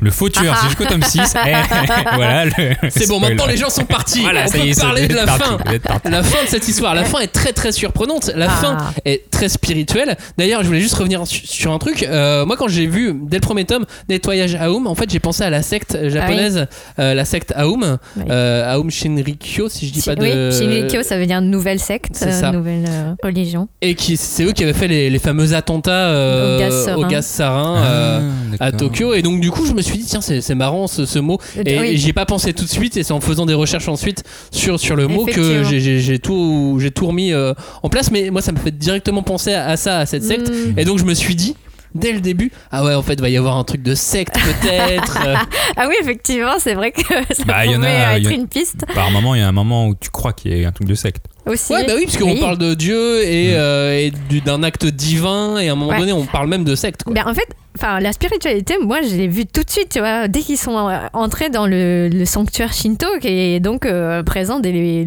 le 0.00 0.10
faux 0.10 0.28
tueur 0.28 0.54
Ah. 0.54 0.58
c'est 0.60 0.66
jusqu'au 0.68 0.84
tome 0.84 1.02
6 1.02 1.34
Eh, 1.46 1.52
voilà 2.14 2.44
C'est 2.90 3.08
bon, 3.08 3.20
maintenant 3.20 3.46
les 3.46 3.56
gens 3.56 3.70
sont 3.70 3.84
partis. 3.84 4.20
voilà 4.22 4.44
on 4.44 4.48
ça 4.48 4.58
peut 4.58 4.64
y 4.64 4.70
est 4.70 4.80
parler 4.80 5.08
de 5.08 5.14
la 5.14 5.26
fin. 5.26 5.58
La 6.04 6.22
fin 6.22 6.44
de 6.44 6.48
cette 6.48 6.66
histoire, 6.68 6.94
la 6.94 7.04
fin 7.04 7.20
est 7.20 7.28
très 7.32 7.52
très 7.52 7.72
surprenante. 7.72 8.30
La 8.34 8.46
Ah. 8.48 8.54
fin 8.54 8.76
est 9.04 9.30
très 9.30 9.48
spirituelle. 9.48 10.16
D'ailleurs, 10.38 10.62
je 10.62 10.66
voulais 10.68 10.80
juste 10.80 10.94
revenir 10.94 11.26
su- 11.26 11.46
sur 11.46 11.72
un 11.72 11.78
truc. 11.78 12.02
Euh, 12.02 12.44
moi, 12.46 12.56
quand 12.56 12.68
j'ai 12.68 12.86
vu 12.86 13.14
dès 13.22 13.36
le 13.38 13.40
premier 13.42 13.64
tome 13.64 13.84
Nettoyage 14.08 14.56
Aum, 14.66 14.86
en 14.86 14.94
fait, 14.94 15.10
j'ai 15.10 15.20
pensé 15.20 15.42
à 15.44 15.50
la 15.50 15.62
secte 15.62 15.96
japonaise, 16.08 16.66
euh, 16.98 17.14
la 17.14 17.24
secte 17.24 17.52
Aum, 17.58 17.98
Oui. 18.16 18.22
euh, 18.30 18.74
Aum 18.76 18.90
Shinrikyo, 18.90 19.68
si 19.68 19.86
je 19.88 19.92
dis 19.92 20.02
pas 20.02 20.14
de. 20.14 20.22
Oui, 20.22 20.58
Shinrikyo, 20.58 21.02
ça 21.02 21.18
veut 21.18 21.26
dire 21.26 21.40
nouvelle 21.40 21.78
secte, 21.80 22.10
C'est 22.14 22.44
euh, 22.44 22.50
nouvelle 22.52 22.84
euh, 22.88 23.14
religion. 23.22 23.68
Et 23.82 23.94
qui, 23.94 24.16
c'est 24.16 24.44
eux 24.44 24.52
qui 24.52 24.62
avaient 24.64 24.72
fait 24.72 24.88
les, 24.88 25.10
les 25.10 25.18
fameux 25.18 25.54
attentats 25.54 25.90
euh, 26.08 26.56
Au 26.56 26.60
gaz 26.60 26.84
sarin. 26.84 26.96
au 26.96 27.06
gaz 27.06 27.26
sarin. 27.26 27.76
euh, 27.84 28.30
Ah, 28.60 28.66
à. 28.66 28.72
Tokyo 28.72 29.14
et 29.14 29.22
donc 29.22 29.40
du 29.40 29.50
coup 29.50 29.66
je 29.66 29.72
me 29.74 29.82
suis 29.82 29.98
dit 29.98 30.04
tiens 30.04 30.20
c'est 30.20 30.40
c'est 30.40 30.54
marrant 30.54 30.86
ce, 30.86 31.06
ce 31.06 31.18
mot 31.18 31.38
et, 31.56 31.76
Euh, 31.78 31.80
oui. 31.82 31.88
et 31.88 31.96
j'y 31.96 32.10
ai 32.10 32.12
pas 32.12 32.26
pensé 32.26 32.52
tout 32.52 32.64
de 32.64 32.70
suite 32.70 32.96
et 32.96 33.02
c'est 33.02 33.12
en 33.12 33.20
faisant 33.20 33.46
des 33.46 33.54
recherches 33.54 33.88
ensuite 33.88 34.22
sur, 34.50 34.78
sur 34.80 34.96
le 34.96 35.08
mot 35.08 35.24
que 35.26 35.62
j'ai- 35.64 36.18
tout 36.18 36.78
j'ai 36.80 36.90
tout 36.90 37.06
remis 37.06 37.32
euh, 37.32 37.52
en 37.82 37.88
place 37.88 38.10
mais 38.10 38.30
moi 38.30 38.40
ça 38.42 38.52
me 38.52 38.58
fait 38.58 38.76
directement 38.76 39.22
penser 39.22 39.52
à, 39.54 39.66
à 39.68 39.76
ça 39.76 39.98
à 39.98 40.06
cette 40.06 40.24
secte 40.24 40.50
Mm. 40.50 40.78
et 40.78 40.84
donc 40.84 40.98
je 40.98 41.04
me 41.04 41.14
suis 41.14 41.34
dit 41.34 41.54
dès 41.94 42.12
le 42.12 42.20
début, 42.20 42.50
ah 42.70 42.84
ouais, 42.84 42.94
en 42.94 43.02
fait, 43.02 43.20
va 43.20 43.28
y 43.28 43.36
avoir 43.36 43.56
un 43.56 43.64
truc 43.64 43.82
de 43.82 43.94
secte 43.94 44.34
peut-être. 44.34 45.18
Ah 45.76 45.86
oui, 45.88 45.94
effectivement, 46.00 46.54
c'est 46.58 46.74
vrai 46.74 46.92
que 46.92 47.02
ça 47.34 47.44
Bah, 47.46 47.64
il 47.66 47.72
y 47.72 47.76
en 47.76 47.82
a- 47.82 48.18
il 48.18 48.22
être 48.26 48.30
y 48.30 48.34
a- 48.34 48.36
une 48.36 48.46
piste 48.48 48.84
Par 48.94 49.10
moment, 49.10 49.34
il 49.34 49.40
y 49.40 49.44
a 49.44 49.48
un 49.48 49.52
moment 49.52 49.88
où 49.88 49.94
tu 49.94 50.10
crois 50.10 50.32
qu'il 50.32 50.56
y 50.56 50.64
a 50.64 50.68
un 50.68 50.72
truc 50.72 50.86
de 50.86 50.94
secte. 50.94 51.26
aussi. 51.46 51.72
Ouais, 51.72 51.84
bah 51.86 51.92
oui, 51.96 52.04
parce 52.06 52.16
qu'on 52.16 52.32
Oui. 52.32 52.40
parle 52.40 52.58
de 52.58 52.74
Dieu 52.74 53.22
et, 53.22 53.52
Mm. 53.52 53.56
euh, 53.56 53.98
et 53.98 54.40
d'un 54.40 54.62
acte 54.62 54.86
divin, 54.86 55.58
et 55.58 55.68
à 55.68 55.72
un 55.72 55.74
moment 55.74 55.90
Ouais. 55.92 55.98
donné, 55.98 56.12
on 56.12 56.24
parle 56.26 56.48
même 56.48 56.64
de 56.64 56.74
secte. 56.74 57.02
Quoi. 57.04 57.12
Ben, 57.12 57.24
en 57.26 57.34
fait, 57.34 57.48
enfin, 57.76 58.00
la 58.00 58.12
spiritualité, 58.12 58.76
moi, 58.80 59.00
je 59.02 59.14
l'ai 59.16 59.28
vu 59.28 59.44
tout 59.46 59.62
de 59.62 59.70
suite, 59.70 59.88
tu 59.90 59.98
vois, 59.98 60.26
dès 60.28 60.40
qu'ils 60.40 60.56
sont 60.58 60.88
euh, 60.88 60.98
entrés 61.12 61.50
dans 61.50 61.66
le, 61.66 62.08
le 62.08 62.24
sanctuaire 62.24 62.72
Shinto, 62.72 63.06
qui 63.20 63.28
est 63.28 63.60
donc 63.60 63.84
euh, 63.84 64.22
présent 64.22 64.58
dès 64.60 64.72
les, 64.72 65.04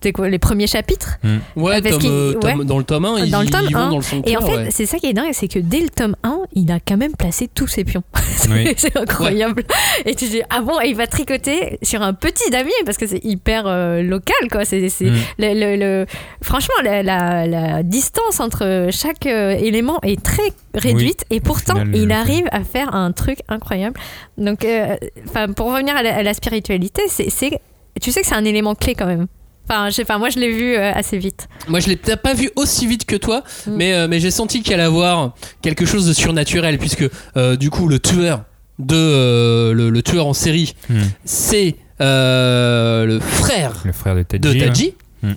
dès 0.00 0.12
quoi, 0.12 0.28
les 0.28 0.38
premiers 0.38 0.66
chapitres. 0.66 1.18
Ouais, 1.56 1.80
parce 1.82 1.98
tome, 1.98 2.10
euh, 2.10 2.32
tome- 2.34 2.58
ouais. 2.60 2.64
dans 2.64 2.78
le 2.78 2.84
tome 2.84 3.04
1, 3.04 3.18
ils, 3.24 3.30
Dans 3.30 3.40
le 3.42 3.48
tome 3.48 3.66
ils 3.68 3.74
vont 3.74 3.80
1. 3.80 3.88
dans 3.90 3.98
le 3.98 4.28
Et 4.30 4.36
en 4.36 4.40
fait, 4.42 4.56
ouais. 4.56 4.68
c'est 4.70 4.86
ça 4.86 4.98
qui 4.98 5.06
est 5.06 5.12
dingue, 5.12 5.30
c'est 5.32 5.48
que 5.48 5.58
dès 5.58 5.80
le 5.80 5.88
tome 5.88 6.14
1, 6.22 6.38
il 6.54 6.70
a 6.70 6.78
quand 6.80 6.96
même 6.96 7.16
placé 7.16 7.48
tous 7.48 7.66
ses 7.66 7.84
pions. 7.84 8.02
Oui. 8.50 8.72
c'est 8.76 8.96
incroyable. 8.96 9.64
Et 10.06 10.14
tu 10.14 10.26
dis, 10.26 10.40
ah 10.48 10.60
bon, 10.60 10.80
et 10.80 10.88
il 10.88 10.94
va 10.96 11.06
tricoter 11.08 11.78
sur 11.82 12.00
un 12.02 12.14
petit 12.14 12.48
damier, 12.50 12.70
parce 12.86 12.96
que 12.96 13.06
c'est 13.06 13.22
hyper 13.24 13.64
euh, 13.66 14.02
local, 14.02 14.36
quoi. 14.50 14.64
C'est, 14.64 14.88
c'est- 14.88 15.06
Mm. 15.10 15.14
le, 15.38 15.54
le- 15.54 15.76
le- 15.76 16.06
Franchement, 16.42 16.74
la, 16.84 17.02
la- 17.02 17.46
la 17.46 17.82
distance 17.82 18.40
entre 18.40 18.88
chaque 18.90 19.26
euh, 19.26 19.50
élément 19.50 19.98
est 20.02 20.22
très 20.22 20.52
réduite, 20.74 21.24
et 21.30 21.40
pourtant, 21.40 21.74
final, 21.74 21.96
il 21.96 22.12
arrive 22.12 22.46
à 22.52 22.62
faire 22.62 22.94
un 22.94 23.10
truc 23.12 23.38
incroyable. 23.48 23.98
Donc, 24.38 24.64
euh, 24.64 24.96
enfin, 25.28 25.48
pour 25.52 25.72
revenir 25.72 25.96
à 25.96 26.02
la, 26.02 26.16
à 26.16 26.22
la 26.22 26.32
spiritualité, 26.34 27.02
c'est, 27.08 27.30
c'est- 27.30 27.58
tu 28.00 28.12
sais 28.12 28.20
que 28.20 28.26
c'est 28.26 28.34
un 28.36 28.44
élément 28.44 28.74
clé 28.76 28.94
quand 28.94 29.06
même. 29.06 29.26
Enfin, 29.68 29.90
je 29.90 29.94
sais 29.94 30.04
pas, 30.04 30.16
moi 30.18 30.30
je 30.30 30.38
l'ai 30.38 30.50
vu 30.52 30.74
euh, 30.76 30.92
assez 30.94 31.18
vite. 31.18 31.48
Moi, 31.68 31.80
je 31.80 31.88
l'ai 31.88 31.96
peut-être 31.96 32.22
pas 32.22 32.32
vu 32.34 32.50
aussi 32.56 32.86
vite 32.86 33.04
que 33.04 33.16
toi, 33.16 33.42
Mm. 33.66 33.70
mais, 33.76 33.92
euh, 33.94 34.08
mais 34.08 34.18
j'ai 34.20 34.30
senti 34.30 34.62
qu'il 34.62 34.72
allait 34.74 34.82
avoir 34.84 35.34
quelque 35.62 35.84
chose 35.84 36.06
de 36.06 36.12
surnaturel, 36.12 36.78
puisque 36.78 37.04
euh, 37.36 37.56
du 37.56 37.68
coup, 37.70 37.86
le 37.88 37.98
tueur 37.98 38.44
de 38.78 38.94
euh, 38.96 39.72
le, 39.74 39.90
le 39.90 40.02
tueur 40.02 40.26
en 40.26 40.32
série, 40.34 40.74
Hmm. 40.88 41.00
c'est 41.24 41.74
euh, 42.00 43.04
le 43.04 43.20
frère 43.20 43.72
Le 43.84 43.92
frère 43.92 44.14
de 44.14 44.22
Tadji. 44.22 44.54
de. 44.54 44.64
Tadji. 44.64 44.94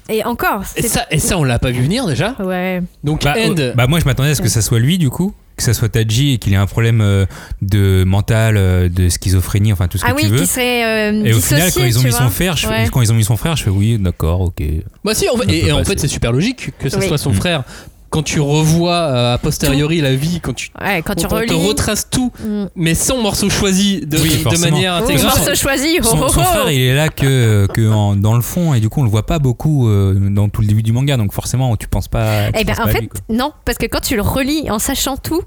Et 0.09 0.23
encore, 0.23 0.61
Et 0.75 0.83
c'est- 0.83 0.87
ça, 0.87 1.07
et 1.09 1.17
ça, 1.17 1.37
on 1.39 1.43
l'a 1.43 1.57
pas 1.57 1.71
vu 1.71 1.81
venir 1.81 2.05
déjà. 2.05 2.35
Ouais. 2.39 2.83
Donc, 3.03 3.23
Bah, 3.23 3.33
End. 3.37 3.55
euh, 3.57 3.73
bah, 3.73 3.87
moi 3.87 3.99
je 3.99 4.05
m'attendais 4.05 4.29
à 4.29 4.35
ce 4.35 4.41
que 4.43 4.47
ça 4.47 4.61
soit 4.61 4.77
lui 4.79 4.99
du 4.99 5.09
coup, 5.09 5.33
que 5.57 5.63
ça 5.63 5.73
soit 5.73 5.89
Tadji 5.89 6.33
et 6.33 6.37
qu'il 6.37 6.53
ait 6.53 6.57
un 6.57 6.65
problème 6.65 7.01
euh, 7.01 7.25
de 7.61 8.03
mental, 8.03 8.55
euh, 8.57 8.89
de 8.89 9.09
schizophrénie, 9.09 9.71
enfin 9.73 9.87
tout 9.87 9.97
ce 9.97 10.05
Ah 10.05 10.11
que 10.11 10.15
oui, 10.17 10.21
tu 10.23 10.29
veux. 10.29 10.39
qui 10.39 10.47
serait 10.47 11.11
euh, 11.11 11.23
Et 11.25 11.33
au 11.33 11.39
final, 11.39 11.71
quand 11.73 11.83
ils 11.83 11.99
ont 11.99 12.03
mis 12.03 12.09
vois. 12.09 12.19
son 12.19 12.29
frère, 12.29 12.57
je 12.57 12.67
Ouais. 12.67 12.87
quand 12.91 13.01
ils 13.01 13.11
ont 13.11 13.15
mis 13.15 13.23
son 13.23 13.37
frère, 13.37 13.55
je 13.55 13.63
fais 13.63 13.69
oui, 13.69 13.97
d'accord, 13.99 14.41
ok. 14.41 14.63
Bah 15.03 15.13
si, 15.13 15.27
en 15.29 15.37
fait, 15.37 15.51
et, 15.53 15.71
en 15.71 15.83
fait, 15.83 15.99
c'est 15.99 16.07
super 16.07 16.31
logique 16.31 16.71
que 16.79 16.89
ce 16.89 16.97
Oui. 16.97 17.07
soit 17.07 17.17
son 17.17 17.31
Mm. 17.31 17.35
frère. 17.35 17.63
Quand 18.11 18.23
tu 18.23 18.39
revois 18.41 18.93
euh, 18.93 19.33
a 19.35 19.37
posteriori 19.37 20.01
la 20.01 20.13
vie, 20.13 20.39
quand 20.41 20.53
tu 20.53 20.69
Ouais, 20.79 21.01
quand 21.01 21.15
tu 21.15 21.25
on 21.25 21.29
te- 21.29 21.33
relis. 21.35 21.47
te 21.47 21.53
retrace 21.53 22.09
tout, 22.09 22.31
Mm. 22.45 22.65
mais 22.75 22.93
sans 22.93 23.21
morceau 23.21 23.49
choisi 23.49 24.01
de, 24.05 24.17
Oui, 24.19 24.43
de 24.43 24.57
manière 24.59 24.97
Oh, 24.99 25.03
intégrale. 25.05 25.27
morceau 25.27 25.55
choisi. 25.55 25.97
oh, 26.01 26.03
Son, 26.03 26.17
oh, 26.21 26.27
son 26.27 26.41
oh. 26.41 26.43
frère, 26.43 26.71
il 26.71 26.81
est 26.81 26.93
là 26.95 27.07
que, 27.07 27.67
que 27.73 27.89
en- 27.89 28.17
dans 28.17 28.35
le 28.35 28.41
fond, 28.41 28.73
et 28.73 28.81
du 28.81 28.89
coup, 28.89 28.99
on 28.99 29.03
le 29.05 29.09
voit 29.09 29.25
pas 29.25 29.39
beaucoup 29.39 29.87
euh, 29.87 30.13
dans 30.29 30.49
tout 30.49 30.59
le 30.61 30.67
début 30.67 30.83
du 30.83 30.91
manga, 30.91 31.15
donc 31.15 31.31
forcément, 31.31 31.75
tu 31.77 31.87
penses 31.87 32.09
pas. 32.09 32.51
tu 32.51 32.59
Eh 32.59 32.63
ben, 32.65 32.75
penses 32.75 32.85
en 32.85 32.89
fait, 32.89 32.99
lui, 32.99 33.09
non, 33.29 33.53
parce 33.63 33.77
que 33.77 33.85
quand 33.85 34.01
tu 34.01 34.15
le 34.17 34.21
relis 34.21 34.69
en 34.69 34.77
sachant 34.77 35.15
tout, 35.15 35.41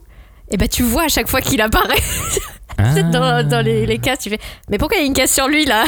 eh 0.51 0.57
ben, 0.57 0.67
tu 0.67 0.83
vois 0.83 1.05
à 1.05 1.09
chaque 1.09 1.29
fois 1.29 1.43
qu'il 1.43 1.61
apparaît 1.61 2.01
Ah. 2.79 3.03
dans, 3.13 3.49
dans 3.49 3.61
les, 3.65 3.87
les 3.87 3.99
cases. 3.99 4.19
Tu 4.21 4.31
fais, 4.31 4.39
mais 4.71 4.79
pourquoi 4.79 4.97
il 4.99 5.01
y 5.01 5.05
a 5.05 5.07
une 5.07 5.13
case 5.15 5.31
sur 5.31 5.49
lui 5.49 5.65
là 5.65 5.85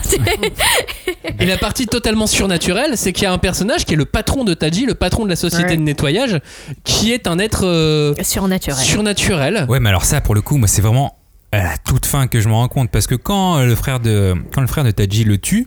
Et 1.38 1.44
la 1.46 1.58
partie 1.58 1.86
totalement 1.86 2.26
surnaturelle, 2.26 2.92
c'est 2.96 3.12
qu'il 3.12 3.24
y 3.24 3.26
a 3.26 3.32
un 3.32 3.38
personnage 3.38 3.84
qui 3.84 3.94
est 3.94 3.96
le 3.96 4.04
patron 4.04 4.44
de 4.44 4.54
Taji, 4.54 4.86
le 4.86 4.94
patron 4.94 5.24
de 5.24 5.30
la 5.30 5.36
société 5.36 5.70
Ouais. 5.70 5.76
de 5.76 5.82
nettoyage, 5.82 6.40
qui 6.84 7.12
est 7.12 7.26
un 7.26 7.38
être 7.38 7.64
euh, 7.66 8.14
Surnaturel. 8.22 8.84
surnaturel. 8.84 9.66
Ouais, 9.68 9.80
mais 9.80 9.88
alors 9.88 10.04
ça, 10.04 10.20
pour 10.20 10.34
le 10.34 10.42
coup, 10.42 10.56
moi, 10.58 10.68
c'est 10.68 10.82
vraiment 10.82 11.16
à 11.52 11.58
la 11.62 11.78
toute 11.78 12.06
fin 12.06 12.26
que 12.26 12.40
je 12.40 12.48
me 12.48 12.54
rends 12.54 12.68
compte, 12.68 12.90
parce 12.90 13.06
que 13.06 13.14
quand 13.14 13.58
euh, 13.58 13.64
le 13.66 13.74
frère 13.74 14.00
de, 14.00 14.34
quand 14.52 14.60
le 14.60 14.66
frère 14.66 14.84
de 14.84 14.90
Tadji 14.90 15.24
le 15.24 15.38
tue 15.38 15.66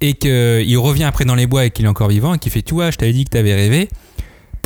et 0.00 0.14
qu'il 0.14 0.78
revient 0.78 1.04
après 1.04 1.24
dans 1.24 1.34
les 1.34 1.46
bois 1.46 1.64
et 1.64 1.70
qu'il 1.70 1.84
est 1.86 1.88
encore 1.88 2.08
vivant 2.08 2.34
et 2.34 2.38
qu'il 2.38 2.52
fait, 2.52 2.62
tu 2.62 2.74
vois, 2.74 2.90
je 2.90 2.98
t'avais 2.98 3.12
dit 3.12 3.24
que 3.24 3.30
t'avais 3.30 3.54
rêvé. 3.54 3.88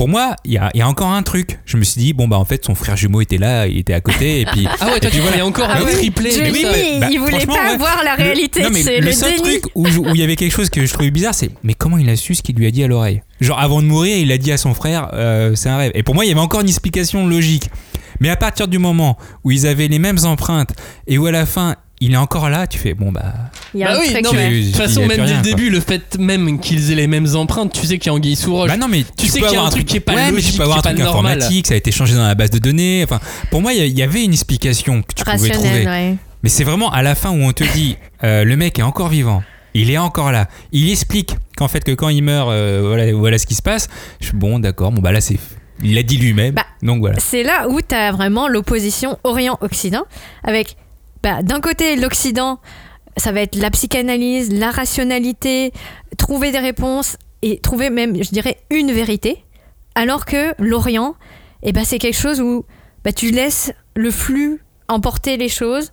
Pour 0.00 0.08
moi, 0.08 0.34
il 0.46 0.52
y 0.52 0.56
a, 0.56 0.70
il 0.72 0.78
y 0.78 0.80
a 0.80 0.88
encore 0.88 1.08
un 1.08 1.22
truc. 1.22 1.58
Je 1.66 1.76
me 1.76 1.84
suis 1.84 2.00
dit, 2.00 2.14
bon, 2.14 2.26
bah 2.26 2.38
en 2.38 2.46
fait, 2.46 2.64
son 2.64 2.74
frère 2.74 2.96
jumeau 2.96 3.20
était 3.20 3.36
là, 3.36 3.66
il 3.66 3.76
était 3.76 3.92
à 3.92 4.00
côté, 4.00 4.40
et 4.40 4.46
puis. 4.46 4.66
Ah 4.80 4.86
ouais, 4.86 4.98
toi 4.98 5.10
tu 5.10 5.18
vois, 5.20 5.30
il 5.34 5.36
y 5.36 5.40
a 5.42 5.44
encore 5.46 5.68
Ah 5.70 5.76
un 5.76 5.84
triplé. 5.84 6.30
Mais 6.38 6.50
oui, 6.50 6.62
ça- 6.62 6.68
oui, 6.72 6.98
Bah, 7.00 7.08
il 7.12 7.20
voulait 7.20 7.44
pas 7.44 7.72
ouais. 7.72 7.76
voir 7.76 8.00
la 8.02 8.16
Le- 8.16 8.22
réalité. 8.22 8.62
non, 8.62 8.70
mais 8.72 8.82
c'est 8.82 8.98
le, 9.00 9.08
le, 9.08 9.12
seul 9.12 9.32
déni. 9.36 9.60
truc 9.60 9.64
où 9.74 9.86
il 9.86 10.16
y 10.16 10.22
avait 10.22 10.36
quelque 10.36 10.56
chose 10.56 10.70
que 10.70 10.86
je 10.86 10.90
trouvais 10.90 11.10
bizarre, 11.10 11.34
c'est 11.34 11.50
mais 11.62 11.74
comment 11.74 11.98
il 11.98 12.08
a 12.08 12.16
su 12.16 12.34
ce 12.34 12.40
qu'il 12.40 12.56
lui 12.56 12.66
a 12.66 12.70
dit 12.70 12.82
à 12.82 12.86
l'oreille? 12.86 13.20
Genre 13.42 13.58
avant 13.60 13.82
de 13.82 13.88
mourir, 13.88 14.16
il 14.16 14.32
a 14.32 14.38
dit 14.38 14.50
à 14.52 14.56
son 14.56 14.72
frère, 14.72 15.10
euh, 15.12 15.54
c'est 15.54 15.68
un 15.68 15.76
rêve. 15.76 15.92
Et 15.94 16.02
pour 16.02 16.14
moi, 16.14 16.24
il 16.24 16.28
y 16.28 16.30
avait 16.30 16.40
encore 16.40 16.62
une 16.62 16.68
explication 16.68 17.26
logique. 17.26 17.68
Mais 18.20 18.30
à 18.30 18.36
partir 18.36 18.68
du 18.68 18.78
moment 18.78 19.18
où 19.44 19.50
ils 19.50 19.66
avaient 19.66 19.88
les 19.88 19.98
mêmes 19.98 20.24
empreintes 20.24 20.70
et 21.08 21.18
où 21.18 21.26
à 21.26 21.30
la 21.30 21.44
fin 21.44 21.76
il 22.00 22.12
est 22.14 22.16
encore 22.16 22.48
là, 22.48 22.66
tu 22.66 22.78
fais 22.78 22.94
bon 22.94 23.12
bah. 23.12 23.34
Il 23.74 23.80
y 23.80 23.84
a 23.84 23.88
Bah 23.88 23.96
un 23.96 24.00
oui, 24.00 24.12
non, 24.22 24.30
mais 24.32 24.50
de 24.62 24.66
toute 24.66 24.76
façon, 24.76 25.00
même 25.06 25.18
dès 25.18 25.26
le 25.26 25.32
quoi. 25.34 25.42
début, 25.42 25.70
le 25.70 25.80
fait 25.80 26.18
même 26.18 26.58
qu'ils 26.58 26.90
aient 26.90 26.94
les 26.96 27.06
mêmes 27.06 27.28
empreintes, 27.36 27.72
tu 27.72 27.86
sais 27.86 27.98
qu'il 27.98 28.10
y 28.10 28.14
a 28.14 28.14
Anguille 28.16 28.36
sous 28.36 28.54
roche. 28.54 28.70
Bah 28.70 28.76
non 28.76 28.88
mais 28.88 29.04
Tu 29.16 29.26
sais 29.26 29.38
peux 29.40 29.46
qu'il 29.46 29.54
y 29.54 29.56
a 29.56 29.58
avoir 29.60 29.66
un 29.66 29.70
truc 29.70 29.86
qui 29.86 29.96
est 29.98 30.00
pas 30.00 30.14
ouais, 30.14 30.26
mais 30.26 30.32
logique, 30.32 30.52
tu 30.52 30.56
peux 30.56 30.62
avoir 30.64 30.78
un 30.78 30.82
qui 30.82 30.88
est 30.88 30.92
truc 30.92 31.04
pas 31.04 31.12
normal. 31.12 31.32
informatique, 31.38 31.66
ça 31.66 31.74
a 31.74 31.76
été 31.76 31.92
changé 31.92 32.14
dans 32.14 32.26
la 32.26 32.34
base 32.34 32.50
de 32.50 32.58
données. 32.58 33.02
Enfin, 33.04 33.20
pour 33.50 33.60
moi, 33.62 33.72
il 33.74 33.96
y 33.98 34.02
avait 34.02 34.24
une 34.24 34.32
explication 34.32 35.02
que 35.02 35.14
tu 35.14 35.24
pouvais 35.24 35.50
trouver. 35.50 35.86
Ouais. 35.86 36.16
Mais 36.42 36.48
c'est 36.48 36.64
vraiment 36.64 36.90
à 36.90 37.02
la 37.02 37.14
fin 37.14 37.30
où 37.30 37.42
on 37.42 37.52
te 37.52 37.64
dit 37.74 37.96
euh, 38.24 38.44
le 38.44 38.56
mec 38.56 38.78
est 38.78 38.82
encore 38.82 39.08
vivant, 39.08 39.42
il 39.74 39.90
est 39.90 39.98
encore 39.98 40.32
là. 40.32 40.48
Il 40.72 40.90
explique 40.90 41.36
qu'en 41.56 41.68
fait 41.68 41.84
que 41.84 41.92
quand 41.92 42.08
il 42.08 42.22
meurt, 42.22 42.48
euh, 42.48 42.80
voilà, 42.82 43.12
voilà 43.12 43.36
ce 43.38 43.44
qui 43.46 43.54
se 43.54 43.60
passe. 43.62 43.88
Je 44.20 44.28
suis 44.28 44.36
bon, 44.36 44.58
d'accord. 44.58 44.90
Bon 44.90 45.02
bah 45.02 45.12
là 45.12 45.20
c'est, 45.20 45.36
il 45.84 45.94
l'a 45.94 46.02
dit 46.02 46.16
lui-même. 46.16 46.54
Bah, 46.54 46.64
donc 46.82 47.00
voilà. 47.00 47.18
C'est 47.20 47.42
là 47.42 47.68
où 47.68 47.80
tu 47.86 47.94
as 47.94 48.10
vraiment 48.10 48.48
l'opposition 48.48 49.18
Orient-Occident, 49.22 50.04
avec 50.42 50.76
bah, 51.22 51.42
d'un 51.42 51.60
côté 51.60 51.96
l'Occident, 51.96 52.60
ça 53.16 53.32
va 53.32 53.40
être 53.40 53.56
la 53.56 53.70
psychanalyse, 53.70 54.52
la 54.52 54.70
rationalité, 54.70 55.72
trouver 56.16 56.52
des 56.52 56.58
réponses 56.58 57.16
et 57.42 57.58
trouver 57.60 57.90
même, 57.90 58.22
je 58.22 58.30
dirais, 58.30 58.58
une 58.70 58.92
vérité, 58.92 59.44
alors 59.94 60.24
que 60.24 60.54
l'Orient, 60.58 61.14
eh 61.62 61.72
ben, 61.72 61.84
c'est 61.84 61.98
quelque 61.98 62.18
chose 62.18 62.40
où 62.40 62.64
bah, 63.04 63.12
tu 63.12 63.30
laisses 63.30 63.72
le 63.96 64.10
flux 64.10 64.62
emporter 64.88 65.36
les 65.36 65.48
choses. 65.48 65.90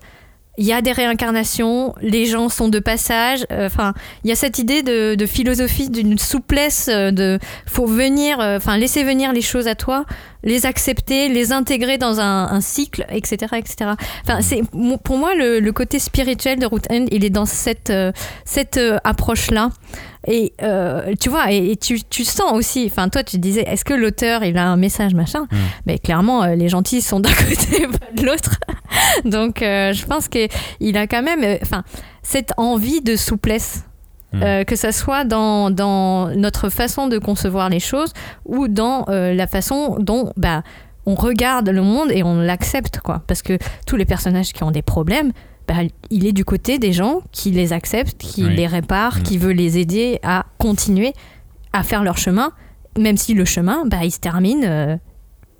Il 0.58 0.66
y 0.66 0.72
a 0.72 0.82
des 0.82 0.92
réincarnations, 0.92 1.94
les 2.02 2.26
gens 2.26 2.48
sont 2.48 2.68
de 2.68 2.80
passage. 2.80 3.46
euh, 3.52 3.66
Enfin, 3.66 3.94
il 4.24 4.28
y 4.28 4.32
a 4.32 4.36
cette 4.36 4.58
idée 4.58 4.82
de, 4.82 5.14
de 5.14 5.26
philosophie, 5.26 5.88
d'une 5.88 6.18
souplesse, 6.18 6.88
euh, 6.92 7.10
de 7.12 7.38
faut 7.66 7.86
venir, 7.86 8.40
euh, 8.40 8.56
enfin 8.56 8.76
laisser 8.76 9.04
venir 9.04 9.32
les 9.32 9.40
choses 9.40 9.68
à 9.68 9.74
toi, 9.76 10.04
les 10.42 10.66
accepter, 10.66 11.28
les 11.28 11.52
intégrer 11.52 11.96
dans 11.96 12.18
un, 12.20 12.48
un 12.48 12.60
cycle, 12.60 13.06
etc., 13.10 13.54
etc. 13.56 13.92
Enfin, 14.24 14.40
c'est 14.42 14.62
mon- 14.72 14.98
pour 14.98 15.16
moi 15.16 15.34
le, 15.34 15.60
le 15.60 15.72
côté 15.72 15.98
spirituel 15.98 16.58
de 16.58 16.66
Root 16.66 16.82
End, 16.90 17.06
il 17.12 17.24
est 17.24 17.30
dans 17.30 17.46
cette 17.46 17.90
euh, 17.90 18.10
cette 18.44 18.76
euh, 18.78 18.98
approche 19.04 19.50
là. 19.50 19.70
Et 20.30 20.52
euh, 20.62 21.14
tu 21.18 21.30
vois, 21.30 21.50
et, 21.50 21.70
et 21.70 21.76
tu, 21.76 22.02
tu 22.04 22.22
sens 22.22 22.52
aussi, 22.52 22.86
enfin 22.90 23.08
toi 23.08 23.24
tu 23.24 23.38
disais, 23.38 23.62
est-ce 23.62 23.82
que 23.82 23.94
l'auteur 23.94 24.44
il 24.44 24.58
a 24.58 24.68
un 24.68 24.76
message 24.76 25.14
machin 25.14 25.46
Mais 25.86 25.98
clairement, 25.98 26.42
euh, 26.42 26.54
les 26.54 26.68
gentils 26.68 27.00
sont 27.00 27.18
d'un 27.18 27.32
côté, 27.48 27.86
pas 27.86 28.12
de 28.14 28.26
l'autre. 28.26 28.60
Donc 29.24 29.62
euh, 29.62 29.94
je 29.94 30.04
pense 30.04 30.28
qu'il 30.28 30.96
a 30.98 31.06
quand 31.06 31.22
même, 31.22 31.58
enfin, 31.62 31.82
cette 32.22 32.52
envie 32.58 33.00
de 33.00 33.16
souplesse. 33.16 33.84
Mm. 34.30 34.42
euh, 34.42 34.64
que 34.64 34.76
ça 34.76 34.92
soit 34.92 35.24
dans, 35.24 35.70
dans 35.70 36.28
notre 36.36 36.68
façon 36.68 37.08
de 37.08 37.16
concevoir 37.16 37.70
les 37.70 37.80
choses 37.80 38.12
ou 38.44 38.68
dans 38.68 39.06
la 39.08 39.46
façon 39.46 39.96
dont 39.98 40.34
bah, 40.36 40.62
on 41.06 41.14
regarde 41.14 41.70
le 41.70 41.80
monde 41.80 42.10
et 42.12 42.22
on 42.22 42.38
l'accepte 42.38 43.00
quoi 43.00 43.22
parce 43.26 43.40
que 43.40 43.56
tous 43.86 43.96
les 43.96 44.04
personnages 44.04 44.52
qui 44.52 44.62
ont 44.64 44.70
des 44.70 44.82
problèmes 44.82 45.32
bah, 45.68 45.74
il 46.10 46.26
est 46.26 46.32
du 46.32 46.44
côté 46.44 46.78
des 46.78 46.92
gens 46.92 47.20
qui 47.30 47.50
les 47.52 47.72
acceptent 47.72 48.16
qui 48.18 48.44
Oui. 48.44 48.54
les 48.56 48.66
réparent 48.66 49.18
Mm. 49.18 49.22
qui 49.22 49.38
veut 49.38 49.52
les 49.52 49.78
aider 49.78 50.18
à 50.22 50.46
continuer 50.58 51.12
à 51.72 51.82
faire 51.84 52.02
leur 52.02 52.16
chemin 52.18 52.52
même 52.98 53.16
si 53.18 53.34
le 53.34 53.44
chemin 53.44 53.84
bah, 53.86 53.98
il 54.02 54.10
se 54.10 54.18
termine 54.18 54.64
euh, 54.64 54.96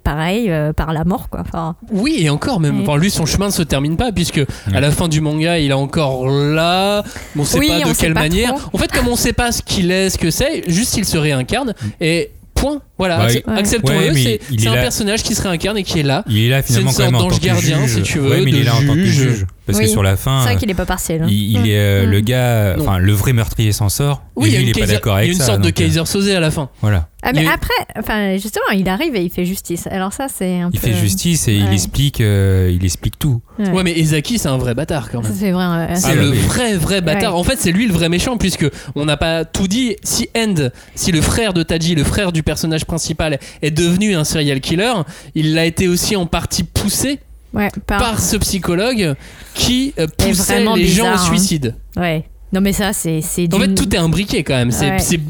pareil 0.03 0.51
euh, 0.51 0.73
par 0.73 0.93
la 0.95 1.05
mort 1.05 1.29
quoi 1.29 1.41
enfin, 1.41 1.77
Oui, 1.93 2.17
et 2.21 2.31
encore 2.31 2.59
même. 2.61 2.79
Mm. 2.79 2.83
Enfin, 2.83 2.97
lui, 2.97 3.11
son 3.11 3.27
chemin 3.27 3.47
ne 3.49 3.53
se 3.53 3.63
termine 3.63 3.99
pas, 3.99 4.11
puisque 4.11 4.41
à 4.73 4.81
la 4.81 4.91
fin 4.91 5.07
du 5.07 5.21
manga, 5.21 5.59
il 5.59 5.71
est 5.71 5.75
encore 5.75 6.27
là. 6.29 7.03
On 7.37 7.45
sait 7.45 7.59
Oui, 7.59 7.69
pas 7.69 7.81
de 7.87 7.93
sait 7.95 8.07
quelle 8.07 8.15
manière. 8.15 8.55
En 8.73 8.79
fait, 8.79 8.91
comme 8.91 9.07
on 9.09 9.17
sait 9.17 9.35
pas 9.35 9.53
ce 9.53 9.61
qu'il 9.63 9.91
est, 9.91 10.09
ce 10.09 10.17
que 10.17 10.31
c'est, 10.31 10.63
juste 10.71 10.97
il 10.97 11.05
se 11.05 11.19
réincarne. 11.19 11.75
Et 12.01 12.31
point. 12.55 12.81
Voilà, 12.99 13.27
ouais. 13.27 13.43
acceptons-le. 13.47 13.99
Ouais, 13.99 14.15
c'est 14.15 14.41
il 14.51 14.61
c'est 14.61 14.67
est 14.67 14.69
un 14.69 14.75
là- 14.75 14.83
personnage 14.83 15.23
qui 15.23 15.35
se 15.35 15.43
réincarne 15.43 15.77
et 15.79 15.85
qui 15.85 16.01
est 16.01 16.03
là. 16.03 16.25
Il 16.29 16.39
est 16.39 16.49
là 16.49 16.63
C'est 16.63 16.69
finalement 16.75 16.91
une 16.91 16.97
quand 16.97 17.03
même 17.05 17.11
sorte 17.13 17.15
en 17.15 17.25
tant 17.27 17.31
d'ange 17.31 17.41
que 17.41 17.47
gardien, 17.47 17.87
juge. 17.87 17.95
si 17.95 18.03
tu 18.03 18.19
veux, 18.19 18.31
Ouais, 18.31 18.41
mais 18.43 18.51
il 18.51 18.57
de 18.57 18.61
est 18.61 18.65
là 18.65 18.75
en 18.75 18.81
tant 18.87 18.95
que 18.95 19.05
juge. 19.05 19.15
juge. 19.31 19.47
Parce 19.67 19.79
Oui. 19.81 19.85
que 19.85 19.91
sur 19.91 20.03
la 20.03 20.17
fin, 20.17 20.41
c'est 20.45 20.53
vrai 20.53 20.57
qu'il 20.57 20.71
est 20.71 20.75
pas 20.75 20.87
partiel 20.87 21.25
hein. 21.25 21.27
il, 21.29 21.53
il 21.59 21.69
est 21.71 21.77
euh, 21.79 22.07
Mm. 22.07 22.11
le 22.11 22.21
gars, 22.21 22.77
enfin 22.81 22.97
le 22.99 23.13
vrai 23.13 23.35
meurtrier 23.35 23.71
s'en 23.73 23.91
sort. 23.91 24.23
Oui, 24.35 24.49
et 24.49 24.53
il 24.53 24.55
y 24.55 24.57
lui, 24.57 24.63
une, 24.63 24.69
il 24.71 24.79
est 24.79 24.81
pas 24.81 24.93
d'accord 24.93 25.13
il 25.13 25.17
y 25.17 25.19
a 25.19 25.25
avec 25.25 25.33
une 25.35 25.39
ça. 25.39 25.45
sorte 25.47 25.61
de 25.61 25.69
euh, 25.69 25.73
Kaiser 25.73 26.07
Sosé 26.07 26.35
à 26.35 26.41
la 26.41 26.51
fin. 26.51 26.71
Voilà. 26.81 27.09
Ah, 27.23 27.33
mais 27.35 27.41
Il 27.41 27.45
y 27.47 27.49
après, 27.49 27.75
enfin, 27.99 28.37
justement, 28.39 28.65
il 28.75 28.89
arrive 28.89 29.15
et 29.17 29.23
il 29.23 29.29
fait 29.31 29.45
justice. 29.45 29.89
Alors 29.91 30.13
ça, 30.13 30.29
c'est 30.33 30.61
un 30.61 30.71
Il 30.73 30.79
peu... 30.81 30.87
fait 30.87 30.95
justice 30.95 31.49
et 31.49 31.55
il 31.57 31.71
explique, 31.73 32.21
euh, 32.21 32.71
il 32.73 32.83
explique 32.85 33.19
tout. 33.19 33.43
Ouais. 33.59 33.69
Ouais, 33.71 33.83
mais 33.83 33.99
Ezaki, 33.99 34.39
c'est 34.39 34.47
un 34.49 34.57
vrai 34.57 34.75
bâtard 34.75 35.11
quand 35.11 35.23
Ça, 35.23 35.29
même. 35.31 35.39
c'est 35.39 35.51
vrai. 35.51 35.67
ouais. 35.67 35.97
C'est 35.97 36.07
Ah, 36.11 36.15
le 36.15 36.31
bah 36.31 36.37
vrai 36.47 36.77
vrai 36.77 37.01
bâtard. 37.03 37.37
En 37.37 37.43
fait, 37.45 37.57
c'est 37.59 37.73
lui 37.73 37.87
le 37.89 37.93
vrai 37.93 38.09
méchant 38.09 38.39
puisque 38.39 38.67
on 38.95 39.05
n'a 39.05 39.17
pas 39.19 39.45
tout 39.45 39.67
dit. 39.67 39.97
Si 40.05 40.29
End, 40.37 40.55
si 40.95 41.11
le 41.13 41.21
frère 41.21 41.53
de 41.53 41.63
Taji, 41.65 41.95
le 41.97 42.05
frère 42.05 42.31
du 42.33 42.43
personnage 42.45 42.85
principal 42.89 43.39
est 43.63 43.71
devenu 43.71 44.17
un 44.17 44.25
serial 44.25 44.61
killer, 44.61 44.93
il 45.37 45.55
l'a 45.55 45.65
été 45.67 45.87
aussi 45.87 46.17
en 46.17 46.27
partie 46.27 46.65
poussé 46.65 47.21
Ouais, 47.55 47.71
par- 47.87 47.99
par 48.01 48.21
ce 48.21 48.37
psychologue 48.37 49.15
qui 49.55 49.95
euh, 49.99 50.07
poussait 50.19 50.63
les 50.77 50.87
gens 50.87 51.05
au 51.13 51.15
hein. 51.15 51.19
suicide. 51.19 51.75
Ouais. 51.97 52.25
Non, 52.53 52.61
mais 52.61 52.73
ça, 52.73 52.93
c'est. 52.93 53.21
c'est 53.23 53.53
En 53.55 53.59
fait, 53.59 53.75
tout 53.75 53.95
est 53.95 53.99
imbriqué 53.99 54.43
quand 54.43 54.55
même. 54.57 54.71
C'est 54.71 54.91
Ouais. 54.91 55.21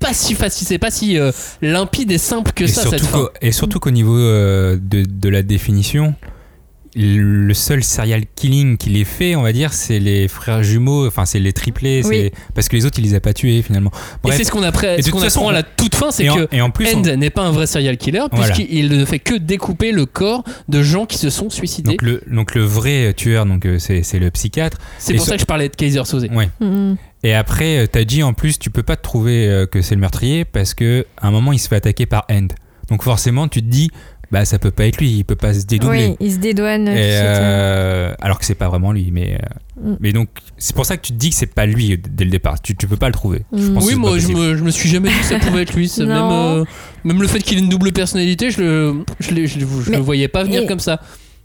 pas 0.00 0.12
si 0.12 0.34
facile, 0.34 0.66
c'est 0.66 0.78
pas 0.78 0.90
si 0.90 1.18
euh, 1.18 1.30
limpide 1.62 2.10
et 2.10 2.18
simple 2.18 2.52
que 2.52 2.64
et, 2.64 2.68
ça 2.68 2.88
cette 2.88 3.04
fin. 3.04 3.28
et 3.42 3.52
surtout 3.52 3.78
qu'au 3.80 3.90
niveau 3.90 4.16
euh, 4.18 4.78
de, 4.80 5.04
de 5.04 5.28
la 5.28 5.42
définition, 5.42 6.14
le 6.96 7.54
seul 7.54 7.84
serial 7.84 8.22
killing 8.34 8.76
qu'il 8.76 8.96
ait 8.96 9.04
fait, 9.04 9.36
on 9.36 9.42
va 9.42 9.52
dire, 9.52 9.72
c'est 9.72 9.98
les 10.00 10.26
frères 10.26 10.62
jumeaux, 10.62 11.06
enfin 11.06 11.24
c'est 11.24 11.38
les 11.38 11.52
triplés, 11.52 12.02
Oui. 12.04 12.30
parce 12.54 12.68
que 12.68 12.76
les 12.76 12.84
autres 12.84 12.98
il 12.98 13.04
les 13.04 13.14
a 13.14 13.20
pas 13.20 13.32
tués 13.32 13.62
finalement. 13.62 13.90
Et 13.94 14.18
Bref. 14.24 14.36
c'est 14.36 14.44
ce 14.44 14.50
qu'on 14.50 14.62
apprend, 14.64 14.88
Et 14.88 14.96
de 14.98 15.02
ce 15.02 15.10
qu'on 15.10 15.48
à 15.48 15.52
la 15.52 15.62
toute 15.62 15.94
fin, 15.94 16.10
c'est 16.10 16.24
et 16.24 16.28
que 16.28 16.48
et 16.52 16.60
en 16.60 16.70
plus, 16.70 16.86
End 16.92 17.02
on- 17.06 17.16
n'est 17.16 17.30
pas 17.30 17.42
un 17.42 17.52
vrai 17.52 17.66
serial 17.66 17.96
killer 17.96 18.22
Voilà. 18.32 18.52
puisqu'il 18.52 18.88
ne 18.88 19.04
fait 19.04 19.20
que 19.20 19.34
découper 19.34 19.92
le 19.92 20.04
corps 20.06 20.42
de 20.68 20.82
gens 20.82 21.06
qui 21.06 21.18
se 21.18 21.30
sont 21.30 21.48
suicidés. 21.48 21.90
donc 21.92 22.02
le, 22.02 22.22
donc 22.28 22.54
le 22.54 22.62
vrai 22.64 23.14
tueur, 23.14 23.46
donc 23.46 23.66
euh, 23.66 23.78
c'est, 23.78 24.18
le 24.18 24.30
psychiatre. 24.32 24.78
C'est 24.98 25.12
et 25.12 25.16
pour 25.16 25.24
ça 25.26 25.34
que 25.36 25.40
je 25.40 25.46
parlais 25.46 25.68
de 25.68 25.76
Kaiser 25.76 26.04
Soze. 26.04 26.26
Ouais. 26.32 26.50
Mhm. 26.60 26.96
Et 27.22 27.34
après, 27.34 27.78
euh, 27.78 27.86
t'as 27.86 28.04
dit 28.04 28.22
en 28.22 28.32
plus, 28.32 28.58
tu 28.58 28.70
peux 28.70 28.82
pas 28.82 28.96
te 28.96 29.02
trouver 29.02 29.46
euh, 29.46 29.66
que 29.66 29.82
c'est 29.82 29.94
le 29.94 30.00
meurtrier 30.00 30.44
parce 30.44 30.74
que 30.74 31.06
à 31.20 31.28
un 31.28 31.30
moment 31.30 31.52
il 31.52 31.58
se 31.58 31.68
fait 31.68 31.76
attaquer 31.76 32.06
par 32.06 32.24
End. 32.30 32.48
Donc 32.88 33.02
forcément, 33.04 33.46
tu 33.46 33.62
te 33.62 33.68
dis, 33.68 33.90
bah 34.30 34.44
ça 34.44 34.58
peut 34.58 34.70
pas 34.70 34.86
être 34.86 34.98
lui, 34.98 35.10
il 35.10 35.24
peut 35.24 35.34
pas 35.36 35.52
se 35.54 35.64
dédoubler. 35.66 36.08
Oui, 36.10 36.16
il 36.20 36.32
se 36.32 36.38
dédouane. 36.38 36.86
Et, 36.88 36.94
euh, 36.98 38.14
alors 38.20 38.38
que 38.38 38.44
c'est 38.44 38.54
pas 38.54 38.68
vraiment 38.68 38.92
lui, 38.92 39.10
mais 39.12 39.34
euh, 39.34 39.46
Mm. 39.82 39.96
mais 40.00 40.12
donc 40.12 40.28
c'est 40.58 40.76
pour 40.76 40.84
ça 40.84 40.98
que 40.98 41.02
tu 41.06 41.12
te 41.14 41.18
dis 41.18 41.30
que 41.30 41.36
c'est 41.36 41.46
pas 41.54 41.64
lui 41.64 41.96
dès 41.98 42.24
le 42.24 42.30
départ. 42.30 42.60
Tu, 42.60 42.76
tu 42.76 42.86
peux 42.86 42.96
pas 42.98 43.06
le 43.06 43.14
trouver. 43.14 43.42
Je 43.56 43.62
Mm. 43.68 43.74
pense 43.74 43.86
Oui, 43.86 43.94
moi 43.94 44.18
je 44.18 44.28
me, 44.28 44.56
je 44.56 44.62
me 44.62 44.70
suis 44.70 44.88
jamais 44.90 45.08
dit 45.08 45.18
que 45.18 45.24
ça 45.24 45.38
pouvait 45.38 45.62
être 45.62 45.74
lui. 45.74 45.90
Même, 45.98 46.10
euh, 46.10 46.64
même 47.04 47.22
le 47.22 47.26
fait 47.28 47.38
qu'il 47.40 47.56
ait 47.56 47.62
une 47.62 47.70
double 47.70 47.90
personnalité, 47.92 48.50
je 48.50 48.60
le, 48.60 48.94
je, 49.20 49.28
je, 49.30 49.34
le- 49.34 49.46
je 49.46 49.90
Mais- 49.90 49.96
le 49.96 50.02
voyais 50.02 50.28
pas 50.28 50.44
venir 50.44 50.62
et- 50.62 50.66
comme 50.66 50.80
ça. 50.80 51.00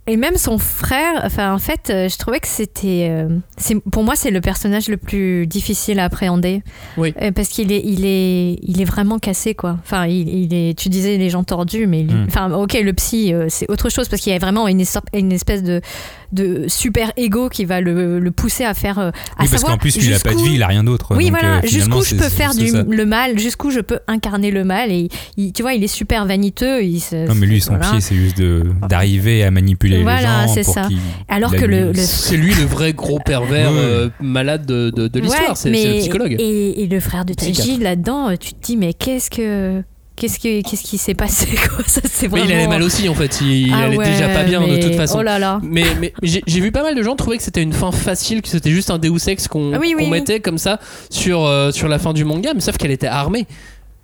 Et 0.08 0.16
même 0.16 0.36
son 0.36 0.56
frère, 0.58 1.22
enfin 1.24 1.52
en 1.52 1.58
fait, 1.58 1.90
euh, 1.90 2.08
je 2.08 2.16
trouvais 2.16 2.38
que 2.38 2.46
c'était, 2.46 3.08
euh, 3.10 3.28
c'est 3.56 3.74
pour 3.90 4.04
moi 4.04 4.14
c'est 4.14 4.30
le 4.30 4.40
personnage 4.40 4.88
le 4.88 4.96
plus 4.98 5.48
difficile 5.48 5.98
à 5.98 6.04
appréhender. 6.04 6.62
Oui. 6.96 7.12
Euh, 7.20 7.32
parce 7.32 7.48
qu'il 7.48 7.72
est, 7.72 7.82
il 7.84 8.04
est, 8.04 8.58
il 8.62 8.80
est 8.80 8.84
vraiment 8.84 9.18
cassé 9.18 9.54
quoi. 9.56 9.76
Enfin, 9.82 10.06
il, 10.06 10.28
il 10.28 10.54
est, 10.54 10.78
tu 10.78 10.88
disais 10.90 11.16
les 11.16 11.28
gens 11.28 11.42
tordus, 11.42 11.86
mais 11.88 12.02
lui- 12.04 12.14
Mm. 12.14 12.26
enfin 12.28 12.52
ok 12.52 12.74
le 12.82 12.92
psy 12.92 13.34
euh, 13.34 13.46
c'est 13.48 13.68
autre 13.70 13.88
chose 13.90 14.08
parce 14.08 14.22
qu'il 14.22 14.32
y 14.32 14.36
a 14.36 14.38
vraiment 14.38 14.68
une 14.68 14.80
espèce 15.32 15.62
de, 15.64 15.80
de 16.32 16.64
super 16.68 17.12
ego 17.16 17.48
qui 17.48 17.64
va 17.64 17.80
le, 17.80 18.18
le 18.18 18.30
pousser 18.30 18.64
à 18.64 18.74
faire, 18.74 18.98
euh, 18.98 19.08
à 19.08 19.10
Oui, 19.10 19.12
parce 19.38 19.50
savoir 19.50 19.72
qu'en 19.72 19.78
plus 19.78 19.96
lui 19.96 20.06
il 20.06 20.14
a 20.14 20.18
pas 20.18 20.30
de 20.30 20.34
jusqu'où- 20.34 20.48
vie, 20.48 20.54
il 20.56 20.62
a 20.62 20.66
rien 20.66 20.84
d'autre. 20.84 21.14
Oui, 21.16 21.30
donc, 21.30 21.38
voilà, 21.40 21.58
euh, 21.58 21.60
jusqu'où 21.66 22.02
je 22.02 22.14
peux 22.16 22.28
faire 22.28 22.54
du, 22.54 22.70
le 22.72 23.06
mal, 23.06 23.38
jusqu'où 23.38 23.70
je 23.70 23.80
peux 23.80 23.98
incarner 24.08 24.50
le 24.50 24.64
mal. 24.64 24.90
Et 24.90 25.08
il- 25.36 25.52
tu 25.52 25.62
vois, 25.62 25.74
il 25.74 25.82
est 25.84 25.88
super 25.88 26.26
vaniteux. 26.26 26.82
Il 26.82 27.00
se- 27.00 27.26
Non 27.28 27.34
mais 27.34 27.46
lui 27.46 27.60
son 27.60 27.74
voilà. 27.76 27.90
pied 27.90 28.00
c'est 28.00 28.14
juste 28.14 28.38
de 28.38 28.64
d'arriver 28.88 29.44
à 29.44 29.50
manipuler 29.50 30.02
Voilà, 30.02 30.42
les 30.42 30.48
gens 30.48 30.54
c'est 30.54 30.62
ça. 30.62 30.88
Alors 31.28 31.54
que 31.54 31.64
le, 31.64 31.92
C'est 31.94 32.36
lui 32.36 32.54
le 32.54 32.64
vrai 32.64 32.92
gros 32.92 33.18
pervers 33.18 33.70
Ouais. 33.72 33.78
euh, 33.78 34.08
malade 34.20 34.66
de, 34.66 34.90
de, 34.90 35.08
de 35.08 35.20
l'histoire. 35.20 35.50
Ouais, 35.50 35.54
c'est 35.54 35.70
le 35.70 35.98
psychologue. 36.00 36.36
Et, 36.38 36.82
et 36.82 36.86
le 36.86 37.00
frère 37.00 37.24
de 37.24 37.34
Taji 37.34 37.78
là-dedans, 37.78 38.30
tu 38.38 38.52
te 38.54 38.64
dis 38.64 38.76
mais 38.76 38.92
qu'est-ce 38.94 39.30
que 39.30 39.82
qu'est-ce 40.16 40.38
que 40.38 40.62
qu'est-ce 40.68 40.82
qui 40.82 40.98
s'est 40.98 41.14
passé 41.14 41.46
quoi? 41.68 41.84
Ça 41.86 42.00
c'est 42.04 42.30
Mais 42.32 42.42
il 42.44 42.52
allait 42.52 42.66
mal 42.66 42.82
aussi 42.82 43.08
en 43.08 43.14
fait. 43.14 43.40
Il, 43.40 43.68
il 43.68 43.72
Ah 43.74 43.84
allait 43.84 43.96
ouais, 43.96 44.04
déjà 44.10 44.28
pas 44.28 44.42
bien 44.44 44.66
de 44.66 44.76
toute 44.78 44.94
façon. 44.94 45.18
Oh 45.20 45.22
là 45.22 45.38
là. 45.38 45.60
Mais, 45.62 45.84
mais 46.00 46.12
j'ai 46.22 46.42
j'ai 46.46 46.60
vu 46.60 46.72
pas 46.72 46.82
mal 46.82 46.94
de 46.94 47.02
gens 47.02 47.14
trouver 47.16 47.36
que 47.36 47.42
c'était 47.42 47.62
une 47.62 47.72
fin 47.72 47.92
facile, 47.92 48.42
que 48.42 48.48
c'était 48.48 48.70
juste 48.70 48.90
un 48.90 48.98
Deus 48.98 49.28
Ex 49.28 49.46
qu'on 49.48 49.72
Ah 49.74 49.78
oui, 49.80 49.94
oui, 49.96 50.04
qu'on 50.04 50.10
oui. 50.10 50.18
mettait 50.18 50.40
comme 50.40 50.58
ça 50.58 50.80
sur, 51.10 51.44
euh, 51.44 51.70
sur 51.70 51.88
la 51.88 51.98
fin 51.98 52.12
du 52.12 52.24
manga, 52.24 52.52
mais 52.54 52.60
sauf 52.60 52.76
qu'elle 52.76 52.90
était 52.90 53.06
armée. 53.06 53.46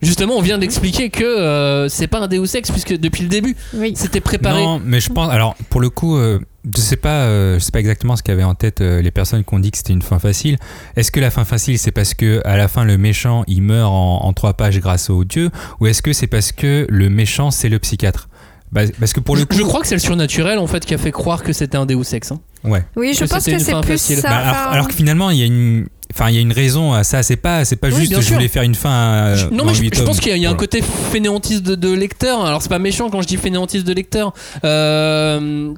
Justement, 0.02 0.34
on 0.36 0.40
vient 0.42 0.58
d'expliquer 0.58 1.10
que 1.10 1.22
euh, 1.22 1.88
c'est 1.88 2.08
pas 2.08 2.18
un 2.18 2.26
Deus 2.26 2.56
Ex 2.56 2.70
puisque 2.72 2.98
depuis 2.98 3.22
le 3.22 3.28
début 3.28 3.56
Oui. 3.74 3.92
c'était 3.96 4.20
préparé. 4.20 4.60
Non, 4.62 4.80
mais 4.84 5.00
je 5.00 5.08
pense. 5.12 5.30
Alors, 5.30 5.54
pour 5.70 5.80
le 5.80 5.90
coup, 5.90 6.16
euh, 6.16 6.40
je 6.64 6.80
sais 6.80 6.96
pas, 6.96 7.22
euh, 7.24 7.58
je 7.58 7.64
sais 7.64 7.72
pas 7.72 7.80
exactement 7.80 8.14
ce 8.16 8.22
qu'avaient 8.22 8.44
en 8.44 8.54
tête 8.54 8.80
euh, 8.80 9.02
les 9.02 9.10
personnes 9.10 9.42
qui 9.44 9.54
ont 9.54 9.58
dit 9.58 9.70
que 9.70 9.76
c'était 9.78 9.92
une 9.92 10.02
fin 10.02 10.18
facile. 10.18 10.58
Est-ce 10.96 11.10
que 11.10 11.18
la 11.20 11.30
fin 11.30 11.44
facile, 11.44 11.78
c'est 11.78 11.90
parce 11.90 12.14
que 12.14 12.40
à 12.44 12.56
la 12.56 12.68
fin 12.68 12.84
le 12.84 12.98
méchant 12.98 13.44
il 13.48 13.62
meurt 13.62 13.90
en, 13.90 14.24
en 14.24 14.32
trois 14.32 14.54
pages 14.54 14.78
grâce 14.80 15.10
au 15.10 15.24
dieu, 15.24 15.50
ou 15.80 15.86
est-ce 15.88 16.02
que 16.02 16.12
c'est 16.12 16.26
parce 16.28 16.52
que 16.52 16.86
le 16.88 17.08
méchant 17.10 17.50
c'est 17.50 17.68
le 17.68 17.78
psychiatre? 17.78 18.28
Bah, 18.70 18.82
Parce 18.98 19.12
que 19.12 19.20
pour 19.20 19.34
le 19.34 19.42
je, 19.42 19.46
coup, 19.46 19.54
je 19.54 19.62
crois 19.64 19.80
que 19.82 19.86
c'est 19.86 19.96
le 19.96 20.00
surnaturel 20.00 20.58
en 20.58 20.66
fait 20.66 20.86
qui 20.86 20.94
a 20.94 20.98
fait 20.98 21.10
croire 21.12 21.42
que 21.42 21.52
c'était 21.52 21.76
un 21.76 21.84
Deus 21.84 22.14
Ex. 22.14 22.32
hein. 22.32 22.40
ouais. 22.64 22.82
Oui, 22.96 23.12
je 23.14 23.24
que 23.24 23.28
pense 23.28 23.44
que 23.44 23.50
une 23.50 23.58
c'est 23.58 23.72
fin 23.72 23.80
plus 23.82 23.92
facile. 23.92 24.16
ça. 24.18 24.30
Bah, 24.30 24.70
alors, 24.70 24.88
que 24.88 24.94
finalement 24.94 25.28
il 25.30 25.38
y 25.38 25.42
a 25.42 25.46
une. 25.46 25.86
Enfin, 26.14 26.28
il 26.30 26.34
y 26.36 26.38
a 26.38 26.40
une 26.42 26.52
raison 26.52 26.92
à 26.92 27.04
ça. 27.04 27.22
C'est 27.22 27.36
pas, 27.36 27.64
c'est 27.66 27.76
pas 27.76 27.88
Oui, 27.88 27.94
juste. 28.06 28.20
Je 28.20 28.32
voulais 28.34 28.48
faire 28.48 28.62
une 28.62 28.74
fin. 28.74 28.90
euh, 28.90 29.36
Je- 29.36 29.46
non 29.48 29.64
mais 29.64 29.72
je, 29.74 30.02
pense 30.02 30.20
qu'il 30.20 30.28
y 30.28 30.32
a, 30.32 30.36
il 30.36 30.42
y 30.42 30.46
a 30.46 30.50
un 30.50 30.54
côté 30.54 30.80
fainéantiste 30.82 31.62
de, 31.64 31.74
de 31.74 31.90
lecteur. 31.92 32.44
Alors 32.46 32.62
c'est 32.62 32.68
pas 32.70 32.78
méchant 32.78 33.10
quand 33.10 33.20
je 33.22 33.26
dis 33.26 33.36
fainéantiste 33.36 33.86
de 33.86 33.92
lecteur. 33.92 34.32
Euh, 34.64 35.72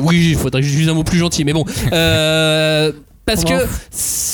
oui, 0.00 0.28
il 0.30 0.36
faudrait 0.36 0.60
que 0.62 0.66
je 0.66 0.74
dise 0.76 0.88
un 0.88 0.94
mot 0.94 1.04
plus 1.04 1.18
gentil, 1.18 1.44
mais 1.44 1.52
bon. 1.52 1.64
Euh, 1.92 2.92
parce 3.24 3.44
que 3.44 3.54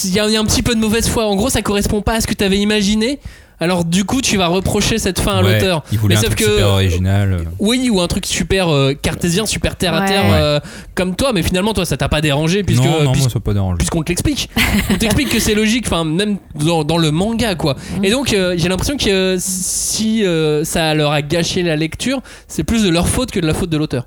il 0.05 0.14
y, 0.14 0.20
a 0.20 0.26
il 0.26 0.32
y 0.32 0.36
a 0.36 0.40
un 0.40 0.45
petit 0.45 0.62
peu 0.62 0.74
de 0.74 0.80
mauvaise 0.80 1.09
foi. 1.09 1.26
En 1.26 1.34
gros, 1.36 1.49
ça 1.49 1.62
correspond 1.62 2.03
pas 2.03 2.14
à 2.14 2.20
ce 2.20 2.26
que 2.26 2.34
tu 2.34 2.45
avais 2.45 2.59
imaginé. 2.59 3.18
Alors 3.61 3.84
du 3.84 4.05
coup, 4.05 4.20
tu 4.20 4.36
vas 4.36 4.49
reprocher 4.49 4.99
cette 4.99 5.20
fin 5.20 5.36
à 5.36 5.43
Ouais, 5.43 5.55
l'auteur. 5.55 5.84
Il 5.93 5.99
voulait 5.99 6.16
Mais 6.16 6.18
un 6.18 6.22
sauf 6.22 6.34
truc 6.34 6.47
que- 6.47 6.53
super 6.53 6.66
original. 6.68 7.45
Oui, 7.61 7.88
ou 7.90 8.01
un 8.01 8.09
truc 8.09 8.26
super 8.26 8.68
euh, 8.68 8.93
cartésien, 8.93 9.47
super 9.47 9.76
terre 9.76 9.95
à 9.95 10.05
terre, 10.05 10.24
Ouais. 10.24 10.30
euh, 10.34 10.61
comme 10.97 11.14
toi. 11.14 11.32
Mais 11.32 11.43
finalement, 11.45 11.72
toi, 11.72 11.86
ça 11.86 11.97
t'a 11.97 12.09
pas 12.09 12.20
dérangé 12.20 12.64
puisque 12.64 12.82
non, 12.82 13.05
non, 13.05 13.12
puisque- 13.12 13.26
moi 13.26 13.32
ça 13.34 13.40
pas 13.40 13.55
dérangé. 13.55 13.78
puisqu'on 13.78 14.03
te 14.03 14.09
l'explique. 14.09 14.51
On 14.90 14.97
t'explique 14.99 15.28
que 15.28 15.38
c'est 15.38 15.55
logique, 15.55 15.84
enfin 15.86 16.05
même 16.05 16.38
dans, 16.57 16.82
dans 16.82 16.99
le 16.99 17.12
manga 17.12 17.55
quoi. 17.55 17.76
Et 18.03 18.11
donc 18.11 18.32
euh, 18.32 18.55
j'ai 18.59 18.68
l'impression 18.68 18.97
que 18.97 19.36
si 19.38 20.24
euh, 20.26 20.64
ça 20.64 20.93
leur 20.95 21.12
a 21.12 21.22
gâché 21.22 21.62
la 21.62 21.76
lecture, 21.76 22.20
c'est 22.49 22.64
plus 22.64 22.82
de 22.82 22.88
leur 22.90 23.09
faute 23.09 23.30
que 23.30 23.38
de 23.38 23.47
la 23.47 23.55
faute 23.55 23.70
de 23.70 23.76
l'auteur. 23.76 24.07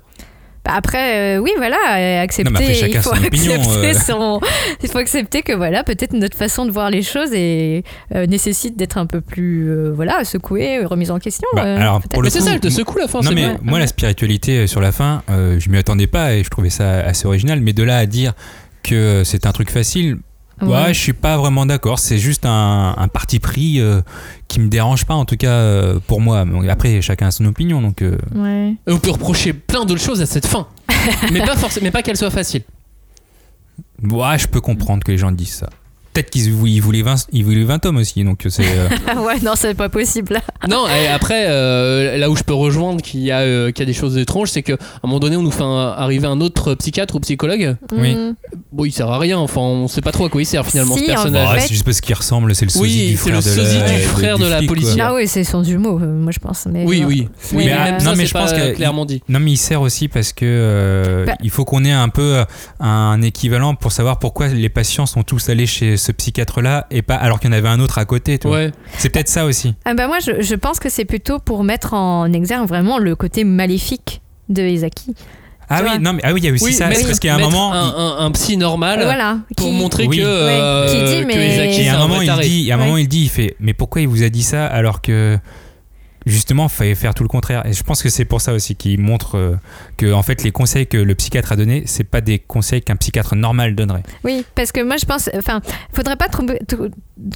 Bah, 0.66 0.72
après, 0.76 1.36
euh, 1.36 1.38
oui, 1.38 1.50
voilà, 1.56 1.76
euh, 1.96 2.22
accepter. 2.22 2.50
Non, 2.52 2.58
mais 2.58 2.64
après, 2.66 2.74
chacun 2.74 2.98
il 2.98 3.02
faut 3.02 3.14
son 3.14 3.24
opinion, 3.24 3.54
accepter 3.54 3.88
euh. 3.90 3.94
son- 3.94 4.40
Il 4.82 4.88
faut 4.90 4.98
accepter 4.98 5.42
que 5.42 5.52
voilà, 5.52 5.84
peut-être 5.84 6.12
notre 6.12 6.36
façon 6.36 6.66
de 6.66 6.70
voir 6.72 6.90
les 6.90 7.02
choses 7.02 7.32
et 7.32 7.84
euh, 8.14 8.26
nécessite 8.26 8.76
d'être 8.76 8.98
un 8.98 9.06
peu 9.06 9.20
plus, 9.20 9.70
euh, 9.70 9.92
voilà, 9.94 10.24
secouée, 10.24 10.84
remise 10.84 11.10
en 11.10 11.18
question. 11.18 11.46
Bah, 11.54 11.64
euh, 11.64 11.76
alors, 11.80 12.00
peut-être. 12.00 12.12
pour 12.12 12.22
le 12.22 12.26
Mais 12.26 12.30
c'est 12.30 12.40
ça, 12.40 12.52
elle 12.52 12.60
te 12.60 12.68
secoue 12.68 12.98
la 12.98 13.06
fin. 13.08 13.20
Non 13.20 13.28
c'est 13.28 13.34
mais 13.34 13.44
vrai. 13.46 13.56
moi 13.62 13.78
la 13.78 13.86
spiritualité 13.86 14.66
sur 14.66 14.80
la 14.80 14.92
fin, 14.92 15.22
euh, 15.30 15.58
je 15.60 15.70
m'y 15.70 15.78
attendais 15.78 16.06
pas 16.08 16.34
et 16.34 16.42
je 16.44 16.50
trouvais 16.50 16.70
ça 16.70 17.00
assez 17.00 17.26
original. 17.26 17.60
Mais 17.60 17.72
de 17.72 17.82
là 17.82 17.98
à 17.98 18.06
dire 18.06 18.32
que 18.82 19.22
c'est 19.24 19.46
un 19.46 19.52
truc 19.52 19.70
facile, 19.70 20.18
ouais. 20.62 20.68
Ouais. 20.68 20.94
je 20.94 21.00
suis 21.00 21.12
pas 21.12 21.36
vraiment 21.36 21.66
d'accord. 21.66 21.98
C'est 21.98 22.18
juste 22.18 22.46
un, 22.46 22.94
un 22.96 23.08
parti 23.08 23.38
pris 23.38 23.80
euh, 23.80 24.00
qui 24.48 24.60
me 24.60 24.68
dérange 24.68 25.04
pas 25.04 25.14
en 25.14 25.24
tout 25.24 25.36
cas 25.36 25.50
euh, 25.50 25.98
pour 26.06 26.20
moi. 26.20 26.44
Après 26.68 27.00
chacun 27.00 27.26
a 27.28 27.30
son 27.30 27.44
opinion 27.46 27.80
donc. 27.82 28.02
euh, 28.02 28.18
Ouais. 28.34 28.74
Et 28.86 28.92
on 28.92 28.98
peut 28.98 29.10
reprocher 29.10 29.52
plein 29.52 29.84
d'autres 29.84 30.00
choses 30.02 30.22
à 30.22 30.26
cette 30.26 30.46
fin, 30.46 30.66
mais 31.32 31.40
pas 31.40 31.56
forcément, 31.56 31.84
mais 31.84 31.90
pas 31.90 32.02
qu'elle 32.02 32.16
soit 32.16 32.30
facile. 32.30 32.62
ouais, 34.02 34.38
je 34.38 34.46
peux 34.48 34.60
comprendre 34.60 35.04
que 35.04 35.12
les 35.12 35.18
gens 35.18 35.30
disent 35.32 35.54
ça. 35.56 35.70
Peut-être 36.16 36.30
qu'ils 36.30 36.50
vou- 36.50 36.66
ils 36.66 36.80
voulaient 36.80 37.02
20, 37.02 37.26
ils 37.32 37.44
voulaient 37.44 37.64
20 37.64 37.78
tomes 37.78 37.98
aussi 37.98 38.24
donc 38.24 38.40
c'est. 38.48 38.62
euh, 38.64 38.88
Ah 39.06 39.20
ouais, 39.20 39.38
non, 39.42 39.52
c'est 39.54 39.74
pas 39.74 39.90
possible. 39.90 40.40
Non, 40.66 40.86
et 40.88 41.08
après, 41.08 41.44
euh, 41.48 42.16
là 42.16 42.30
où 42.30 42.36
je 42.36 42.42
peux 42.42 42.54
rejoindre 42.54 43.02
qu'il 43.02 43.20
y, 43.20 43.30
a, 43.30 43.40
euh, 43.40 43.70
qu'il 43.70 43.80
y 43.80 43.82
a 43.82 43.86
des 43.86 43.92
choses 43.92 44.16
étranges, 44.16 44.48
c'est 44.48 44.62
qu'à 44.62 44.74
un 44.74 45.06
moment 45.06 45.20
donné, 45.20 45.36
on 45.36 45.42
nous 45.42 45.50
fait 45.50 45.62
un- 45.62 45.88
arriver 45.96 46.26
un 46.26 46.40
autre 46.40 46.74
psychiatre 46.74 47.16
ou 47.16 47.20
psychologue. 47.20 47.76
Oui. 47.92 48.14
Mm. 48.14 48.34
Bon, 48.72 48.86
il 48.86 48.92
sert 48.92 49.10
à 49.10 49.18
rien, 49.18 49.36
enfin, 49.36 49.60
on 49.60 49.88
sait 49.88 50.00
pas 50.00 50.10
trop 50.12 50.24
à 50.24 50.30
quoi 50.30 50.40
il 50.40 50.46
sert 50.46 50.64
finalement 50.66 50.94
Si, 50.94 51.00
ce 51.04 51.10
en 51.10 51.14
personnage. 51.14 51.48
ouais, 51.50 51.54
fait- 51.56 51.60
c'est 51.68 51.74
juste 51.74 51.84
parce 51.84 52.00
qu'il 52.00 52.14
ressemble, 52.14 52.54
c'est 52.54 52.64
le 52.64 52.70
sosie 52.70 52.82
Oui, 52.82 53.08
du 53.10 53.16
c'est 53.18 53.30
le 53.30 53.40
frère 53.40 53.54
de 53.54 53.60
sosie 53.62 53.78
la, 53.78 53.92
du 53.92 54.00
frère 54.00 54.38
de 54.38 54.46
la 54.46 54.62
policière. 54.62 55.06
Ah 55.10 55.14
oui, 55.14 55.28
c'est 55.28 55.44
son 55.44 55.62
jumeau, 55.62 56.00
euh, 56.00 56.06
moi 56.06 56.32
je 56.32 56.38
pense. 56.38 56.66
Mais 56.66 56.84
Oui, 56.86 57.04
oui. 57.06 57.28
Mais, 57.52 57.58
Oui, 57.58 57.64
mais 57.66 57.72
euh, 57.72 57.76
même 57.84 57.94
non, 57.94 58.00
ça, 58.00 58.14
mais 58.16 58.24
je 58.24 58.32
pense 58.32 58.52
que- 58.54 58.72
clairement 58.74 59.04
dit. 59.04 59.22
Non, 59.28 59.38
mais 59.40 59.52
il 59.52 59.56
sert 59.58 59.82
aussi 59.82 60.08
parce 60.08 60.32
que 60.32 60.44
euh, 60.46 61.26
Bah- 61.26 61.36
il 61.42 61.50
faut 61.50 61.64
qu'on 61.66 61.84
ait 61.84 61.92
un 61.92 62.08
peu 62.08 62.42
un 62.80 63.20
équivalent 63.20 63.74
pour 63.74 63.92
savoir 63.92 64.18
pourquoi 64.18 64.48
les 64.48 64.68
patients 64.70 65.04
sont 65.06 65.22
tous 65.22 65.50
allés 65.50 65.66
chez 65.66 65.96
ce 66.06 66.12
psychiatre-là 66.12 66.86
et 66.90 67.02
pas 67.02 67.16
alors 67.16 67.40
qu'il 67.40 67.50
y 67.50 67.54
en 67.54 67.56
avait 67.56 67.68
un 67.68 67.80
autre 67.80 67.98
à 67.98 68.04
côté. 68.04 68.38
tu 68.38 68.46
vois. 68.48 68.56
Ouais. 68.58 68.72
C'est 68.98 69.10
peut-être 69.10 69.28
ça 69.28 69.44
aussi. 69.44 69.74
Ah 69.84 69.94
bah 69.94 70.06
moi, 70.06 70.18
je, 70.20 70.40
je 70.42 70.54
pense 70.54 70.78
que 70.78 70.88
c'est 70.88 71.04
plutôt 71.04 71.38
pour 71.38 71.64
mettre 71.64 71.94
en 71.94 72.32
exergue 72.32 72.66
vraiment 72.68 72.98
le 72.98 73.14
côté 73.16 73.44
maléfique 73.44 74.20
de 74.48 74.62
Ezaki. 74.62 75.14
Ah 75.68 75.80
oui, 75.82 75.98
non, 76.00 76.12
mais 76.12 76.20
ah 76.22 76.32
oui, 76.32 76.38
il 76.40 76.44
y 76.46 76.48
a 76.48 76.52
aussi 76.52 76.64
Oui, 76.64 76.72
ça. 76.72 76.86
mettre- 76.86 77.04
parce 77.06 77.18
qu'il 77.18 77.26
y 77.26 77.30
a 77.30 77.34
un 77.34 77.40
moment. 77.40 77.72
un, 77.72 77.88
un- 77.96 78.26
un 78.26 78.30
psy 78.30 78.56
normal 78.56 79.00
voilà. 79.02 79.38
pour 79.56 79.66
qui- 79.66 79.72
montrer 79.72 80.06
Oui. 80.06 80.18
que, 80.18 80.22
euh, 80.24 80.86
Qui 80.86 81.16
dit, 81.16 81.22
que 81.22 81.26
mais- 81.26 81.54
Ezaki, 81.54 81.68
Et 81.80 81.84
c'est 81.84 81.88
à 81.88 81.94
un 81.94 81.96
un 81.96 82.06
moment, 82.06 82.22
il 82.22 82.32
dit, 82.42 82.68
et 82.68 82.72
à 82.72 82.76
un 82.76 82.78
Ouais. 82.78 82.84
moment, 82.84 82.96
il 82.98 83.08
dit, 83.08 83.22
il 83.24 83.28
fait, 83.28 83.56
mais 83.58 83.74
pourquoi 83.74 84.00
il 84.02 84.06
vous 84.06 84.22
a 84.22 84.28
dit 84.28 84.44
ça 84.44 84.64
alors 84.64 85.02
que 85.02 85.36
justement, 86.26 86.68
fallait 86.68 86.94
faire 86.94 87.14
tout 87.14 87.22
le 87.22 87.28
contraire. 87.28 87.64
Et 87.66 87.72
je 87.72 87.82
pense 87.82 88.02
que 88.02 88.08
c'est 88.08 88.24
pour 88.24 88.40
ça 88.40 88.52
aussi 88.52 88.74
qu'il 88.74 89.00
montre 89.00 89.36
euh, 89.36 89.56
que 89.96 90.12
en 90.12 90.22
fait, 90.22 90.42
les 90.42 90.52
conseils 90.52 90.86
que 90.86 90.98
le 90.98 91.14
psychiatre 91.14 91.52
a 91.52 91.56
donnés, 91.56 91.84
c'est 91.86 92.04
pas 92.04 92.20
des 92.20 92.38
conseils 92.38 92.82
qu'un 92.82 92.96
psychiatre 92.96 93.34
normal 93.36 93.74
donnerait. 93.74 94.02
Oui, 94.24 94.44
parce 94.54 94.72
que 94.72 94.82
moi 94.82 94.96
je 94.96 95.06
pense, 95.06 95.30
enfin, 95.36 95.60
faudrait 95.92 96.16
pas 96.16 96.28
trop, 96.28 96.44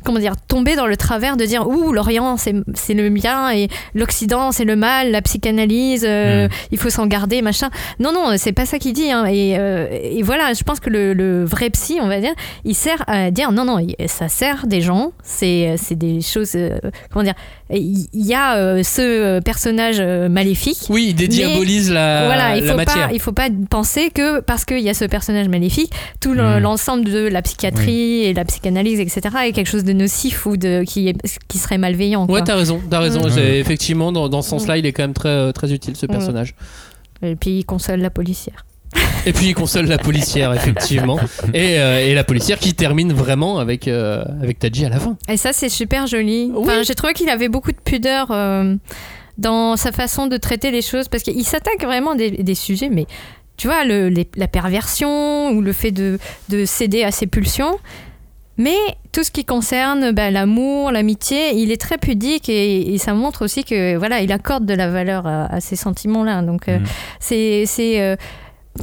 comment 0.05 0.19
dire, 0.19 0.35
tomber 0.49 0.77
dans 0.77 0.87
le 0.87 0.97
travers 0.97 1.37
de 1.37 1.45
dire 1.47 1.67
ouh 1.67 1.93
l'Orient 1.93 2.37
c'est 2.37 2.55
c'est 2.75 2.93
le 2.95 3.09
bien 3.09 3.51
et 3.51 3.69
l'Occident 3.95 4.53
c'est 4.53 4.65
le 4.65 4.77
mal, 4.77 5.11
la 5.11 5.23
psychanalyse, 5.23 6.05
euh, 6.07 6.47
Mm. 6.47 6.51
il 6.73 6.79
faut 6.79 6.91
s'en 6.91 7.07
garder 7.07 7.43
machin. 7.43 7.71
Non 7.99 8.13
non, 8.13 8.35
c'est 8.37 8.53
pas 8.53 8.67
ça 8.67 8.79
qu'il 8.79 8.93
dit. 8.93 9.11
hein. 9.11 9.25
Et, 9.27 9.57
euh, 9.59 9.87
et 9.91 10.23
voilà, 10.23 10.53
je 10.53 10.63
pense 10.65 10.81
que 10.81 10.91
le, 10.91 11.13
le 11.15 11.45
vrai 11.45 11.71
psy, 11.71 11.99
on 12.03 12.09
va 12.09 12.21
dire, 12.21 12.33
il 12.65 12.75
sert 12.75 13.03
à 13.07 13.31
dire 13.31 13.53
non 13.53 13.65
non, 13.65 13.79
ça 14.07 14.29
sert 14.29 14.67
des 14.67 14.81
gens. 14.81 15.13
C'est 15.23 15.75
c'est 15.79 15.97
des 15.97 16.21
choses, 16.21 16.53
euh, 16.55 16.79
comment 17.11 17.23
dire, 17.25 17.35
il 17.73 18.07
y 18.15 18.35
a 18.35 18.83
ce 18.83 19.41
personnage 19.41 20.01
maléfique. 20.01 20.87
Oui, 20.91 21.07
il 21.11 21.15
dédiabolise 21.15 21.91
la, 21.91 22.27
Voilà, 22.27 22.57
il 22.57 22.65
la 22.65 22.71
faut 22.73 22.77
matière. 22.77 23.09
pas, 23.09 23.15
il 23.15 23.21
faut 23.21 23.33
pas 23.33 23.49
penser 23.71 24.11
que 24.11 24.41
parce 24.41 24.65
qu'il 24.65 24.81
y 24.81 24.89
a 24.91 24.95
ce 24.95 25.05
personnage 25.05 25.49
maléfique, 25.49 25.93
tout 26.21 26.35
le- 26.35 26.59
Mm. 26.59 26.63
l'ensemble 26.63 27.05
de 27.05 27.29
la 27.29 27.43
psychiatrie 27.43 28.25
et 28.25 28.35
la 28.35 28.45
psychanalyse, 28.45 29.01
etc., 29.01 29.21
est 29.47 29.53
quelque 29.53 29.70
chose 29.71 29.85
de 29.85 29.93
nocif 29.93 30.47
ou 30.47 30.57
de 30.57 30.83
qui, 30.85 31.09
est, 31.09 31.17
qui 31.49 31.59
serait 31.59 31.79
malveillant. 31.79 32.27
quoi. 32.27 32.37
Ouais, 32.37 32.45
t'as 32.45 32.57
raison, 32.57 32.81
t'as 32.91 33.01
raison. 33.01 33.21
Effectivement, 33.39 34.13
dans, 34.13 34.29
dans 34.29 34.43
ce 34.43 34.51
sens-là, 34.51 34.77
il 34.79 34.87
est 34.87 34.93
quand 34.93 35.03
même 35.05 35.15
très, 35.15 35.29
euh, 35.29 35.53
très 35.53 35.73
utile 35.73 35.97
ce 35.97 36.07
personnage. 36.07 36.55
Et 37.23 37.37
puis 37.37 37.59
il 37.59 37.65
console 37.65 38.01
la 38.01 38.11
policière. 38.11 38.65
Et 39.27 39.33
puis 39.33 39.47
il 39.49 39.55
console 39.55 39.87
la 39.87 39.99
policière, 39.99 40.53
effectivement. 40.53 41.19
Et, 41.55 41.79
euh, 41.79 42.01
et 42.09 42.15
la 42.15 42.25
policière 42.25 42.59
qui 42.59 42.75
termine 42.75 43.13
vraiment 43.13 43.59
avec, 43.59 43.87
euh, 43.87 44.25
avec 44.43 44.59
Tadji 44.59 44.85
à 44.85 44.89
la 44.89 44.99
fin. 44.99 45.17
Et 45.29 45.37
ça, 45.37 45.53
c'est 45.53 45.69
super 45.69 46.07
joli. 46.09 46.51
Enfin, 46.57 46.83
j'ai 46.83 46.95
trouvé 46.95 47.13
qu'il 47.13 47.29
avait 47.29 47.49
beaucoup 47.49 47.71
de 47.71 47.77
pudeur 47.85 48.29
euh, 48.31 48.75
dans 49.39 49.77
sa 49.77 49.93
façon 49.93 50.27
de 50.27 50.37
traiter 50.39 50.71
les 50.73 50.83
choses 50.83 51.07
parce 51.09 51.23
qu'il 51.23 51.45
s'attaque 51.45 51.83
vraiment 51.85 52.15
des, 52.17 52.31
des 52.31 52.55
sujets, 52.57 52.89
mais 52.91 53.07
tu 53.57 53.69
vois, 53.69 53.85
le, 53.85 54.09
les- 54.09 54.29
la 54.37 54.49
perversion 54.49 55.51
ou 55.51 55.61
le 55.61 55.73
fait 55.73 55.93
de, 55.93 56.19
de 56.49 56.65
céder 56.65 57.05
à 57.05 57.11
ses 57.13 57.27
pulsions. 57.27 57.79
Mais 58.61 58.77
tout 59.13 59.25
ce 59.25 59.31
qui 59.31 59.45
concerne 59.47 60.13
bah, 60.13 60.31
l'amour, 60.31 60.93
l'amitié, 60.93 61.55
il 61.55 61.73
est 61.73 61.81
très 61.81 61.97
pudique 61.97 62.49
et, 62.51 62.93
et 62.95 62.99
ça 62.99 63.15
montre 63.15 63.43
aussi 63.45 63.65
que 63.65 63.97
voilà, 63.97 64.21
il 64.21 64.31
accorde 64.33 64.67
de 64.67 64.75
la 64.75 64.89
valeur 64.91 65.27
à, 65.27 65.47
à 65.47 65.61
ces 65.61 65.77
sentiments-là. 65.77 66.43
Donc 66.43 66.69
euh, 66.69 66.79
Mm. 66.79 66.85
c'est 67.21 67.65
c'est, 67.67 68.01
euh, 68.03 68.17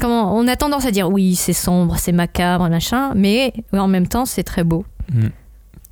comment 0.02 0.36
on 0.36 0.48
a 0.48 0.56
tendance 0.56 0.86
à 0.88 0.92
dire 0.92 1.10
oui, 1.10 1.36
c'est 1.36 1.54
sombre, 1.54 1.96
c'est 2.00 2.12
macabre, 2.12 2.68
machin, 2.70 3.12
mais 3.16 3.54
en 3.72 3.88
même 3.88 4.08
temps 4.08 4.26
c'est 4.26 4.44
très 4.44 4.64
beau. 4.64 4.84
Mm. 5.14 5.28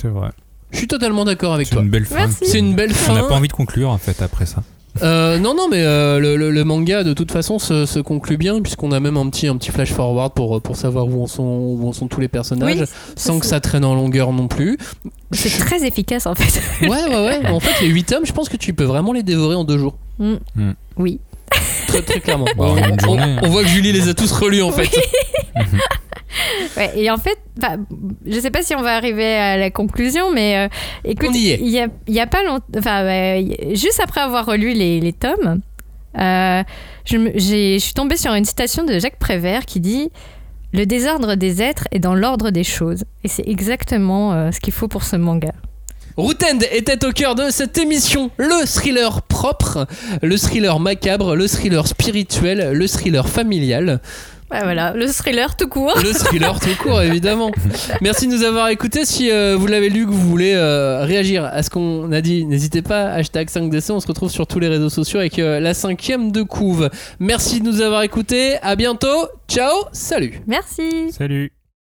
C'est 0.01 0.07
vrai. 0.09 0.29
Je 0.71 0.77
suis 0.79 0.87
totalement 0.87 1.23
d'accord 1.23 1.53
avec 1.53 1.67
C'est 1.67 1.75
toi. 1.75 1.83
une 1.83 1.89
belle 1.89 2.05
fin. 2.05 2.27
C'est 2.29 2.59
une 2.59 2.75
belle 2.75 2.91
On 3.09 3.13
n'a 3.13 3.21
fin. 3.21 3.29
pas 3.29 3.35
envie 3.35 3.47
de 3.47 3.53
conclure 3.53 3.91
en 3.91 3.97
fait 3.99 4.21
après 4.21 4.45
ça. 4.45 4.63
Euh, 5.01 5.37
non, 5.39 5.53
non, 5.53 5.67
mais 5.69 5.81
euh, 5.83 6.19
le, 6.19 6.37
le- 6.37 6.51
le 6.51 6.63
manga 6.63 7.03
de 7.03 7.13
toute 7.13 7.31
façon 7.31 7.59
se, 7.59 7.85
se 7.85 7.99
conclut 7.99 8.37
bien 8.37 8.61
puisqu'on 8.61 8.91
a 8.91 8.99
même 8.99 9.17
un 9.17 9.29
petit, 9.29 9.47
un 9.47 9.57
petit 9.57 9.71
flash 9.71 9.91
forward 9.91 10.33
pour, 10.33 10.61
pour 10.61 10.75
savoir 10.77 11.07
où 11.07 11.21
en 11.23 11.27
sont, 11.27 11.43
où 11.43 11.87
en 11.87 11.91
sont 11.93 12.07
tous 12.07 12.21
les 12.21 12.27
personnages 12.29 12.79
Oui, 12.79 12.85
sans 13.17 13.39
que 13.39 13.45
ça 13.45 13.59
traîne 13.59 13.83
en 13.85 13.93
longueur 13.95 14.31
non 14.31 14.47
plus. 14.47 14.77
C'est 15.31 15.49
très 15.57 15.85
efficace 15.85 16.25
en 16.25 16.35
fait. 16.35 16.61
Ouais, 16.81 16.89
ouais, 16.89 17.25
ouais. 17.27 17.41
En 17.51 17.59
fait, 17.59 17.81
les 17.83 17.89
8 17.89 18.03
tomes, 18.05 18.25
je 18.25 18.31
pense 18.33 18.47
que 18.49 18.57
tu 18.57 18.73
peux 18.73 18.85
vraiment 18.85 19.11
les 19.11 19.23
dévorer 19.23 19.55
en 19.55 19.63
deux 19.65 19.77
jours. 19.77 19.97
Mm. 20.19 20.35
Mm. 20.55 20.71
Oui. 20.97 21.19
Très, 21.87 22.01
très 22.01 22.19
clairement. 22.19 22.45
Bah, 22.57 22.65
on, 22.67 22.99
journée. 22.99 23.35
on 23.43 23.49
voit 23.49 23.63
que 23.63 23.69
Julie 23.69 23.91
les 23.91 24.07
a 24.09 24.13
tous 24.13 24.31
relus 24.31 24.61
en 24.63 24.71
fait. 24.71 24.89
Ouais, 26.77 26.91
et 26.97 27.09
en 27.09 27.17
fait, 27.17 27.37
bah, 27.57 27.77
je 28.25 28.39
sais 28.39 28.51
pas 28.51 28.61
si 28.61 28.75
on 28.75 28.81
va 28.81 28.95
arriver 28.95 29.35
à 29.35 29.55
la 29.57 29.69
conclusion, 29.71 30.31
mais 30.33 30.57
euh, 30.57 30.67
écoute, 31.05 31.29
y 31.33 31.53
il 31.53 31.69
y 31.69 31.79
a, 31.79 31.87
il 32.07 32.13
y 32.13 32.19
a 32.19 32.27
pas 32.27 32.43
longtemps, 32.43 32.65
enfin, 32.77 33.05
y- 33.37 33.75
juste 33.75 34.01
après 34.03 34.19
avoir 34.21 34.45
relu 34.45 34.73
les, 34.73 34.99
les 34.99 35.13
tomes, 35.13 35.61
euh, 36.17 36.63
je, 37.05 37.17
me- 37.17 37.31
j'ai- 37.35 37.75
je 37.79 37.83
suis 37.83 37.93
tombée 37.93 38.17
sur 38.17 38.33
une 38.33 38.43
citation 38.43 38.83
de 38.83 38.99
Jacques 38.99 39.17
Prévert 39.19 39.65
qui 39.65 39.79
dit 39.79 40.09
Le 40.73 40.85
désordre 40.85 41.35
des 41.35 41.61
êtres 41.61 41.87
est 41.91 41.99
dans 41.99 42.15
l'ordre 42.15 42.49
des 42.49 42.65
choses. 42.65 43.05
Et 43.23 43.29
c'est 43.29 43.47
exactement 43.47 44.33
euh, 44.33 44.51
ce 44.51 44.59
qu'il 44.59 44.73
faut 44.73 44.89
pour 44.89 45.03
ce 45.03 45.15
manga. 45.15 45.53
Rootend 46.17 46.59
était 46.71 47.05
au 47.05 47.11
cœur 47.11 47.35
de 47.35 47.49
cette 47.49 47.77
émission. 47.77 48.29
Le 48.37 48.65
thriller 48.65 49.21
propre, 49.21 49.85
le 50.21 50.37
thriller 50.37 50.79
macabre, 50.79 51.35
le 51.35 51.47
thriller 51.47 51.87
spirituel, 51.87 52.71
le 52.73 52.87
thriller 52.87 53.27
familial, 53.29 53.99
Ouais, 54.55 54.63
voilà, 54.63 54.93
le 54.93 55.07
thriller 55.07 55.57
tout 55.57 55.67
court. 55.67 55.97
le 56.01 56.13
thriller 56.13 56.57
tout 56.61 56.81
court 56.81 57.01
évidemment. 57.01 57.51
Merci 58.01 58.27
de 58.27 58.31
nous 58.31 58.43
avoir 58.43 58.69
écoutés. 58.69 59.03
Si 59.03 59.29
euh, 59.29 59.57
vous 59.57 59.67
l'avez 59.67 59.89
lu, 59.89 60.05
que 60.05 60.11
vous 60.11 60.29
voulez 60.29 60.53
euh, 60.53 61.03
réagir 61.03 61.43
à 61.43 61.61
ce 61.61 61.69
qu'on 61.69 62.09
a 62.13 62.21
dit, 62.21 62.45
n'hésitez 62.45 62.81
pas. 62.81 63.11
Hashtag 63.11 63.49
5DC. 63.49 63.91
On 63.91 63.99
se 63.99 64.07
retrouve 64.07 64.31
sur 64.31 64.47
tous 64.47 64.59
les 64.59 64.69
réseaux 64.69 64.89
sociaux 64.89 65.19
avec 65.19 65.39
euh, 65.39 65.59
la 65.59 65.73
cinquième 65.73 66.31
de 66.31 66.41
couve. 66.41 66.89
Merci 67.19 67.59
de 67.59 67.65
nous 67.65 67.81
avoir 67.81 68.03
écoutés. 68.03 68.55
À 68.61 68.77
bientôt. 68.77 69.27
Ciao. 69.49 69.73
Salut. 69.91 70.41
Merci. 70.47 71.11
Salut. 71.11 71.64